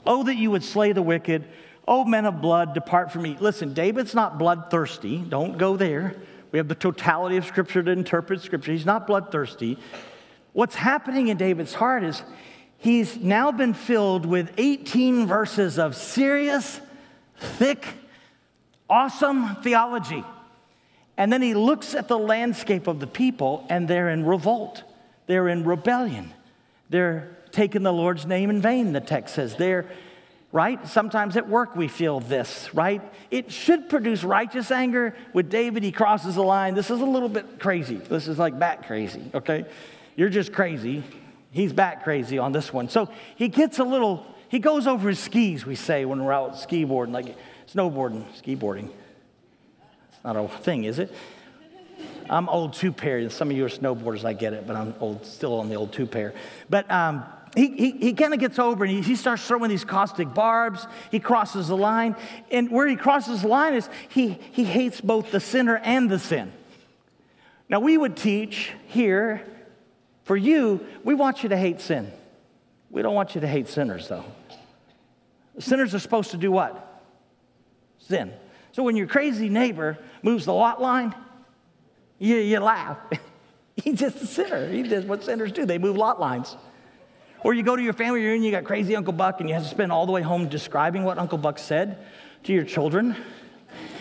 Oh, 0.06 0.24
that 0.24 0.36
you 0.36 0.52
would 0.52 0.64
slay 0.64 0.94
the 0.94 1.02
wicked. 1.02 1.46
Oh, 1.88 2.06
men 2.06 2.26
of 2.26 2.42
blood, 2.42 2.74
depart 2.74 3.12
from 3.12 3.24
me. 3.24 3.36
Listen, 3.40 3.74
David's 3.74 4.16
not 4.16 4.38
bloodthirsty. 4.38 5.18
Don't 5.18 5.58
go 5.58 5.76
there. 5.76 6.16
We 6.52 6.58
have 6.58 6.68
the 6.68 6.76
totality 6.76 7.38
of 7.38 7.46
Scripture 7.46 7.84
to 7.84 7.92
interpret 7.92 8.42
Scripture. 8.42 8.72
He's 8.72 8.86
not 8.86 9.06
bloodthirsty. 9.06 9.78
What's 10.54 10.76
happening 10.76 11.28
in 11.28 11.38
David's 11.38 11.74
heart 11.74 12.04
is 12.04 12.24
he's 12.78 13.18
now 13.18 13.52
been 13.52 13.74
filled 13.74 14.26
with 14.26 14.52
18 14.58 15.28
verses 15.28 15.78
of 15.78 15.96
serious, 15.96 16.82
thick, 17.38 17.86
awesome 18.90 19.58
theology. 19.58 20.24
And 21.18 21.32
then 21.32 21.42
he 21.42 21.54
looks 21.54 21.96
at 21.96 22.08
the 22.08 22.18
landscape 22.18 22.88
of 22.88 23.00
the 23.00 23.08
people, 23.08 23.66
and 23.70 23.88
they're 23.88 24.10
in 24.10 24.26
revolt. 24.26 24.84
They're 25.28 25.50
in 25.50 25.66
rebellion. 25.66 26.34
They're 26.90 27.38
taking 27.52 27.84
the 27.84 27.94
Lord's 27.94 28.26
name 28.26 28.50
in 28.50 28.62
vain, 28.62 28.94
the 28.94 29.02
text 29.02 29.36
says. 29.36 29.56
They're, 29.56 29.86
right? 30.52 30.88
Sometimes 30.88 31.38
at 31.38 31.48
work 31.48 31.76
we 31.76 31.88
feel 31.88 32.20
this, 32.20 32.74
right? 32.74 33.02
It 33.30 33.52
should 33.52 33.90
produce 33.90 34.24
righteous 34.24 34.72
anger. 34.72 35.16
With 35.34 35.50
David, 35.50 35.84
he 35.84 35.92
crosses 35.92 36.36
the 36.36 36.44
line. 36.44 36.74
This 36.74 36.90
is 36.90 37.02
a 37.02 37.06
little 37.06 37.30
bit 37.30 37.60
crazy. 37.60 37.96
This 37.98 38.28
is 38.28 38.40
like 38.40 38.58
bat 38.58 38.88
crazy, 38.88 39.30
okay? 39.34 39.66
You're 40.16 40.30
just 40.30 40.54
crazy. 40.54 41.04
He's 41.52 41.74
bat 41.74 42.04
crazy 42.04 42.38
on 42.38 42.52
this 42.52 42.74
one. 42.74 42.90
So 42.90 43.10
he 43.36 43.48
gets 43.48 43.80
a 43.80 43.84
little, 43.84 44.26
he 44.50 44.60
goes 44.60 44.88
over 44.88 45.10
his 45.10 45.20
skis, 45.20 45.66
we 45.66 45.76
say, 45.76 46.06
when 46.06 46.24
we're 46.24 46.34
out 46.34 46.58
ski 46.58 46.84
boarding. 46.84 47.14
Like, 47.14 47.36
Snowboarding, 47.74 48.24
ski-boarding. 48.36 48.90
It's 50.12 50.24
not 50.24 50.36
a 50.36 50.48
thing, 50.48 50.86
is 50.86 50.98
it? 50.98 51.14
I'm 52.28 52.50
old 52.50 52.74
two 52.74 52.92
pair. 52.92 53.30
Some 53.30 53.52
of 53.52 53.58
you 53.58 53.64
are 53.66 53.70
snowboarders, 53.70 54.26
I 54.26 54.34
get 54.34 54.54
it, 54.54 54.66
but 54.66 54.76
I'm 54.76 54.96
old, 55.00 55.24
still 55.26 55.60
on 55.60 55.70
the 55.70 55.76
old 55.76 55.94
two 55.94 56.08
pair. 56.08 56.34
But 56.68 56.90
um, 56.90 57.24
he, 57.56 57.68
he, 57.70 57.92
he 57.92 58.14
kind 58.14 58.34
of 58.34 58.40
gets 58.40 58.60
over 58.60 58.84
and 58.84 58.94
he, 58.94 59.02
he 59.02 59.16
starts 59.16 59.46
throwing 59.46 59.70
these 59.70 59.86
caustic 59.86 60.34
barbs. 60.34 60.88
He 61.12 61.20
crosses 61.20 61.68
the 61.68 61.78
line. 61.78 62.16
And 62.52 62.70
where 62.70 62.88
he 62.88 62.96
crosses 62.96 63.42
the 63.42 63.48
line 63.48 63.74
is 63.74 63.90
he, 64.10 64.40
he 64.52 64.64
hates 64.64 65.02
both 65.02 65.32
the 65.32 65.40
sinner 65.40 65.78
and 65.78 66.10
the 66.10 66.20
sin. 66.20 66.52
Now, 67.68 67.80
we 67.80 67.98
would 67.98 68.18
teach 68.18 68.74
here, 68.88 69.46
for 70.24 70.36
you, 70.36 70.86
we 71.04 71.14
want 71.14 71.44
you 71.44 71.50
to 71.50 71.58
hate 71.58 71.82
sin. 71.82 72.12
We 72.90 73.02
don't 73.02 73.14
want 73.14 73.36
you 73.36 73.42
to 73.42 73.48
hate 73.48 73.68
sinners, 73.68 74.08
though. 74.08 74.26
Sinners 75.60 75.94
are 75.94 76.00
supposed 76.00 76.32
to 76.32 76.38
do 76.38 76.52
what? 76.52 76.90
sin. 78.10 78.34
So 78.72 78.84
when 78.84 78.96
your 78.96 79.08
crazy 79.08 79.50
neighbor 79.50 79.98
moves 80.24 80.46
the 80.46 80.54
lot 80.54 80.82
line, 80.82 81.16
you, 82.18 82.36
you 82.36 82.60
laugh. 82.60 82.98
He's 83.76 84.00
just 84.00 84.22
a 84.22 84.28
sinner. 84.28 84.68
He 84.68 84.84
does 84.84 85.06
what 85.06 85.24
sinners 85.24 85.52
do. 85.52 85.66
They 85.66 85.78
move 85.78 85.96
lot 85.96 86.20
lines. 86.20 86.58
Or 87.44 87.54
you 87.54 87.64
go 87.64 87.76
to 87.76 87.82
your 87.82 87.94
family 87.94 88.22
reunion, 88.22 88.44
you 88.44 88.52
got 88.52 88.64
crazy 88.64 88.96
Uncle 88.96 89.14
Buck, 89.14 89.40
and 89.40 89.50
you 89.50 89.56
have 89.56 89.64
to 89.64 89.70
spend 89.70 89.92
all 89.92 90.06
the 90.06 90.12
way 90.12 90.22
home 90.22 90.50
describing 90.50 91.04
what 91.04 91.18
Uncle 91.18 91.38
Buck 91.38 91.58
said 91.58 91.98
to 92.44 92.54
your 92.54 92.64
children. 92.64 93.16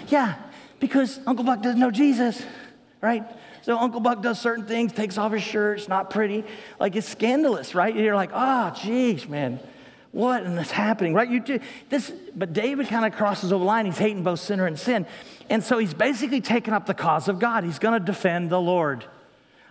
Yeah, 0.09 0.37
because 0.81 1.21
Uncle 1.27 1.45
Buck 1.45 1.63
doesn't 1.63 1.79
know 1.79 1.91
Jesus, 1.91 2.43
right? 3.01 3.25
So 3.63 3.79
Uncle 3.79 4.01
Buck 4.01 4.23
does 4.23 4.41
certain 4.41 4.67
things, 4.67 4.93
takes 4.93 5.19
off 5.19 5.33
his 5.33 5.43
shirt, 5.43 5.79
it's 5.79 5.89
not 5.89 6.11
pretty. 6.11 6.45
Like 6.81 6.97
it's 6.97 7.09
scandalous, 7.09 7.75
right? 7.75 7.95
You're 7.95 8.17
like, 8.17 8.31
ah, 8.33 8.73
oh, 8.73 8.81
geez, 8.81 9.29
man 9.29 9.61
what 10.13 10.43
and 10.43 10.57
this 10.57 10.71
happening, 10.71 11.15
right? 11.15 11.29
You 11.29 11.41
do 11.41 11.61
this, 11.91 12.11
but 12.35 12.53
David 12.53 12.89
kind 12.89 13.05
of 13.05 13.13
crosses 13.13 13.53
over 13.53 13.61
the 13.61 13.67
line. 13.67 13.87
He's 13.87 13.99
hating 13.99 14.23
both 14.23 14.41
sinner 14.41 14.67
and 14.67 14.79
sin. 14.79 15.07
And 15.51 15.63
so 15.63 15.79
he's 15.79 15.95
basically 15.95 16.41
taking 16.41 16.75
up 16.75 16.87
the 16.87 16.95
cause 16.95 17.29
of 17.29 17.39
God. 17.39 17.65
He's 17.65 17.79
going 17.79 17.99
to 17.99 18.05
defend 18.05 18.51
the 18.51 18.61
Lord. 18.61 19.05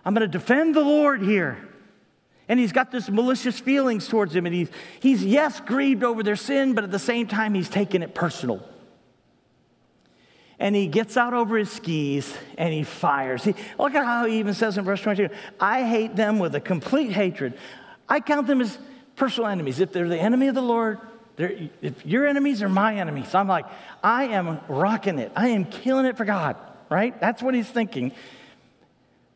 I'm 0.04 0.14
going 0.14 0.28
to 0.28 0.38
defend 0.38 0.74
the 0.74 0.80
Lord 0.80 1.22
here. 1.22 1.67
And 2.48 2.58
he's 2.58 2.72
got 2.72 2.90
this 2.90 3.10
malicious 3.10 3.60
feelings 3.60 4.08
towards 4.08 4.34
him. 4.34 4.46
And 4.46 4.54
he's, 4.54 4.70
he's, 5.00 5.24
yes, 5.24 5.60
grieved 5.60 6.02
over 6.02 6.22
their 6.22 6.36
sin, 6.36 6.74
but 6.74 6.82
at 6.82 6.90
the 6.90 6.98
same 6.98 7.26
time, 7.26 7.54
he's 7.54 7.68
taking 7.68 8.02
it 8.02 8.14
personal. 8.14 8.62
And 10.58 10.74
he 10.74 10.86
gets 10.86 11.16
out 11.16 11.34
over 11.34 11.56
his 11.56 11.70
skis 11.70 12.34
and 12.56 12.72
he 12.72 12.82
fires. 12.82 13.44
He, 13.44 13.54
look 13.78 13.94
at 13.94 14.04
how 14.04 14.24
he 14.26 14.38
even 14.38 14.54
says 14.54 14.76
in 14.76 14.84
verse 14.84 15.00
22 15.00 15.28
I 15.60 15.84
hate 15.84 16.16
them 16.16 16.38
with 16.38 16.54
a 16.54 16.60
complete 16.60 17.12
hatred. 17.12 17.54
I 18.08 18.20
count 18.20 18.46
them 18.46 18.60
as 18.60 18.76
personal 19.14 19.48
enemies. 19.48 19.78
If 19.78 19.92
they're 19.92 20.08
the 20.08 20.18
enemy 20.18 20.48
of 20.48 20.54
the 20.54 20.62
Lord, 20.62 20.98
if 21.36 22.04
your 22.04 22.26
enemies 22.26 22.62
are 22.62 22.68
my 22.68 22.96
enemies, 22.96 23.34
I'm 23.34 23.46
like, 23.46 23.66
I 24.02 24.24
am 24.24 24.60
rocking 24.68 25.18
it. 25.20 25.30
I 25.36 25.48
am 25.48 25.64
killing 25.64 26.06
it 26.06 26.16
for 26.16 26.24
God, 26.24 26.56
right? 26.88 27.18
That's 27.20 27.40
what 27.42 27.54
he's 27.54 27.68
thinking. 27.68 28.12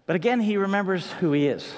But 0.07 0.17
again, 0.17 0.41
he 0.41 0.57
remembers 0.57 1.09
who 1.13 1.33
he 1.33 1.47
is. 1.47 1.73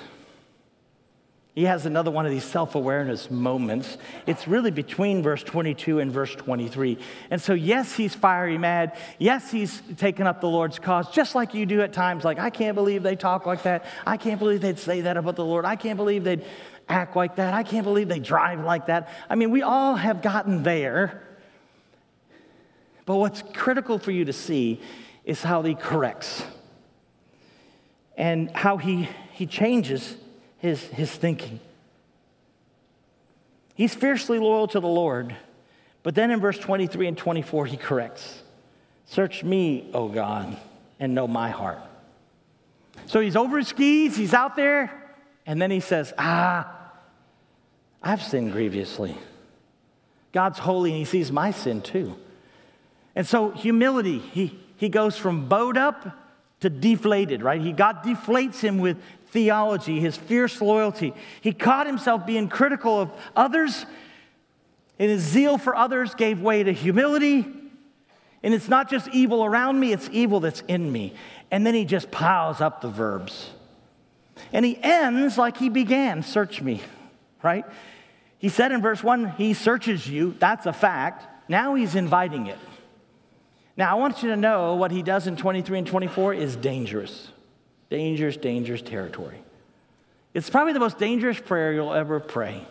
He 1.54 1.64
has 1.64 1.86
another 1.86 2.10
one 2.10 2.26
of 2.26 2.32
these 2.32 2.44
self 2.44 2.74
awareness 2.74 3.30
moments. 3.30 3.96
It's 4.26 4.48
really 4.48 4.72
between 4.72 5.22
verse 5.22 5.44
22 5.44 6.00
and 6.00 6.10
verse 6.10 6.34
23. 6.34 6.98
And 7.30 7.40
so, 7.40 7.54
yes, 7.54 7.94
he's 7.94 8.12
fiery 8.12 8.58
mad. 8.58 8.96
Yes, 9.20 9.52
he's 9.52 9.80
taken 9.96 10.26
up 10.26 10.40
the 10.40 10.48
Lord's 10.48 10.80
cause, 10.80 11.08
just 11.10 11.36
like 11.36 11.54
you 11.54 11.64
do 11.64 11.80
at 11.82 11.92
times. 11.92 12.24
Like, 12.24 12.40
I 12.40 12.50
can't 12.50 12.74
believe 12.74 13.04
they 13.04 13.14
talk 13.14 13.46
like 13.46 13.62
that. 13.62 13.84
I 14.04 14.16
can't 14.16 14.40
believe 14.40 14.62
they'd 14.62 14.80
say 14.80 15.02
that 15.02 15.16
about 15.16 15.36
the 15.36 15.44
Lord. 15.44 15.64
I 15.64 15.76
can't 15.76 15.96
believe 15.96 16.24
they'd 16.24 16.44
act 16.88 17.14
like 17.14 17.36
that. 17.36 17.54
I 17.54 17.62
can't 17.62 17.84
believe 17.84 18.08
they 18.08 18.18
drive 18.18 18.64
like 18.64 18.86
that. 18.86 19.08
I 19.30 19.36
mean, 19.36 19.52
we 19.52 19.62
all 19.62 19.94
have 19.94 20.22
gotten 20.22 20.64
there. 20.64 21.22
But 23.06 23.16
what's 23.16 23.42
critical 23.52 24.00
for 24.00 24.10
you 24.10 24.24
to 24.24 24.32
see 24.32 24.80
is 25.24 25.40
how 25.40 25.62
he 25.62 25.76
corrects 25.76 26.42
and 28.16 28.50
how 28.50 28.76
he, 28.76 29.08
he 29.32 29.46
changes 29.46 30.16
his, 30.64 30.82
his 30.84 31.12
thinking. 31.12 31.60
He's 33.74 33.94
fiercely 33.94 34.38
loyal 34.38 34.66
to 34.68 34.80
the 34.80 34.88
Lord, 34.88 35.36
but 36.02 36.14
then 36.14 36.30
in 36.30 36.40
verse 36.40 36.58
23 36.58 37.06
and 37.06 37.18
24, 37.18 37.66
he 37.66 37.76
corrects 37.76 38.40
Search 39.06 39.44
me, 39.44 39.90
O 39.92 40.08
God, 40.08 40.56
and 40.98 41.14
know 41.14 41.28
my 41.28 41.50
heart. 41.50 41.82
So 43.04 43.20
he's 43.20 43.36
over 43.36 43.58
his 43.58 43.68
skis, 43.68 44.16
he's 44.16 44.32
out 44.32 44.56
there, 44.56 44.90
and 45.44 45.60
then 45.60 45.70
he 45.70 45.80
says, 45.80 46.14
Ah, 46.16 46.74
I've 48.02 48.22
sinned 48.22 48.52
grievously. 48.52 49.18
God's 50.32 50.58
holy 50.58 50.92
and 50.92 50.98
he 50.98 51.04
sees 51.04 51.30
my 51.30 51.50
sin 51.50 51.82
too. 51.82 52.16
And 53.14 53.26
so, 53.26 53.50
humility, 53.50 54.18
he, 54.18 54.58
he 54.78 54.88
goes 54.88 55.18
from 55.18 55.46
bowed 55.46 55.76
up 55.76 56.18
to 56.60 56.70
deflated, 56.70 57.42
right? 57.42 57.60
He, 57.60 57.72
God 57.72 58.02
deflates 58.02 58.60
him 58.60 58.78
with 58.78 58.96
theology, 59.34 59.98
his 59.98 60.16
fierce 60.16 60.60
loyalty. 60.60 61.12
He 61.40 61.52
caught 61.52 61.88
himself 61.88 62.24
being 62.24 62.48
critical 62.48 63.00
of 63.00 63.10
others, 63.34 63.84
and 64.96 65.10
his 65.10 65.22
zeal 65.22 65.58
for 65.58 65.74
others 65.74 66.14
gave 66.14 66.40
way 66.40 66.62
to 66.62 66.72
humility. 66.72 67.44
And 68.44 68.54
it's 68.54 68.68
not 68.68 68.88
just 68.88 69.08
evil 69.08 69.44
around 69.44 69.80
me, 69.80 69.92
it's 69.92 70.08
evil 70.12 70.38
that's 70.38 70.62
in 70.68 70.90
me. 70.90 71.14
And 71.50 71.66
then 71.66 71.74
he 71.74 71.84
just 71.84 72.12
piles 72.12 72.60
up 72.60 72.80
the 72.80 72.88
verbs. 72.88 73.50
And 74.52 74.64
he 74.64 74.78
ends 74.80 75.36
like 75.36 75.56
he 75.56 75.68
began 75.68 76.22
search 76.22 76.62
me, 76.62 76.80
right? 77.42 77.64
He 78.38 78.48
said 78.48 78.70
in 78.70 78.82
verse 78.82 79.02
1, 79.02 79.30
he 79.30 79.52
searches 79.52 80.06
you. 80.06 80.36
That's 80.38 80.66
a 80.66 80.72
fact. 80.72 81.26
Now 81.50 81.74
he's 81.74 81.96
inviting 81.96 82.46
it. 82.46 82.58
Now, 83.76 83.90
I 83.90 83.98
want 83.98 84.22
you 84.22 84.28
to 84.28 84.36
know 84.36 84.76
what 84.76 84.92
he 84.92 85.02
does 85.02 85.26
in 85.26 85.36
23 85.36 85.78
and 85.78 85.86
24 85.88 86.34
is 86.34 86.54
dangerous. 86.54 87.32
Dangerous, 87.90 88.36
dangerous 88.36 88.82
territory. 88.82 89.38
It's 90.32 90.50
probably 90.50 90.72
the 90.72 90.80
most 90.80 90.98
dangerous 90.98 91.38
prayer 91.38 91.72
you'll 91.72 91.94
ever 91.94 92.18
pray. 92.18 92.66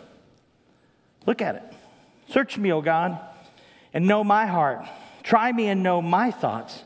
Look 1.26 1.40
at 1.40 1.56
it. 1.56 1.62
Search 2.28 2.58
me, 2.58 2.72
O 2.72 2.82
God, 2.82 3.18
and 3.92 4.06
know 4.06 4.22
my 4.22 4.46
heart. 4.46 4.86
Try 5.22 5.50
me 5.52 5.68
and 5.68 5.82
know 5.82 6.02
my 6.02 6.30
thoughts. 6.30 6.82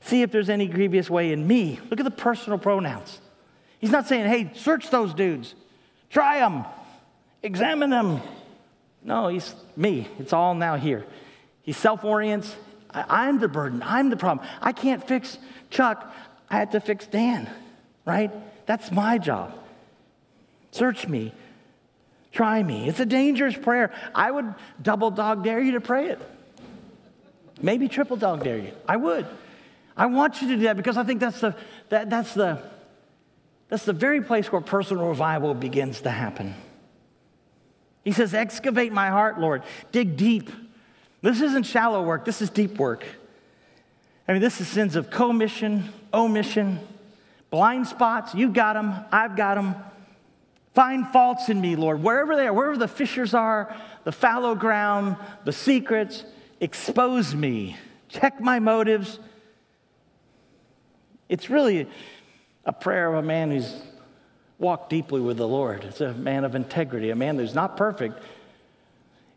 See 0.00 0.22
if 0.22 0.32
there's 0.32 0.48
any 0.48 0.66
grievous 0.66 1.10
way 1.10 1.32
in 1.32 1.46
me. 1.46 1.78
Look 1.90 2.00
at 2.00 2.04
the 2.04 2.10
personal 2.10 2.58
pronouns. 2.58 3.20
He's 3.78 3.90
not 3.90 4.06
saying, 4.06 4.26
hey, 4.26 4.52
search 4.54 4.90
those 4.90 5.12
dudes, 5.12 5.54
try 6.08 6.38
them, 6.38 6.64
examine 7.42 7.90
them. 7.90 8.20
No, 9.02 9.28
he's 9.28 9.54
me. 9.76 10.06
It's 10.20 10.32
all 10.32 10.54
now 10.54 10.76
here. 10.76 11.04
He 11.62 11.72
self 11.72 12.04
orients. 12.04 12.54
I'm 12.94 13.40
the 13.40 13.48
burden. 13.48 13.82
I'm 13.84 14.10
the 14.10 14.16
problem. 14.16 14.46
I 14.60 14.72
can't 14.72 15.06
fix 15.06 15.38
Chuck. 15.70 16.14
I 16.48 16.58
have 16.58 16.70
to 16.70 16.80
fix 16.80 17.06
Dan 17.06 17.50
right? 18.04 18.30
That's 18.66 18.90
my 18.90 19.18
job. 19.18 19.52
Search 20.70 21.06
me, 21.06 21.32
try 22.32 22.62
me. 22.62 22.88
It's 22.88 23.00
a 23.00 23.06
dangerous 23.06 23.56
prayer. 23.56 23.92
I 24.14 24.30
would 24.30 24.54
double 24.80 25.10
dog 25.10 25.44
dare 25.44 25.60
you 25.60 25.72
to 25.72 25.80
pray 25.80 26.08
it. 26.08 26.20
Maybe 27.60 27.88
triple 27.88 28.16
dog 28.16 28.42
dare 28.42 28.58
you. 28.58 28.72
I 28.88 28.96
would. 28.96 29.26
I 29.96 30.06
want 30.06 30.40
you 30.40 30.48
to 30.48 30.56
do 30.56 30.62
that 30.62 30.76
because 30.76 30.96
I 30.96 31.04
think 31.04 31.20
that's 31.20 31.40
the, 31.40 31.54
that, 31.90 32.08
that's 32.08 32.34
the, 32.34 32.58
that's 33.68 33.84
the 33.84 33.92
very 33.92 34.22
place 34.22 34.50
where 34.50 34.60
personal 34.60 35.08
revival 35.08 35.54
begins 35.54 36.00
to 36.02 36.10
happen. 36.10 36.54
He 38.04 38.12
says, 38.12 38.34
Excavate 38.34 38.92
my 38.92 39.08
heart, 39.08 39.38
Lord. 39.38 39.62
Dig 39.92 40.16
deep. 40.16 40.50
This 41.20 41.40
isn't 41.40 41.64
shallow 41.64 42.02
work, 42.02 42.24
this 42.24 42.42
is 42.42 42.50
deep 42.50 42.78
work. 42.78 43.04
I 44.26 44.32
mean, 44.32 44.42
this 44.42 44.60
is 44.60 44.68
sins 44.68 44.96
of 44.96 45.10
commission, 45.10 45.92
omission, 46.12 46.80
Blind 47.52 47.86
spots, 47.86 48.34
you've 48.34 48.54
got 48.54 48.72
them, 48.72 48.94
I've 49.12 49.36
got 49.36 49.56
them. 49.56 49.74
Find 50.72 51.06
faults 51.06 51.50
in 51.50 51.60
me, 51.60 51.76
Lord, 51.76 52.02
wherever 52.02 52.34
they 52.34 52.46
are, 52.46 52.52
wherever 52.52 52.78
the 52.78 52.88
fissures 52.88 53.34
are, 53.34 53.76
the 54.04 54.10
fallow 54.10 54.54
ground, 54.54 55.18
the 55.44 55.52
secrets, 55.52 56.24
expose 56.60 57.34
me. 57.34 57.76
Check 58.08 58.40
my 58.40 58.58
motives. 58.58 59.18
It's 61.28 61.50
really 61.50 61.88
a 62.64 62.72
prayer 62.72 63.12
of 63.12 63.22
a 63.22 63.26
man 63.26 63.50
who's 63.50 63.82
walked 64.58 64.88
deeply 64.88 65.20
with 65.20 65.36
the 65.36 65.46
Lord. 65.46 65.84
It's 65.84 66.00
a 66.00 66.14
man 66.14 66.44
of 66.44 66.54
integrity, 66.54 67.10
a 67.10 67.16
man 67.16 67.36
who's 67.36 67.54
not 67.54 67.76
perfect, 67.76 68.22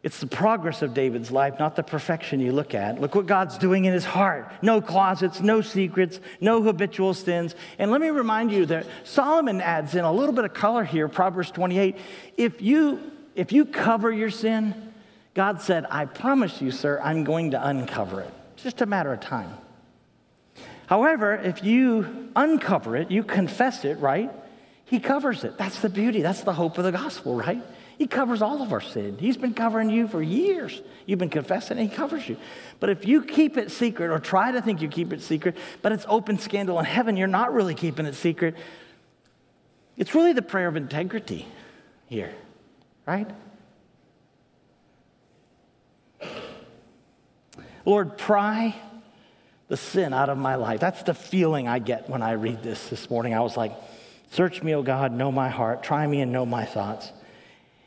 it's 0.06 0.20
the 0.20 0.28
progress 0.28 0.84
of 0.84 0.94
David's 0.94 1.32
life, 1.32 1.58
not 1.58 1.76
the 1.76 1.82
perfection 1.82 2.40
you 2.40 2.52
look 2.52 2.76
at. 2.76 3.02
Look 3.02 3.16
what 3.16 3.26
God's 3.26 3.58
doing 3.58 3.86
in 3.86 3.94
his 3.94 4.06
heart. 4.06 4.52
No 4.62 4.80
closets, 4.80 5.42
no 5.42 5.62
secrets, 5.62 6.20
no 6.40 6.62
habitual 6.62 7.16
sins. 7.16 7.56
And 7.80 7.90
let 7.90 8.02
me 8.02 8.10
remind 8.10 8.52
you 8.52 8.68
that 8.68 8.86
Solomon 9.04 9.62
adds 9.62 9.96
in 9.96 10.06
a 10.06 10.12
little 10.12 10.36
bit 10.36 10.46
of 10.46 10.54
color 10.54 10.84
here, 10.84 11.08
Proverbs 11.08 11.50
28. 11.50 11.98
If 12.38 12.62
you, 12.62 13.00
if 13.34 13.52
you 13.52 13.66
cover 13.66 14.12
your 14.12 14.30
sin, 14.30 14.94
God 15.34 15.60
said, 15.60 15.88
I 15.90 16.06
promise 16.06 16.62
you, 16.62 16.70
sir, 16.70 17.02
I'm 17.04 17.24
going 17.24 17.50
to 17.52 17.68
uncover 17.68 18.22
it. 18.22 18.32
It's 18.54 18.64
just 18.64 18.82
a 18.82 18.86
matter 18.86 19.12
of 19.12 19.22
time. 19.22 19.58
However, 20.86 21.34
if 21.34 21.64
you 21.64 22.30
uncover 22.36 22.96
it, 22.96 23.10
you 23.10 23.24
confess 23.24 23.84
it, 23.84 23.98
right? 23.98 24.32
He 24.86 25.00
covers 25.00 25.44
it. 25.44 25.58
That's 25.58 25.80
the 25.80 25.90
beauty. 25.90 26.22
That's 26.22 26.42
the 26.42 26.54
hope 26.54 26.78
of 26.78 26.84
the 26.84 26.92
gospel, 26.92 27.34
right? 27.34 27.64
He 27.98 28.08
covers 28.08 28.42
all 28.42 28.62
of 28.62 28.74
our 28.74 28.82
sin. 28.82 29.18
He's 29.20 29.38
been 29.38 29.54
covering 29.54 29.90
you 29.90 30.08
for 30.08 30.22
years. 30.22 30.82
You've 31.06 31.20
been 31.20 31.30
confessing, 31.30 31.78
and 31.78 31.90
He 31.90 31.96
covers 31.96 32.28
you. 32.28 32.38
But 32.80 32.90
if 32.90 33.08
you 33.08 33.24
keep 33.24 33.58
it 33.58 33.72
secret 33.72 34.12
or 34.12 34.20
try 34.20 34.52
to 34.52 34.62
think 34.62 34.82
you 34.82 34.88
keep 34.88 35.14
it 35.14 35.22
secret, 35.22 35.56
but 35.82 35.92
it's 35.92 36.06
open 36.08 36.38
scandal 36.40 36.80
in 36.80 36.86
heaven, 36.86 37.16
you're 37.16 37.28
not 37.28 37.54
really 37.54 37.76
keeping 37.76 38.06
it 38.06 38.16
secret. 38.16 38.56
It's 39.98 40.14
really 40.14 40.34
the 40.34 40.42
prayer 40.42 40.68
of 40.68 40.76
integrity 40.76 41.48
here, 42.08 42.34
right? 43.06 43.30
Lord, 47.86 48.18
pry 48.18 48.76
the 49.68 49.78
sin 49.78 50.14
out 50.14 50.30
of 50.30 50.38
my 50.38 50.56
life. 50.56 50.80
That's 50.80 51.04
the 51.04 51.14
feeling 51.14 51.68
I 51.68 51.80
get 51.80 52.10
when 52.10 52.22
I 52.22 52.34
read 52.34 52.62
this 52.62 52.90
this 52.90 53.10
morning. 53.10 53.34
I 53.34 53.40
was 53.40 53.56
like, 53.56 53.72
Search 54.32 54.62
me, 54.62 54.76
O 54.76 54.82
God, 54.82 55.14
know 55.14 55.32
my 55.32 55.50
heart, 55.50 55.82
try 55.82 56.06
me 56.06 56.20
and 56.20 56.32
know 56.32 56.46
my 56.46 56.66
thoughts. 56.66 57.12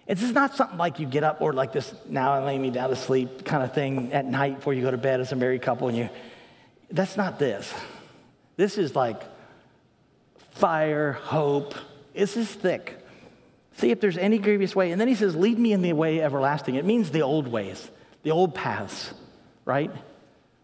It's 0.09 0.23
just 0.23 0.33
not 0.33 0.57
something 0.57 0.79
like 0.79 0.99
you 0.99 1.07
get 1.07 1.23
up 1.23 1.43
or 1.43 1.53
like 1.53 1.73
this 1.73 1.95
now 2.09 2.37
and 2.37 2.47
lay 2.47 2.59
me 2.59 2.71
down 2.71 2.89
to 2.89 2.97
sleep 2.97 3.45
kind 3.45 3.63
of 3.63 3.75
thing 3.75 4.15
at 4.15 4.25
night 4.25 4.57
before 4.57 4.73
you 4.73 4.81
go 4.81 4.91
to 4.91 4.97
bed 4.97 5.21
as 5.21 5.33
a 5.33 5.37
married 5.37 5.61
couple 5.61 5.89
and 5.89 5.97
you. 5.97 6.09
That's 6.91 7.19
not 7.19 7.39
this. 7.39 7.73
This 8.57 8.79
is 8.79 8.97
like 8.97 9.23
fire, 10.53 11.13
hope. 11.13 11.75
This 12.15 12.39
is 12.39 12.49
thick. 12.49 12.99
See 13.75 13.91
if 13.91 14.01
there's 14.01 14.17
any 14.17 14.39
grievous 14.39 14.75
way. 14.75 14.93
And 14.93 15.01
then 15.01 15.09
he 15.09 15.15
says, 15.15 15.37
Lead 15.37 15.59
me 15.59 15.75
in 15.75 15.83
the 15.83 15.93
way 15.93 16.23
everlasting. 16.23 16.77
It 16.77 16.87
means 16.87 17.11
the 17.11 17.23
old 17.23 17.47
ways, 17.47 17.91
the 18.23 18.31
old 18.31 18.55
paths, 18.55 19.13
right? 19.67 19.91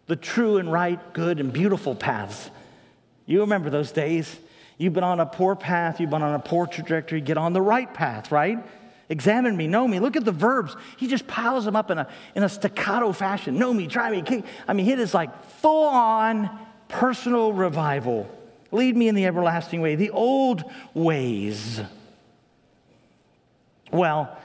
The 0.07 0.17
true 0.17 0.57
and 0.57 0.73
right, 0.73 1.13
good 1.13 1.39
and 1.39 1.53
beautiful 1.53 1.95
paths. 1.95 2.51
You 3.27 3.41
remember 3.43 3.69
those 3.69 3.93
days? 3.93 4.35
You've 4.79 4.95
been 4.95 5.05
on 5.05 5.21
a 5.21 5.27
poor 5.27 5.55
path, 5.55 6.01
you've 6.01 6.11
been 6.11 6.23
on 6.23 6.35
a 6.35 6.41
poor 6.41 6.67
trajectory, 6.67 7.21
get 7.21 7.39
on 7.39 7.53
the 7.53 7.63
right 7.63 7.93
path, 7.93 8.33
right? 8.33 8.59
Examine 9.09 9.57
me, 9.57 9.67
know 9.67 9.87
me. 9.87 10.01
Look 10.01 10.17
at 10.17 10.25
the 10.25 10.33
verbs. 10.33 10.77
He 10.97 11.09
just 11.09 11.27
piles 11.27 11.65
them 11.65 11.77
up 11.77 11.91
in 11.91 11.99
a, 11.99 12.09
in 12.35 12.43
a 12.43 12.49
staccato 12.49 13.13
fashion. 13.13 13.59
Know 13.59 13.73
me, 13.73 13.87
try 13.87 14.11
me. 14.11 14.43
I 14.67 14.73
mean, 14.73 14.89
it 14.89 14.99
is 14.99 15.13
like 15.13 15.45
full 15.45 15.87
on 15.89 16.51
personal 16.89 17.53
revival. 17.53 18.31
Lead 18.73 18.97
me 18.97 19.09
in 19.09 19.15
the 19.15 19.27
everlasting 19.27 19.81
way, 19.81 19.95
the 19.95 20.11
old 20.11 20.65
ways. 20.95 21.81
Well, 23.93 24.37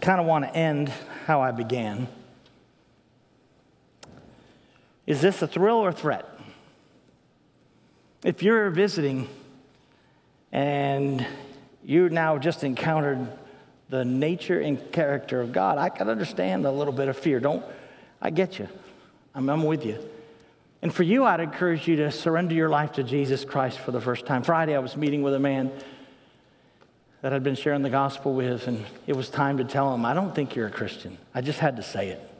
kind 0.00 0.20
of 0.20 0.26
want 0.26 0.44
to 0.44 0.54
end 0.56 0.92
how 1.26 1.42
I 1.42 1.50
began. 1.50 2.06
Is 5.06 5.20
this 5.20 5.42
a 5.42 5.46
thrill 5.46 5.76
or 5.76 5.92
threat? 5.92 6.26
If 8.22 8.42
you're 8.42 8.70
visiting 8.70 9.28
and 10.50 11.26
you 11.84 12.08
now 12.08 12.38
just 12.38 12.64
encountered 12.64 13.28
the 13.88 14.04
nature 14.04 14.60
and 14.60 14.90
character 14.92 15.40
of 15.40 15.52
God, 15.52 15.78
I 15.78 15.88
can 15.88 16.08
understand 16.08 16.66
a 16.66 16.70
little 16.70 16.92
bit 16.92 17.08
of 17.08 17.16
fear. 17.16 17.38
Don't, 17.40 17.64
I 18.20 18.30
get 18.30 18.58
you. 18.58 18.68
I'm, 19.34 19.48
I'm 19.48 19.62
with 19.64 19.84
you. 19.84 19.98
And 20.82 20.92
for 20.92 21.02
you, 21.02 21.24
I'd 21.24 21.40
encourage 21.40 21.86
you 21.86 21.96
to 21.96 22.10
surrender 22.10 22.54
your 22.54 22.68
life 22.68 22.92
to 22.92 23.02
Jesus 23.02 23.44
Christ 23.44 23.78
for 23.78 23.90
the 23.90 24.00
first 24.00 24.26
time. 24.26 24.42
Friday, 24.42 24.74
I 24.74 24.80
was 24.80 24.96
meeting 24.96 25.22
with 25.22 25.34
a 25.34 25.38
man 25.38 25.70
that 27.22 27.32
I'd 27.32 27.42
been 27.42 27.54
sharing 27.54 27.82
the 27.82 27.90
gospel 27.90 28.34
with, 28.34 28.66
and 28.68 28.84
it 29.06 29.16
was 29.16 29.30
time 29.30 29.56
to 29.58 29.64
tell 29.64 29.94
him, 29.94 30.04
I 30.04 30.12
don't 30.12 30.34
think 30.34 30.54
you're 30.54 30.66
a 30.66 30.70
Christian. 30.70 31.16
I 31.34 31.40
just 31.40 31.58
had 31.58 31.76
to 31.76 31.82
say 31.82 32.08
it. 32.08 32.30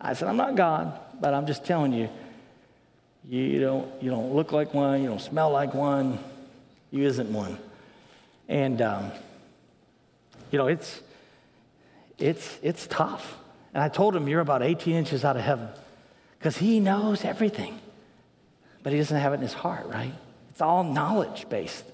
I 0.00 0.14
said, 0.14 0.28
I'm 0.28 0.36
not 0.36 0.56
God, 0.56 0.98
but 1.20 1.34
I'm 1.34 1.46
just 1.46 1.64
telling 1.64 1.92
you, 1.92 2.08
you 3.28 3.60
don't, 3.60 4.02
you 4.02 4.10
don't 4.10 4.34
look 4.34 4.52
like 4.52 4.74
one, 4.74 5.02
you 5.02 5.08
don't 5.08 5.20
smell 5.20 5.50
like 5.50 5.72
one, 5.72 6.18
you 6.90 7.04
isn't 7.04 7.32
one. 7.32 7.58
And, 8.48 8.80
um, 8.82 9.10
you 10.50 10.58
know, 10.58 10.66
it's, 10.66 11.00
it's, 12.18 12.58
it's 12.62 12.86
tough. 12.86 13.36
And 13.72 13.82
I 13.82 13.88
told 13.88 14.14
him, 14.14 14.28
You're 14.28 14.40
about 14.40 14.62
18 14.62 14.94
inches 14.94 15.24
out 15.24 15.36
of 15.36 15.42
heaven 15.42 15.68
because 16.38 16.56
he 16.58 16.80
knows 16.80 17.24
everything, 17.24 17.80
but 18.82 18.92
he 18.92 18.98
doesn't 18.98 19.16
have 19.16 19.32
it 19.32 19.36
in 19.36 19.42
his 19.42 19.54
heart, 19.54 19.86
right? 19.86 20.12
It's 20.50 20.60
all 20.60 20.84
knowledge 20.84 21.48
based. 21.48 21.84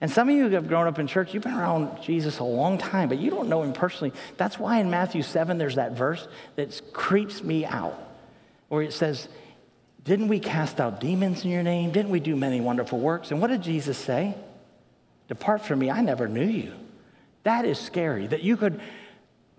And 0.00 0.10
some 0.10 0.28
of 0.28 0.36
you 0.36 0.48
have 0.50 0.68
grown 0.68 0.86
up 0.86 0.98
in 0.98 1.06
church, 1.06 1.32
you've 1.32 1.42
been 1.42 1.54
around 1.54 2.02
Jesus 2.02 2.38
a 2.38 2.44
long 2.44 2.76
time, 2.76 3.08
but 3.08 3.18
you 3.18 3.30
don't 3.30 3.48
know 3.48 3.62
him 3.62 3.72
personally. 3.72 4.12
That's 4.36 4.58
why 4.58 4.78
in 4.78 4.90
Matthew 4.90 5.22
7, 5.22 5.56
there's 5.56 5.76
that 5.76 5.92
verse 5.92 6.28
that 6.56 6.80
creeps 6.92 7.42
me 7.42 7.64
out, 7.64 7.98
where 8.68 8.82
it 8.82 8.92
says, 8.92 9.28
Didn't 10.04 10.28
we 10.28 10.38
cast 10.38 10.80
out 10.80 11.00
demons 11.00 11.44
in 11.44 11.50
your 11.50 11.62
name? 11.62 11.92
Didn't 11.92 12.10
we 12.10 12.20
do 12.20 12.36
many 12.36 12.60
wonderful 12.60 13.00
works? 13.00 13.30
And 13.30 13.40
what 13.40 13.48
did 13.48 13.62
Jesus 13.62 13.96
say? 13.96 14.34
Depart 15.28 15.62
from 15.64 15.78
me, 15.78 15.90
I 15.90 16.00
never 16.00 16.28
knew 16.28 16.46
you. 16.46 16.72
That 17.42 17.64
is 17.64 17.78
scary, 17.78 18.26
that 18.26 18.42
you 18.42 18.56
could 18.56 18.80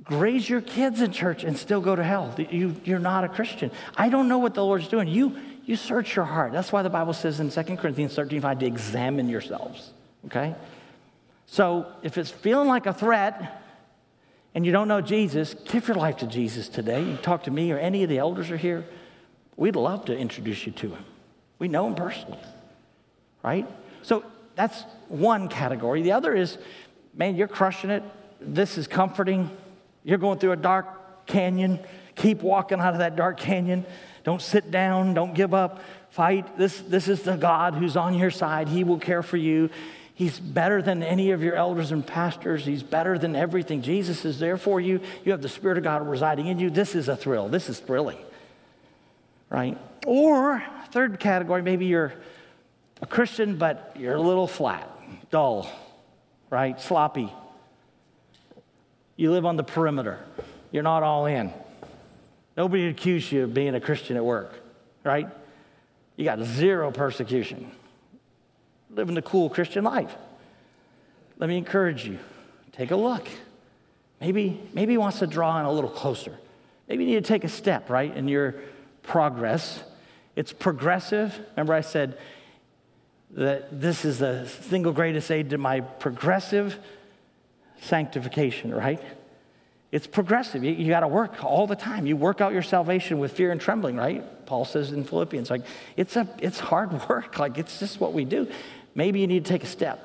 raise 0.10 0.50
your 0.50 0.62
kids 0.62 1.02
in 1.02 1.12
church 1.12 1.44
and 1.44 1.58
still 1.58 1.82
go 1.82 1.96
to 1.96 2.04
hell. 2.04 2.34
You, 2.38 2.76
you're 2.84 3.00
not 3.00 3.24
a 3.24 3.30
Christian. 3.30 3.72
I 3.96 4.10
don't 4.10 4.28
know 4.28 4.38
what 4.38 4.54
the 4.54 4.64
Lord's 4.64 4.88
doing. 4.88 5.08
You, 5.08 5.38
you 5.66 5.76
search 5.76 6.16
your 6.16 6.26
heart. 6.26 6.54
That's 6.54 6.72
why 6.72 6.82
the 6.82 6.90
Bible 6.90 7.14
says 7.14 7.40
in 7.40 7.50
2 7.50 7.78
Corinthians 7.78 8.14
13 8.16 8.42
5 8.42 8.60
to 8.60 8.66
examine 8.66 9.28
yourselves 9.28 9.92
okay? 10.28 10.56
So 11.48 11.88
if 12.04 12.18
it's 12.18 12.30
feeling 12.30 12.68
like 12.68 12.86
a 12.86 12.94
threat 12.94 13.64
and 14.54 14.66
you 14.66 14.72
don't 14.72 14.88
know 14.88 15.02
Jesus, 15.02 15.54
give 15.54 15.88
your 15.88 15.98
life 15.98 16.18
to 16.18 16.28
Jesus 16.28 16.70
today. 16.70 17.04
You 17.04 17.18
talk 17.18 17.44
to 17.44 17.52
me 17.52 17.72
or 17.72 17.78
any 17.78 18.04
of 18.04 18.10
the 18.10 18.18
elders 18.18 18.52
are 18.52 18.58
here. 18.58 18.86
We'd 19.56 19.76
love 19.76 20.06
to 20.06 20.18
introduce 20.18 20.66
you 20.66 20.72
to 20.74 20.90
him. 20.90 21.06
We 21.60 21.68
know 21.68 21.88
him 21.88 21.96
personally, 21.96 22.40
right? 23.44 23.68
So 24.04 24.24
that's 24.58 24.84
one 25.08 25.48
category. 25.48 26.02
The 26.02 26.12
other 26.14 26.36
is, 26.36 26.58
man, 27.14 27.36
you're 27.36 27.48
crushing 27.48 27.92
it. 27.92 28.04
This 28.42 28.78
is 28.78 28.88
comforting. 28.88 29.50
You're 30.04 30.18
going 30.18 30.40
through 30.40 30.54
a 30.54 30.58
dark 30.58 31.28
canyon. 31.28 31.80
Keep 32.16 32.42
walking 32.42 32.80
out 32.80 32.94
of 32.94 33.00
that 33.00 33.16
dark 33.16 33.40
canyon. 33.40 33.86
Don't 34.24 34.42
sit 34.42 34.72
down. 34.72 35.14
Don't 35.14 35.34
give 35.36 35.54
up. 35.54 35.82
Fight. 36.10 36.58
This, 36.58 36.82
this 36.82 37.08
is 37.08 37.22
the 37.22 37.36
God 37.38 37.76
who's 37.76 37.96
on 37.96 38.16
your 38.16 38.32
side. 38.32 38.68
He 38.68 38.84
will 38.84 38.98
care 38.98 39.22
for 39.22 39.38
you. 39.38 39.70
He's 40.16 40.40
better 40.40 40.82
than 40.82 41.04
any 41.04 41.30
of 41.30 41.44
your 41.44 41.54
elders 41.54 41.92
and 41.92 42.06
pastors. 42.06 42.66
He's 42.66 42.82
better 42.82 43.20
than 43.20 43.36
everything. 43.36 43.84
Jesus 43.84 44.26
is 44.26 44.40
there 44.40 44.58
for 44.58 44.82
you. 44.82 45.00
You 45.24 45.32
have 45.32 45.44
the 45.44 45.50
Spirit 45.50 45.78
of 45.78 45.84
God 45.84 46.08
residing 46.08 46.48
in 46.48 46.58
you. 46.58 46.72
This 46.72 46.96
is 46.96 47.08
a 47.08 47.16
thrill. 47.16 47.50
This 47.50 47.70
is 47.70 47.80
thrilling, 47.80 48.18
right? 49.52 49.78
Or, 50.08 50.64
third 50.90 51.20
category, 51.20 51.62
maybe 51.62 51.86
you're 51.86 52.14
a 53.02 53.06
Christian, 53.06 53.58
but 53.58 53.96
you're 53.98 54.16
a 54.16 54.22
little 54.22 54.48
flat, 54.48 54.90
dull, 55.30 55.70
right? 56.50 56.80
Sloppy. 56.80 57.32
You 59.16 59.32
live 59.32 59.46
on 59.46 59.58
the 59.58 59.64
perimeter. 59.64 60.20
You're 60.72 60.84
not 60.84 61.04
all 61.04 61.26
in. 61.26 61.54
Nobody 62.56 62.88
accuse 62.88 63.32
you 63.32 63.44
of 63.44 63.54
being 63.54 63.76
a 63.76 63.80
Christian 63.80 64.18
at 64.18 64.26
work, 64.26 64.54
right? 65.04 65.28
You 66.16 66.26
got 66.26 66.40
zero 66.42 66.92
persecution 66.92 67.72
living 68.90 69.16
the 69.16 69.22
cool 69.22 69.50
Christian 69.50 69.84
life. 69.84 70.16
Let 71.38 71.50
me 71.50 71.58
encourage 71.58 72.06
you 72.06 72.20
take 72.72 72.92
a 72.92 72.96
look. 72.96 73.28
Maybe, 74.20 74.60
maybe 74.74 74.94
he 74.94 74.98
wants 74.98 75.20
to 75.20 75.28
draw 75.28 75.60
in 75.60 75.66
a 75.66 75.72
little 75.72 75.90
closer. 75.90 76.38
Maybe 76.88 77.04
you 77.04 77.12
need 77.12 77.24
to 77.24 77.28
take 77.28 77.44
a 77.44 77.50
step, 77.50 77.90
right, 77.90 78.16
in 78.16 78.28
your 78.28 78.56
progress. 79.04 79.84
It's 80.36 80.54
progressive. 80.54 81.40
Remember, 81.52 81.74
I 81.74 81.82
said 81.82 82.18
that 83.38 83.80
this 83.80 84.04
is 84.04 84.18
the 84.18 84.48
single 84.48 84.92
greatest 84.92 85.30
aid 85.30 85.52
to 85.52 85.60
my 85.60 85.82
progressive 85.82 86.78
sanctification, 87.82 88.74
right? 88.74 89.00
It's 89.92 90.08
progressive. 90.08 90.64
You, 90.64 90.72
you 90.72 90.90
got 90.90 91.02
to 91.02 91.08
work 91.08 91.44
all 91.44 91.68
the 91.68 91.76
time. 91.76 92.08
You 92.08 92.18
work 92.18 92.42
out 92.42 92.52
your 92.52 92.64
salvation 92.64 93.20
with 93.20 93.32
fear 93.32 93.52
and 93.52 93.62
trembling, 93.62 93.96
right? 93.96 94.46
Paul 94.48 94.66
says 94.66 94.92
in 94.92 95.04
Philippians, 95.04 95.52
like 95.52 95.62
it's 95.96 96.16
a 96.16 96.28
it's 96.40 96.60
hard 96.60 96.92
work. 97.10 97.38
Like 97.38 97.60
it's 97.60 97.80
just 97.80 98.02
what 98.02 98.12
we 98.12 98.26
do. 98.26 98.48
Maybe 98.96 99.20
you 99.20 99.28
need 99.28 99.46
to 99.46 99.50
take 99.50 99.64
a 99.64 99.68
step, 99.68 100.04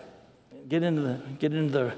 get 0.68 0.82
into 0.82 1.00
the, 1.00 1.20
get 1.38 1.54
into 1.54 1.72
the, 1.72 1.94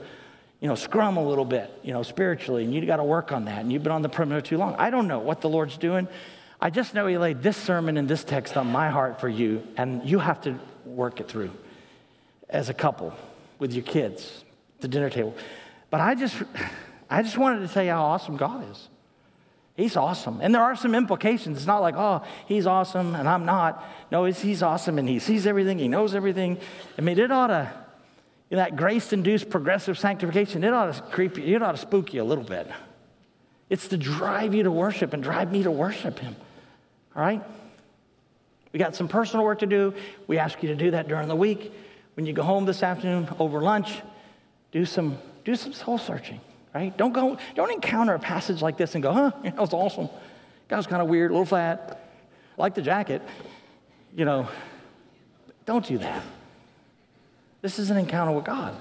you 0.61 0.69
know, 0.69 0.77
scrum 0.77 1.17
a 1.17 1.27
little 1.27 1.45
bit, 1.45 1.69
you 1.83 1.93
know, 1.93 2.05
spiritually, 2.05 2.63
and 2.63 2.73
you 2.73 2.87
got 2.87 2.99
to 2.99 3.05
work 3.05 3.33
on 3.33 3.47
that. 3.47 3.59
And 3.59 3.73
you've 3.73 3.83
been 3.83 3.93
on 3.93 4.03
the 4.03 4.09
perimeter 4.09 4.41
too 4.41 4.57
long. 4.57 4.77
I 4.77 4.91
don't 4.91 5.09
know 5.09 5.19
what 5.19 5.41
the 5.41 5.49
Lord's 5.49 5.77
doing. 5.77 6.07
I 6.65 6.71
just 6.71 6.95
know 6.95 7.07
He 7.07 7.19
laid 7.19 7.43
this 7.43 7.59
sermon 7.59 7.99
and 7.99 8.09
this 8.09 8.25
text 8.25 8.57
on 8.57 8.73
my 8.73 8.89
heart 8.89 9.21
for 9.21 9.29
you, 9.29 9.63
and 9.77 10.03
you 10.09 10.19
have 10.19 10.41
to 10.43 10.59
work 10.87 11.21
it 11.21 11.29
through 11.29 11.51
as 12.49 12.71
a 12.71 12.75
couple 12.75 13.13
with 13.59 13.75
your 13.75 13.85
kids, 13.85 14.45
at 14.77 14.81
the 14.81 14.89
dinner 14.89 15.11
table. 15.11 15.37
But 15.91 16.01
I 16.01 16.15
just, 16.15 16.43
I 17.11 17.23
just 17.23 17.37
wanted 17.37 17.69
to 17.69 17.73
tell 17.73 17.85
you 17.85 17.91
how 17.91 18.05
awesome 18.05 18.39
God 18.39 18.71
is. 18.71 18.89
He's 19.77 19.95
awesome. 19.95 20.41
And 20.41 20.55
there 20.55 20.63
are 20.63 20.75
some 20.75 20.95
implications. 20.95 21.59
It's 21.59 21.67
not 21.67 21.83
like, 21.83 21.97
oh, 21.97 22.23
he's 22.47 22.67
awesome 22.67 23.15
and 23.15 23.29
I'm 23.29 23.45
not. 23.45 23.85
No, 24.11 24.25
he's 24.25 24.63
awesome 24.63 24.99
and 24.99 25.09
he 25.09 25.19
sees 25.19 25.47
everything, 25.47 25.79
he 25.79 25.89
knows 25.89 26.15
everything. 26.15 26.59
I 26.97 27.03
mean, 27.03 27.19
it 27.19 27.31
ought 27.31 27.49
to, 27.49 27.71
you 28.51 28.57
know, 28.57 28.63
that 28.63 28.77
grace 28.77 29.13
induced 29.13 29.51
progressive 29.51 29.99
sanctification, 29.99 30.65
it 30.65 30.73
ought 30.73 30.95
to 30.95 31.03
creep 31.03 31.37
you, 31.37 31.57
it 31.57 31.63
ought 31.63 31.73
to 31.73 31.79
spook 31.79 32.15
you 32.15 32.23
a 32.23 32.25
little 32.25 32.45
bit. 32.45 32.71
It's 33.69 33.89
to 33.89 33.97
drive 33.97 34.55
you 34.55 34.63
to 34.63 34.71
worship 34.71 35.13
and 35.13 35.23
drive 35.23 35.51
me 35.51 35.65
to 35.65 35.71
worship 35.71 36.21
him. 36.21 36.37
All 37.17 37.23
right? 37.23 37.43
We 38.73 38.79
got 38.79 38.97
some 38.97 39.09
personal 39.09 39.45
work 39.45 39.61
to 39.61 39.67
do. 39.67 39.95
We 40.27 40.39
ask 40.39 40.63
you 40.63 40.69
to 40.71 40.75
do 40.75 40.91
that 40.93 41.09
during 41.09 41.29
the 41.29 41.37
week. 41.37 41.73
When 42.15 42.27
you 42.27 42.33
go 42.33 42.43
home 42.43 42.65
this 42.65 42.83
afternoon 42.83 43.29
over 43.39 43.61
lunch, 43.61 44.03
do 44.73 44.85
some, 44.85 45.19
do 45.45 45.55
some 45.55 45.73
soul 45.73 45.99
searching 45.99 46.41
right? 46.75 46.95
Don't 46.97 47.13
go, 47.13 47.39
don't 47.55 47.73
encounter 47.73 48.15
a 48.15 48.19
passage 48.19 48.61
like 48.61 48.77
this 48.77 48.95
and 48.95 49.03
go, 49.03 49.13
huh, 49.13 49.31
that 49.45 49.57
was 49.57 49.73
awesome. 49.73 50.09
That 50.69 50.77
was 50.77 50.87
kind 50.87 51.01
of 51.01 51.09
weird, 51.09 51.31
a 51.31 51.35
little 51.35 51.47
flat. 51.47 52.11
like 52.59 52.75
the 52.75 52.83
jacket. 52.83 53.23
You 54.15 54.25
know, 54.25 54.49
don't 55.65 55.87
do 55.87 55.99
that. 55.99 56.23
This 57.63 57.79
is 57.79 57.91
an 57.91 57.97
encounter 57.97 58.33
with 58.33 58.45
God. 58.45 58.77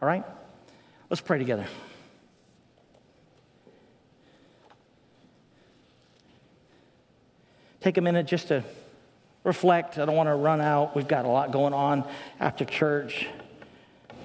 All 0.00 0.08
right? 0.08 0.24
Let's 1.10 1.20
pray 1.20 1.38
together. 1.38 1.66
Take 7.86 7.98
a 7.98 8.00
minute 8.00 8.26
just 8.26 8.48
to 8.48 8.64
reflect. 9.44 9.96
I 9.96 10.06
don't 10.06 10.16
want 10.16 10.26
to 10.26 10.34
run 10.34 10.60
out. 10.60 10.96
We've 10.96 11.06
got 11.06 11.24
a 11.24 11.28
lot 11.28 11.52
going 11.52 11.72
on 11.72 12.04
after 12.40 12.64
church. 12.64 13.28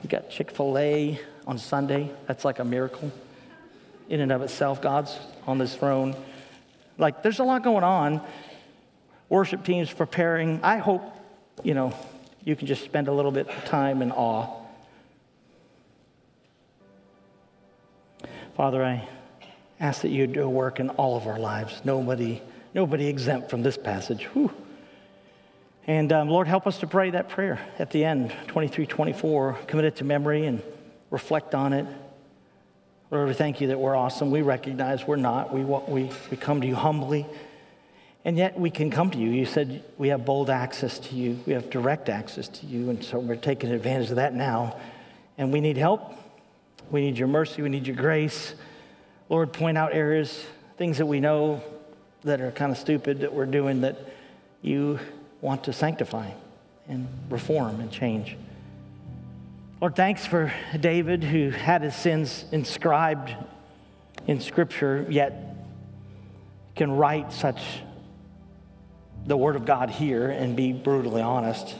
We've 0.02 0.10
got 0.10 0.32
Chick 0.32 0.50
fil 0.50 0.76
A 0.80 1.22
on 1.46 1.60
Sunday. 1.60 2.10
That's 2.26 2.44
like 2.44 2.58
a 2.58 2.66
miracle 2.66 3.12
in 4.10 4.20
and 4.20 4.32
of 4.32 4.42
itself. 4.42 4.82
God's 4.82 5.16
on 5.46 5.60
this 5.60 5.76
throne. 5.76 6.16
Like, 6.98 7.22
there's 7.22 7.38
a 7.38 7.44
lot 7.44 7.64
going 7.64 7.84
on. 7.84 8.22
Worship 9.30 9.64
teams 9.64 9.94
preparing. 9.94 10.60
I 10.64 10.78
hope, 10.78 11.04
you 11.62 11.76
know, 11.76 11.94
you 12.44 12.56
can 12.56 12.66
just 12.66 12.84
spend 12.84 13.10
a 13.10 13.14
little 13.14 13.32
bit 13.32 13.48
of 13.48 13.66
time 13.66 14.02
in 14.02 14.12
awe. 14.12 14.60
Father, 18.58 18.84
I 18.84 19.08
ask 19.80 20.02
that 20.02 20.10
you 20.10 20.26
do 20.26 20.42
a 20.42 20.50
work 20.50 20.80
in 20.80 20.90
all 20.90 21.16
of 21.16 21.28
our 21.28 21.38
lives. 21.38 21.80
Nobody, 21.86 22.42
nobody 22.74 23.08
exempt 23.08 23.50
from 23.50 23.64
this 23.64 23.78
passage. 23.78 24.26
Whew. 24.34 24.52
And 25.88 26.12
um, 26.14 26.30
Lord, 26.30 26.48
help 26.48 26.68
us 26.68 26.80
to 26.80 26.88
pray 26.88 27.10
that 27.12 27.30
prayer 27.30 27.60
at 27.80 27.92
the 27.92 28.06
end, 28.06 28.34
23, 28.48 28.86
24, 28.86 29.58
commit 29.68 29.86
it 29.86 29.96
to 29.98 30.04
memory 30.04 30.46
and 30.46 30.62
reflect 31.10 31.56
on 31.56 31.74
it. 31.74 31.86
Lord, 33.10 33.28
we 33.28 33.34
thank 33.34 33.60
you 33.60 33.68
that 33.68 33.80
we're 33.80 33.96
awesome. 33.96 34.32
We 34.32 34.42
recognize 34.42 35.06
we're 35.06 35.18
not. 35.18 35.54
We, 35.54 35.64
we, 35.64 36.10
we 36.30 36.38
come 36.38 36.62
to 36.62 36.68
you 36.68 36.76
humbly, 36.76 37.26
and 38.24 38.38
yet 38.38 38.58
we 38.58 38.70
can 38.70 38.90
come 38.90 39.12
to 39.12 39.18
you. 39.18 39.32
You 39.32 39.46
said 39.46 39.84
we 39.98 40.10
have 40.10 40.24
bold 40.24 40.50
access 40.50 41.00
to 41.00 41.16
you, 41.16 41.40
we 41.46 41.54
have 41.54 41.70
direct 41.70 42.08
access 42.08 42.48
to 42.48 42.66
you, 42.68 42.90
and 42.90 43.04
so 43.04 43.20
we're 43.20 43.36
taking 43.36 43.72
advantage 43.72 44.12
of 44.12 44.16
that 44.16 44.34
now. 44.34 44.78
And 45.38 45.52
we 45.52 45.60
need 45.60 45.78
help. 45.78 46.14
We 46.92 47.02
need 47.02 47.18
your 47.18 47.28
mercy. 47.28 47.62
We 47.62 47.70
need 47.70 47.88
your 47.88 47.96
grace. 47.96 48.54
Lord, 49.28 49.52
point 49.52 49.78
out 49.78 49.94
areas, 49.94 50.46
things 50.78 51.00
that 51.00 51.06
we 51.06 51.20
know 51.20 51.62
that 52.24 52.42
are 52.42 52.52
kind 52.52 52.72
of 52.72 52.78
stupid 52.78 53.22
that 53.22 53.34
we're 53.34 53.46
doing 53.46 53.82
that 53.82 53.98
you 54.62 55.00
want 55.42 55.64
to 55.64 55.74
sanctify 55.74 56.30
and 56.88 57.08
reform 57.30 57.80
and 57.80 57.92
change. 57.92 58.38
Lord, 59.80 59.96
thanks 59.96 60.26
for 60.26 60.54
David 60.80 61.24
who 61.24 61.50
had 61.50 61.82
his 61.82 61.96
sins 61.96 62.46
inscribed 62.52 63.34
in 64.28 64.40
Scripture, 64.40 65.06
yet 65.10 65.56
can 66.76 66.92
write 66.92 67.34
such 67.34 67.60
the 69.26 69.36
Word 69.36 69.56
of 69.56 69.66
God 69.66 69.90
here 69.90 70.30
and 70.30 70.56
be 70.56 70.72
brutally 70.74 71.22
honest. 71.22 71.76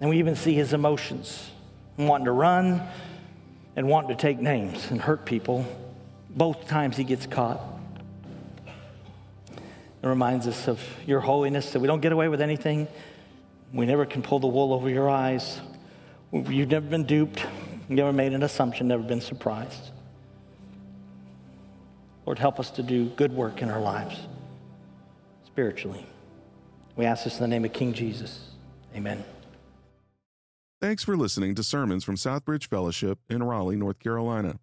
And 0.00 0.10
we 0.10 0.18
even 0.18 0.36
see 0.36 0.54
his 0.54 0.74
emotions 0.74 1.50
wanting 1.96 2.26
to 2.26 2.32
run 2.32 2.82
and 3.74 3.88
wanting 3.88 4.14
to 4.14 4.20
take 4.20 4.38
names 4.38 4.90
and 4.90 5.00
hurt 5.00 5.24
people. 5.24 5.64
Both 6.28 6.68
times 6.68 6.96
he 6.96 7.04
gets 7.04 7.26
caught. 7.26 7.60
It 10.02 10.06
reminds 10.06 10.46
us 10.46 10.68
of 10.68 10.80
your 11.06 11.20
holiness 11.20 11.72
that 11.72 11.80
we 11.80 11.86
don't 11.86 12.00
get 12.00 12.12
away 12.12 12.28
with 12.28 12.40
anything. 12.40 12.86
We 13.72 13.86
never 13.86 14.06
can 14.06 14.22
pull 14.22 14.38
the 14.38 14.46
wool 14.46 14.72
over 14.72 14.88
your 14.88 15.08
eyes. 15.08 15.60
You've 16.32 16.68
never 16.68 16.86
been 16.86 17.04
duped, 17.04 17.44
never 17.88 18.12
made 18.12 18.32
an 18.32 18.42
assumption, 18.42 18.88
never 18.88 19.02
been 19.02 19.20
surprised. 19.20 19.90
Lord, 22.26 22.38
help 22.38 22.58
us 22.58 22.70
to 22.72 22.82
do 22.82 23.06
good 23.10 23.32
work 23.32 23.62
in 23.62 23.70
our 23.70 23.80
lives 23.80 24.18
spiritually. 25.46 26.04
We 26.96 27.04
ask 27.04 27.24
this 27.24 27.36
in 27.36 27.42
the 27.42 27.48
name 27.48 27.64
of 27.64 27.72
King 27.72 27.92
Jesus. 27.92 28.50
Amen. 28.94 29.24
Thanks 30.80 31.04
for 31.04 31.16
listening 31.16 31.54
to 31.54 31.62
sermons 31.62 32.04
from 32.04 32.16
Southbridge 32.16 32.66
Fellowship 32.66 33.18
in 33.30 33.42
Raleigh, 33.42 33.76
North 33.76 33.98
Carolina. 33.98 34.58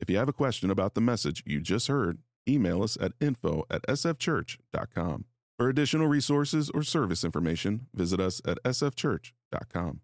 If 0.00 0.10
you 0.10 0.16
have 0.18 0.28
a 0.28 0.32
question 0.32 0.70
about 0.70 0.94
the 0.94 1.00
message 1.00 1.42
you 1.46 1.60
just 1.60 1.86
heard, 1.86 2.18
email 2.48 2.82
us 2.82 2.96
at 3.00 3.12
info 3.20 3.64
at 3.70 3.82
sfchurch.com. 3.86 5.24
For 5.58 5.68
additional 5.68 6.08
resources 6.08 6.70
or 6.70 6.82
service 6.82 7.24
information, 7.24 7.86
visit 7.94 8.20
us 8.20 8.40
at 8.46 8.62
sfchurch.com. 8.64 10.00